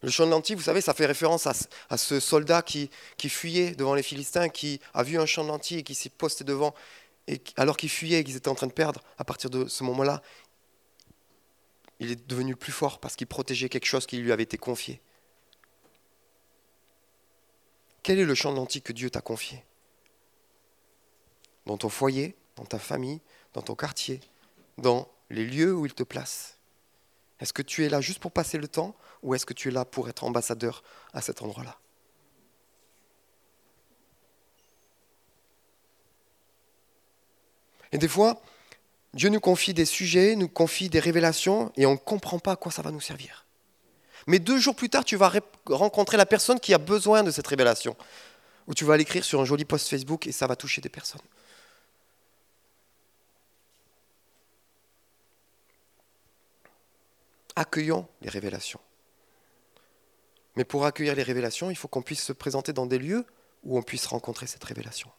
Le 0.03 0.11
champ 0.11 0.27
de 0.27 0.31
lentilles, 0.31 0.57
vous 0.57 0.63
savez, 0.63 0.83
ça 0.83 0.93
fait 0.93 1.07
référence 1.07 1.47
à, 1.47 1.97
ce 1.97 2.21
soldat 2.21 2.61
qui, 2.61 2.91
qui, 3.17 3.31
fuyait 3.31 3.71
devant 3.71 3.95
les 3.95 4.03
Philistins, 4.03 4.51
qui 4.51 4.83
a 4.93 5.03
vu 5.03 5.19
un 5.19 5.25
champ 5.25 5.45
de 5.45 5.49
lentilles 5.49 5.79
et 5.79 5.83
qui 5.83 5.95
s'est 5.95 6.11
posté 6.11 6.45
devant 6.45 6.75
et 7.31 7.41
alors 7.57 7.77
qu'ils 7.77 7.91
fuyaient 7.91 8.19
et 8.19 8.25
qu'ils 8.25 8.37
étaient 8.37 8.49
en 8.49 8.55
train 8.55 8.67
de 8.67 8.73
perdre, 8.73 9.03
à 9.17 9.25
partir 9.25 9.51
de 9.51 9.69
ce 9.69 9.85
moment-là, 9.85 10.21
il 12.01 12.11
est 12.11 12.27
devenu 12.27 12.57
plus 12.57 12.73
fort 12.73 12.99
parce 12.99 13.15
qu'il 13.15 13.27
protégeait 13.27 13.69
quelque 13.69 13.85
chose 13.85 14.07
qui 14.07 14.17
lui 14.17 14.33
avait 14.33 14.43
été 14.43 14.57
confié. 14.59 15.01
Quel 18.03 18.19
est 18.19 18.25
le 18.25 18.35
champ 18.35 18.53
de 18.53 18.81
que 18.81 18.93
Dieu 18.93 19.11
t'a 19.11 19.21
confié? 19.21 19.63
Dans 21.67 21.77
ton 21.77 21.91
foyer, 21.91 22.35
dans 22.57 22.65
ta 22.65 22.79
famille, 22.79 23.21
dans 23.53 23.61
ton 23.61 23.75
quartier, 23.75 24.21
dans 24.79 25.09
les 25.29 25.47
lieux 25.47 25.75
où 25.75 25.85
il 25.85 25.93
te 25.93 26.03
place. 26.03 26.57
Est-ce 27.39 27.53
que 27.53 27.63
tu 27.63 27.85
es 27.85 27.91
là 27.91 28.01
juste 28.01 28.19
pour 28.19 28.33
passer 28.33 28.57
le 28.57 28.67
temps 28.67 28.97
ou 29.23 29.35
est-ce 29.35 29.45
que 29.45 29.53
tu 29.53 29.69
es 29.69 29.71
là 29.71 29.85
pour 29.85 30.09
être 30.09 30.25
ambassadeur 30.25 30.83
à 31.13 31.21
cet 31.21 31.43
endroit-là? 31.43 31.79
Et 37.93 37.99
des 37.99 38.09
fois, 38.09 38.41
Dieu 39.15 39.29
nous 39.29 39.41
confie 39.41 39.75
des 39.75 39.85
sujets, 39.85 40.37
nous 40.37 40.49
confie 40.49 40.89
des 40.89 41.01
révélations, 41.01 41.73
et 41.77 41.87
on 41.87 41.93
ne 41.93 41.97
comprend 41.97 42.39
pas 42.39 42.53
à 42.53 42.57
quoi 42.57 42.71
ça 42.71 42.83
va 42.83 42.91
nous 42.91 43.01
servir. 43.01 43.47
Mais 44.27 44.39
deux 44.39 44.59
jours 44.59 44.77
plus 44.77 44.89
tard, 44.89 45.05
tu 45.05 45.17
vas 45.17 45.33
rencontrer 45.67 46.17
la 46.17 46.27
personne 46.27 46.61
qui 46.61 46.75
a 46.75 46.79
besoin 46.79 47.23
de 47.23 47.31
cette 47.31 47.47
révélation. 47.47 47.97
Ou 48.67 48.75
tu 48.75 48.85
vas 48.85 48.97
l'écrire 48.97 49.25
sur 49.25 49.41
un 49.41 49.45
joli 49.45 49.65
post 49.65 49.89
Facebook 49.89 50.27
et 50.27 50.33
ça 50.33 50.47
va 50.47 50.57
toucher 50.57 50.81
des 50.81 50.89
personnes. 50.89 51.21
Accueillons 57.57 58.07
les 58.23 58.29
révélations. 58.29 58.81
Mais 60.57 60.65
pour 60.65 60.87
accueillir 60.87 61.15
les 61.15 61.23
révélations, 61.23 61.71
il 61.71 61.77
faut 61.77 61.89
qu'on 61.89 62.03
puisse 62.03 62.23
se 62.23 62.33
présenter 62.33 62.73
dans 62.73 62.87
des 62.87 62.99
lieux 62.99 63.25
où 63.65 63.79
on 63.79 63.83
puisse 63.83 64.07
rencontrer 64.07 64.47
cette 64.47 64.65
révélation. 64.65 65.11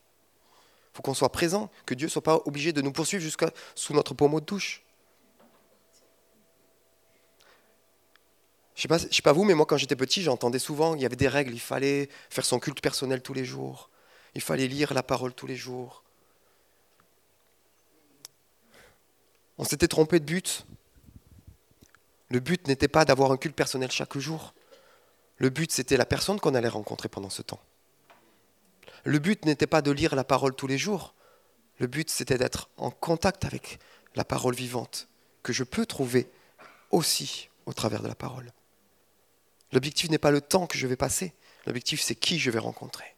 Faut 0.94 1.02
qu'on 1.02 1.14
soit 1.14 1.32
présent, 1.32 1.70
que 1.86 1.94
Dieu 1.94 2.08
ne 2.08 2.12
soit 2.12 2.24
pas 2.24 2.42
obligé 2.46 2.74
de 2.74 2.82
nous 2.82 2.92
poursuivre 2.92 3.24
jusqu'à 3.24 3.52
sous 3.76 3.94
notre 3.94 4.14
pommeau 4.14 4.40
de 4.42 4.46
douche. 4.46 4.84
Je 8.76 8.88
ne 8.88 8.98
sais, 8.98 9.08
sais, 9.12 9.22
pas 9.22 9.32
vous, 9.32 9.44
mais 9.44 9.54
moi 9.54 9.66
quand 9.66 9.78
j'étais 9.78 9.96
petit, 9.96 10.24
j'entendais 10.24 10.60
souvent, 10.60 10.96
il 10.96 11.02
y 11.02 11.06
avait 11.06 11.16
des 11.16 11.28
règles, 11.28 11.54
il 11.54 11.60
fallait 11.60 12.10
faire 12.30 12.46
son 12.46 12.60
culte 12.60 12.82
personnel 12.82 13.22
tous 13.22 13.34
les 13.34 13.46
jours, 13.46 13.90
il 14.34 14.42
fallait 14.42 14.68
lire 14.68 14.94
la 14.94 15.04
parole 15.04 15.34
tous 15.34 15.48
les 15.48 15.56
jours. 15.56 16.04
On 19.58 19.64
s'était 19.64 19.88
trompé 19.88 20.20
de 20.20 20.26
but. 20.26 20.66
Le 22.30 22.40
but 22.40 22.68
n'était 22.68 22.88
pas 22.88 23.06
d'avoir 23.06 23.32
un 23.32 23.38
culte 23.38 23.56
personnel 23.56 23.92
chaque 23.92 24.18
jour. 24.18 24.56
Le 25.38 25.50
but, 25.50 25.72
c'était 25.72 25.98
la 25.98 26.06
personne 26.06 26.40
qu'on 26.40 26.56
allait 26.56 26.68
rencontrer 26.68 27.10
pendant 27.10 27.30
ce 27.30 27.42
temps. 27.42 27.60
Le 29.04 29.20
but 29.20 29.46
n'était 29.46 29.68
pas 29.68 29.82
de 29.82 29.92
lire 29.92 30.16
la 30.16 30.24
parole 30.24 30.56
tous 30.56 30.68
les 30.68 30.78
jours. 30.78 31.16
Le 31.80 31.88
but, 31.88 32.10
c'était 32.10 32.38
d'être 32.38 32.70
en 32.78 32.92
contact 32.92 33.46
avec 33.46 33.80
la 34.16 34.24
parole 34.24 34.54
vivante, 34.54 35.08
que 35.44 35.54
je 35.54 35.64
peux 35.64 35.86
trouver 35.86 36.30
aussi 36.92 37.50
au 37.66 37.74
travers 37.74 38.04
de 38.04 38.08
la 38.08 38.16
parole. 38.16 38.52
L'objectif 39.72 40.10
n'est 40.10 40.18
pas 40.18 40.32
le 40.32 40.42
temps 40.42 40.68
que 40.68 40.78
je 40.78 40.86
vais 40.86 40.98
passer, 40.98 41.34
l'objectif 41.66 42.02
c'est 42.02 42.16
qui 42.16 42.40
je 42.40 42.52
vais 42.52 42.60
rencontrer. 42.60 43.16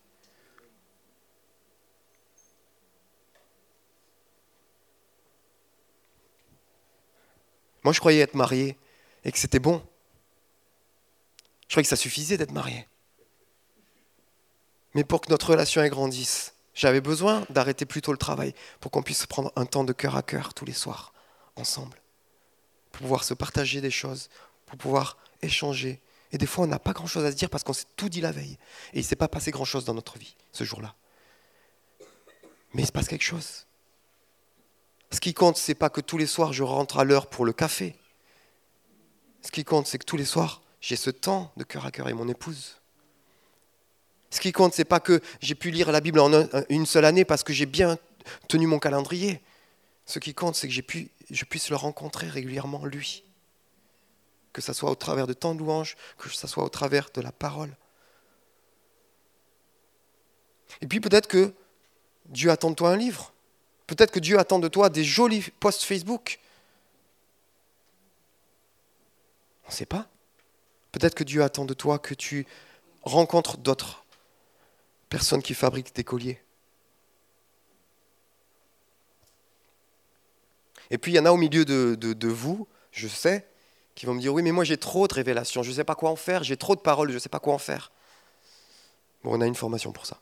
Moi 7.83 7.91
je 7.91 7.99
croyais 7.99 8.21
être 8.21 8.35
marié 8.35 8.77
et 9.25 9.31
que 9.31 9.37
c'était 9.37 9.59
bon. 9.59 9.83
Je 11.67 11.73
croyais 11.73 11.83
que 11.83 11.89
ça 11.89 11.95
suffisait 11.95 12.37
d'être 12.37 12.51
marié. 12.51 12.87
Mais 14.93 15.03
pour 15.03 15.21
que 15.21 15.29
notre 15.29 15.51
relation 15.51 15.85
grandisse, 15.87 16.53
j'avais 16.73 17.01
besoin 17.01 17.45
d'arrêter 17.49 17.85
plus 17.85 18.01
tôt 18.01 18.11
le 18.11 18.17
travail 18.17 18.53
pour 18.79 18.91
qu'on 18.91 19.03
puisse 19.03 19.25
prendre 19.25 19.51
un 19.55 19.65
temps 19.65 19.83
de 19.83 19.93
cœur 19.93 20.15
à 20.15 20.23
cœur 20.23 20.53
tous 20.53 20.65
les 20.65 20.73
soirs, 20.73 21.13
ensemble, 21.55 22.01
pour 22.91 23.03
pouvoir 23.03 23.23
se 23.23 23.33
partager 23.33 23.81
des 23.81 23.91
choses, 23.91 24.29
pour 24.65 24.77
pouvoir 24.77 25.17
échanger. 25.41 25.99
Et 26.31 26.37
des 26.37 26.47
fois, 26.47 26.65
on 26.65 26.67
n'a 26.67 26.79
pas 26.79 26.93
grand-chose 26.93 27.25
à 27.25 27.31
se 27.31 27.35
dire 27.35 27.49
parce 27.49 27.63
qu'on 27.63 27.73
s'est 27.73 27.85
tout 27.95 28.09
dit 28.09 28.21
la 28.21 28.31
veille. 28.31 28.57
Et 28.93 28.99
il 28.99 29.01
ne 29.01 29.05
s'est 29.05 29.15
pas 29.15 29.27
passé 29.27 29.51
grand-chose 29.51 29.85
dans 29.85 29.93
notre 29.93 30.17
vie 30.17 30.35
ce 30.51 30.63
jour-là. 30.63 30.95
Mais 32.73 32.81
il 32.81 32.87
se 32.87 32.91
passe 32.91 33.07
quelque 33.07 33.23
chose. 33.23 33.67
Ce 35.11 35.19
qui 35.19 35.35
compte, 35.35 35.57
ce 35.57 35.69
n'est 35.69 35.75
pas 35.75 35.91
que 35.91 36.01
tous 36.01 36.17
les 36.17 36.25
soirs, 36.25 36.53
je 36.53 36.63
rentre 36.63 36.97
à 36.97 37.03
l'heure 37.03 37.27
pour 37.27 37.45
le 37.45 37.53
café. 37.53 37.95
Ce 39.43 39.51
qui 39.51 39.63
compte, 39.63 39.85
c'est 39.85 39.99
que 39.99 40.05
tous 40.05 40.17
les 40.17 40.25
soirs, 40.25 40.63
j'ai 40.81 40.95
ce 40.95 41.11
temps 41.11 41.51
de 41.55 41.63
cœur 41.63 41.85
à 41.85 41.91
cœur 41.91 42.07
avec 42.07 42.17
mon 42.17 42.27
épouse. 42.27 42.81
Ce 44.33 44.41
qui 44.41 44.51
compte, 44.51 44.73
c'est 44.73 44.83
pas 44.83 44.99
que 44.99 45.21
j'ai 45.41 45.53
pu 45.53 45.69
lire 45.69 45.91
la 45.91 46.01
Bible 46.01 46.19
en 46.19 46.31
une 46.69 46.87
seule 46.87 47.05
année 47.05 47.23
parce 47.23 47.43
que 47.43 47.53
j'ai 47.53 47.67
bien 47.67 47.99
tenu 48.47 48.65
mon 48.65 48.79
calendrier. 48.79 49.39
Ce 50.07 50.17
qui 50.17 50.33
compte, 50.33 50.55
c'est 50.55 50.67
que 50.67 50.73
je 50.73 51.45
puisse 51.45 51.69
le 51.69 51.75
rencontrer 51.75 52.27
régulièrement, 52.27 52.83
lui. 52.83 53.23
Que 54.51 54.59
ce 54.59 54.73
soit 54.73 54.89
au 54.89 54.95
travers 54.95 55.27
de 55.27 55.33
tant 55.33 55.53
de 55.53 55.59
louanges, 55.59 55.95
que 56.17 56.29
ce 56.29 56.47
soit 56.47 56.63
au 56.63 56.69
travers 56.69 57.11
de 57.13 57.21
la 57.21 57.31
parole. 57.31 57.77
Et 60.81 60.87
puis 60.87 60.99
peut-être 60.99 61.27
que 61.27 61.53
Dieu 62.25 62.49
attend 62.49 62.71
de 62.71 62.75
toi 62.75 62.89
un 62.89 62.97
livre. 62.97 63.33
Peut-être 63.85 64.09
que 64.09 64.19
Dieu 64.19 64.39
attend 64.39 64.57
de 64.57 64.67
toi 64.67 64.89
des 64.89 65.03
jolis 65.03 65.51
posts 65.59 65.83
Facebook. 65.83 66.39
On 69.65 69.69
ne 69.69 69.73
sait 69.73 69.85
pas. 69.85 70.07
Peut-être 70.91 71.13
que 71.13 71.23
Dieu 71.23 71.43
attend 71.43 71.65
de 71.65 71.75
toi 71.75 71.99
que 71.99 72.15
tu 72.15 72.47
rencontres 73.03 73.59
d'autres 73.59 73.99
personne 75.13 75.43
qui 75.43 75.53
fabrique 75.53 75.95
des 75.95 76.03
colliers. 76.03 76.41
Et 80.89 80.97
puis 80.97 81.11
il 81.11 81.15
y 81.15 81.19
en 81.19 81.25
a 81.25 81.31
au 81.31 81.37
milieu 81.37 81.65
de, 81.65 82.27
vous, 82.27 82.67
je 82.91 83.07
sais, 83.07 83.47
qui 83.93 84.07
vont 84.07 84.15
me 84.15 84.19
dire, 84.19 84.33
oui, 84.33 84.41
mais 84.41 84.51
moi 84.51 84.63
j'ai 84.63 84.77
trop 84.77 85.07
de 85.07 85.13
révélations, 85.13 85.61
je 85.61 85.69
ne 85.69 85.75
sais 85.75 85.83
pas 85.83 85.93
quoi 85.93 86.09
en 86.09 86.15
faire, 86.15 86.43
j'ai 86.43 86.57
trop 86.57 86.75
de 86.75 86.81
paroles, 86.81 87.09
je 87.09 87.13
ne 87.13 87.19
sais 87.19 87.29
pas 87.29 87.39
quoi 87.39 87.53
en 87.53 87.59
faire. 87.59 87.91
Bon, 89.23 89.37
on 89.37 89.41
a 89.41 89.45
une 89.45 89.53
formation 89.53 89.91
pour 89.91 90.07
ça. 90.07 90.17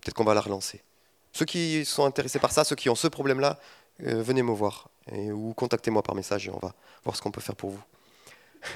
Peut-être 0.00 0.14
qu'on 0.14 0.22
va 0.22 0.34
la 0.34 0.42
relancer. 0.42 0.84
Ceux 1.32 1.44
qui 1.44 1.84
sont 1.84 2.04
intéressés 2.04 2.38
par 2.38 2.52
ça, 2.52 2.62
ceux 2.62 2.76
qui 2.76 2.88
ont 2.88 2.94
ce 2.94 3.08
problème-là, 3.08 3.58
euh, 4.04 4.22
venez 4.22 4.44
me 4.44 4.52
voir 4.52 4.90
ou 5.12 5.54
contactez-moi 5.54 6.04
par 6.04 6.14
message 6.14 6.46
et 6.46 6.50
on 6.52 6.58
va 6.58 6.72
voir 7.02 7.16
ce 7.16 7.22
qu'on 7.22 7.32
peut 7.32 7.40
faire 7.40 7.56
pour 7.56 7.70
vous. 7.70 7.82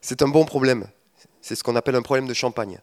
C'est 0.00 0.22
un 0.22 0.28
bon 0.28 0.44
problème. 0.44 0.86
C'est 1.42 1.56
ce 1.56 1.64
qu'on 1.64 1.74
appelle 1.74 1.96
un 1.96 2.02
problème 2.02 2.28
de 2.28 2.34
champagne. 2.34 2.80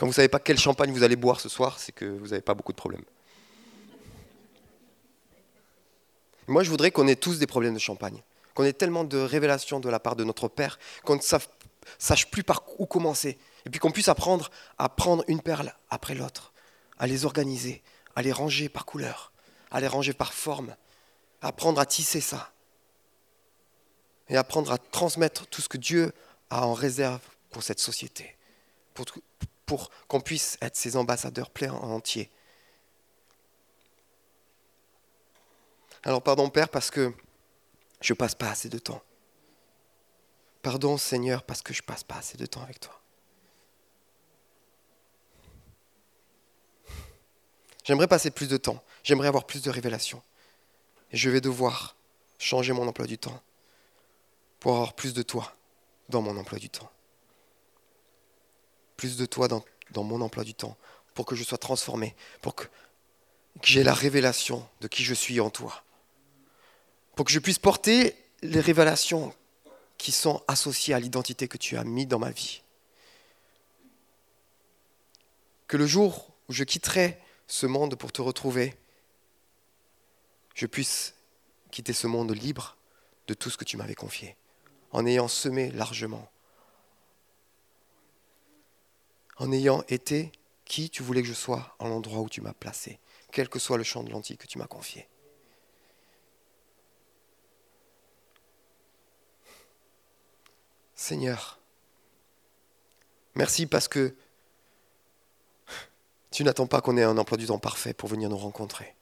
Quand 0.00 0.06
vous 0.06 0.12
ne 0.12 0.14
savez 0.14 0.28
pas 0.28 0.38
quel 0.38 0.58
champagne 0.58 0.92
vous 0.92 1.02
allez 1.02 1.14
boire 1.14 1.40
ce 1.40 1.50
soir, 1.50 1.78
c'est 1.78 1.92
que 1.92 2.06
vous 2.06 2.28
n'avez 2.28 2.40
pas 2.40 2.54
beaucoup 2.54 2.72
de 2.72 2.78
problèmes. 2.78 3.04
Moi, 6.48 6.62
je 6.62 6.70
voudrais 6.70 6.90
qu'on 6.90 7.06
ait 7.06 7.16
tous 7.16 7.38
des 7.38 7.46
problèmes 7.46 7.74
de 7.74 7.78
champagne, 7.78 8.22
qu'on 8.54 8.64
ait 8.64 8.72
tellement 8.72 9.04
de 9.04 9.18
révélations 9.18 9.78
de 9.78 9.90
la 9.90 10.00
part 10.00 10.16
de 10.16 10.24
notre 10.24 10.48
Père, 10.48 10.78
qu'on 11.04 11.16
ne 11.16 11.20
sache 11.98 12.30
plus 12.30 12.42
par 12.42 12.62
où 12.78 12.86
commencer, 12.86 13.38
et 13.66 13.68
puis 13.68 13.78
qu'on 13.78 13.90
puisse 13.90 14.08
apprendre 14.08 14.50
à 14.78 14.88
prendre 14.88 15.22
une 15.28 15.42
perle 15.42 15.74
après 15.90 16.14
l'autre, 16.14 16.54
à 16.98 17.06
les 17.06 17.26
organiser, 17.26 17.82
à 18.16 18.22
les 18.22 18.32
ranger 18.32 18.70
par 18.70 18.86
couleur, 18.86 19.32
à 19.70 19.82
les 19.82 19.86
ranger 19.86 20.14
par 20.14 20.32
forme, 20.32 20.76
apprendre 21.42 21.78
à 21.78 21.84
tisser 21.84 22.22
ça, 22.22 22.52
et 24.30 24.38
apprendre 24.38 24.72
à 24.72 24.78
transmettre 24.78 25.46
tout 25.48 25.60
ce 25.60 25.68
que 25.68 25.76
Dieu 25.76 26.14
a 26.48 26.66
en 26.66 26.72
réserve 26.72 27.20
pour 27.50 27.62
cette 27.62 27.80
société, 27.80 28.34
pour, 28.94 29.04
pour 29.70 29.88
qu'on 30.08 30.20
puisse 30.20 30.58
être 30.62 30.74
ses 30.74 30.96
ambassadeurs 30.96 31.48
pleins 31.48 31.72
en 31.72 31.92
entier. 31.92 32.28
Alors 36.02 36.20
pardon 36.24 36.50
Père 36.50 36.68
parce 36.68 36.90
que 36.90 37.14
je 38.00 38.12
passe 38.12 38.34
pas 38.34 38.50
assez 38.50 38.68
de 38.68 38.80
temps. 38.80 39.00
Pardon 40.60 40.96
Seigneur 40.96 41.44
parce 41.44 41.62
que 41.62 41.72
je 41.72 41.84
passe 41.84 42.02
pas 42.02 42.16
assez 42.16 42.36
de 42.36 42.46
temps 42.46 42.62
avec 42.62 42.80
toi. 42.80 43.00
J'aimerais 47.84 48.08
passer 48.08 48.32
plus 48.32 48.48
de 48.48 48.56
temps, 48.56 48.82
j'aimerais 49.04 49.28
avoir 49.28 49.46
plus 49.46 49.62
de 49.62 49.70
révélations. 49.70 50.20
Et 51.12 51.16
je 51.16 51.30
vais 51.30 51.40
devoir 51.40 51.94
changer 52.40 52.72
mon 52.72 52.88
emploi 52.88 53.06
du 53.06 53.18
temps 53.18 53.40
pour 54.58 54.72
avoir 54.72 54.94
plus 54.94 55.14
de 55.14 55.22
toi 55.22 55.54
dans 56.08 56.22
mon 56.22 56.36
emploi 56.36 56.58
du 56.58 56.70
temps 56.70 56.90
plus 59.00 59.16
de 59.16 59.24
toi 59.24 59.48
dans, 59.48 59.64
mon 60.04 60.20
emploi 60.20 60.44
du 60.44 60.52
temps, 60.52 60.76
pour 61.14 61.24
que 61.24 61.34
je 61.34 61.42
sois 61.42 61.56
transformé, 61.56 62.14
pour 62.42 62.54
que, 62.54 62.64
que 62.64 62.68
j'ai 63.62 63.82
la 63.82 63.94
révélation 63.94 64.68
de 64.82 64.88
qui 64.88 65.04
je 65.04 65.14
suis 65.14 65.40
en 65.40 65.48
toi, 65.48 65.84
pour 67.16 67.24
que 67.24 67.32
je 67.32 67.38
puisse 67.38 67.58
porter 67.58 68.14
les 68.42 68.60
révélations 68.60 69.34
qui 69.96 70.12
sont 70.12 70.42
associées 70.48 70.92
à 70.92 71.00
l'identité 71.00 71.48
que 71.48 71.56
tu 71.56 71.78
as 71.78 71.84
mis 71.84 72.04
dans 72.04 72.18
ma 72.18 72.30
vie. 72.30 72.60
Que 75.66 75.78
le 75.78 75.86
jour 75.86 76.34
où 76.50 76.52
je 76.52 76.64
quitterai 76.64 77.18
ce 77.46 77.64
monde 77.64 77.94
pour 77.96 78.12
te 78.12 78.20
retrouver, 78.20 78.76
je 80.54 80.66
puisse 80.66 81.14
quitter 81.70 81.94
ce 81.94 82.06
monde 82.06 82.36
libre 82.36 82.76
de 83.28 83.32
tout 83.32 83.48
ce 83.48 83.56
que 83.56 83.64
tu 83.64 83.78
m'avais 83.78 83.94
confié, 83.94 84.36
en 84.92 85.06
ayant 85.06 85.28
semé 85.28 85.70
largement 85.70 86.30
en 89.40 89.50
ayant 89.50 89.82
été 89.88 90.30
qui 90.64 90.90
tu 90.90 91.02
voulais 91.02 91.22
que 91.22 91.28
je 91.28 91.34
sois 91.34 91.74
en 91.80 91.88
l'endroit 91.88 92.20
où 92.20 92.28
tu 92.28 92.40
m'as 92.40 92.52
placé, 92.52 93.00
quel 93.32 93.48
que 93.48 93.58
soit 93.58 93.78
le 93.78 93.82
champ 93.82 94.04
de 94.04 94.10
lentilles 94.10 94.36
que 94.36 94.46
tu 94.46 94.58
m'as 94.58 94.66
confié. 94.66 95.08
Seigneur, 100.94 101.58
merci 103.34 103.66
parce 103.66 103.88
que 103.88 104.14
tu 106.30 106.44
n'attends 106.44 106.66
pas 106.66 106.82
qu'on 106.82 106.98
ait 106.98 107.02
un 107.02 107.16
emploi 107.16 107.38
du 107.38 107.46
temps 107.46 107.58
parfait 107.58 107.94
pour 107.94 108.08
venir 108.08 108.28
nous 108.28 108.36
rencontrer 108.36 108.94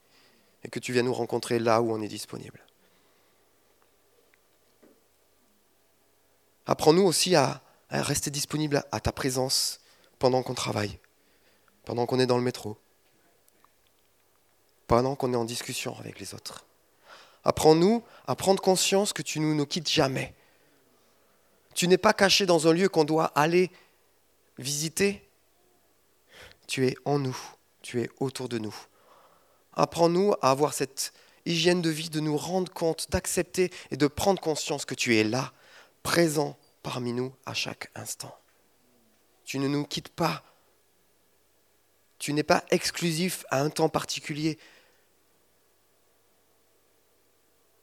et 0.62 0.68
que 0.68 0.78
tu 0.78 0.92
viens 0.92 1.02
nous 1.02 1.12
rencontrer 1.12 1.58
là 1.58 1.82
où 1.82 1.92
on 1.92 2.00
est 2.00 2.08
disponible. 2.08 2.64
Apprends-nous 6.66 7.02
aussi 7.02 7.34
à, 7.34 7.60
rester 7.90 8.30
disponible 8.30 8.84
à 8.92 9.00
ta 9.00 9.10
présence 9.10 9.80
pendant 10.18 10.42
qu'on 10.42 10.54
travaille, 10.54 10.98
pendant 11.84 12.06
qu'on 12.06 12.18
est 12.18 12.26
dans 12.26 12.38
le 12.38 12.42
métro, 12.42 12.76
pendant 14.86 15.14
qu'on 15.16 15.32
est 15.32 15.36
en 15.36 15.44
discussion 15.44 15.96
avec 15.98 16.18
les 16.18 16.34
autres. 16.34 16.64
Apprends-nous 17.44 18.02
à 18.26 18.34
prendre 18.34 18.60
conscience 18.62 19.12
que 19.12 19.22
tu 19.22 19.40
ne 19.40 19.54
nous 19.54 19.66
quittes 19.66 19.88
jamais. 19.88 20.34
Tu 21.74 21.86
n'es 21.88 21.98
pas 21.98 22.12
caché 22.12 22.46
dans 22.46 22.66
un 22.66 22.72
lieu 22.72 22.88
qu'on 22.88 23.04
doit 23.04 23.26
aller 23.26 23.70
visiter. 24.58 25.26
Tu 26.66 26.86
es 26.86 26.96
en 27.04 27.18
nous, 27.18 27.38
tu 27.82 28.02
es 28.02 28.10
autour 28.18 28.48
de 28.48 28.58
nous. 28.58 28.74
Apprends-nous 29.74 30.34
à 30.42 30.50
avoir 30.50 30.74
cette 30.74 31.12
hygiène 31.46 31.80
de 31.80 31.90
vie, 31.90 32.10
de 32.10 32.20
nous 32.20 32.36
rendre 32.36 32.72
compte, 32.72 33.10
d'accepter 33.10 33.70
et 33.90 33.96
de 33.96 34.06
prendre 34.06 34.40
conscience 34.40 34.84
que 34.84 34.94
tu 34.94 35.16
es 35.16 35.24
là, 35.24 35.52
présent 36.02 36.58
parmi 36.82 37.12
nous 37.12 37.32
à 37.46 37.54
chaque 37.54 37.90
instant. 37.94 38.36
Tu 39.48 39.58
ne 39.58 39.66
nous 39.66 39.86
quittes 39.86 40.10
pas. 40.10 40.44
Tu 42.18 42.34
n'es 42.34 42.42
pas 42.42 42.66
exclusif 42.70 43.46
à 43.48 43.62
un 43.62 43.70
temps 43.70 43.88
particulier. 43.88 44.58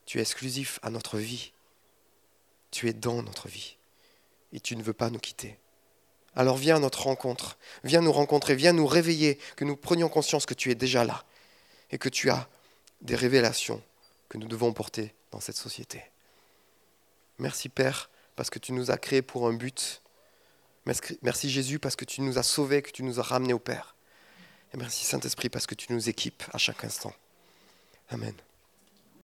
Tu 0.05 0.19
es 0.19 0.21
exclusif 0.21 0.77
à 0.83 0.91
notre 0.91 1.17
vie. 1.17 1.53
Tu 2.69 2.87
es 2.87 2.93
dans 2.93 3.23
notre 3.23 3.47
vie. 3.47 3.77
Et 4.53 4.59
tu 4.59 4.75
ne 4.75 4.83
veux 4.83 4.93
pas 4.93 5.09
nous 5.09 5.17
quitter. 5.17 5.57
Alors 6.35 6.55
viens 6.55 6.75
à 6.75 6.79
notre 6.79 7.01
rencontre. 7.01 7.57
Viens 7.83 8.01
nous 8.01 8.13
rencontrer. 8.13 8.53
Viens 8.53 8.71
nous 8.71 8.85
réveiller. 8.85 9.39
Que 9.55 9.65
nous 9.65 9.75
prenions 9.75 10.07
conscience 10.07 10.45
que 10.45 10.53
tu 10.53 10.69
es 10.69 10.75
déjà 10.75 11.03
là. 11.03 11.25
Et 11.89 11.97
que 11.97 12.09
tu 12.09 12.29
as 12.29 12.47
des 13.01 13.15
révélations 13.15 13.81
que 14.29 14.37
nous 14.37 14.47
devons 14.47 14.71
porter 14.71 15.15
dans 15.31 15.39
cette 15.39 15.57
société. 15.57 16.03
Merci 17.39 17.69
Père 17.69 18.11
parce 18.35 18.51
que 18.51 18.59
tu 18.59 18.71
nous 18.71 18.91
as 18.91 18.99
créés 18.99 19.23
pour 19.23 19.47
un 19.47 19.53
but. 19.53 20.03
Merci 20.85 21.49
Jésus 21.49 21.79
parce 21.79 21.95
que 21.95 22.05
tu 22.05 22.21
nous 22.21 22.37
as 22.37 22.43
sauvés, 22.43 22.81
que 22.81 22.91
tu 22.91 23.03
nous 23.03 23.19
as 23.19 23.23
ramenés 23.23 23.53
au 23.53 23.59
Père. 23.59 23.95
Et 24.73 24.77
merci 24.77 25.05
Saint-Esprit 25.05 25.49
parce 25.49 25.65
que 25.65 25.75
tu 25.75 25.91
nous 25.91 26.09
équipes 26.09 26.43
à 26.51 26.57
chaque 26.57 26.83
instant. 26.83 27.13
Amen. 28.09 28.33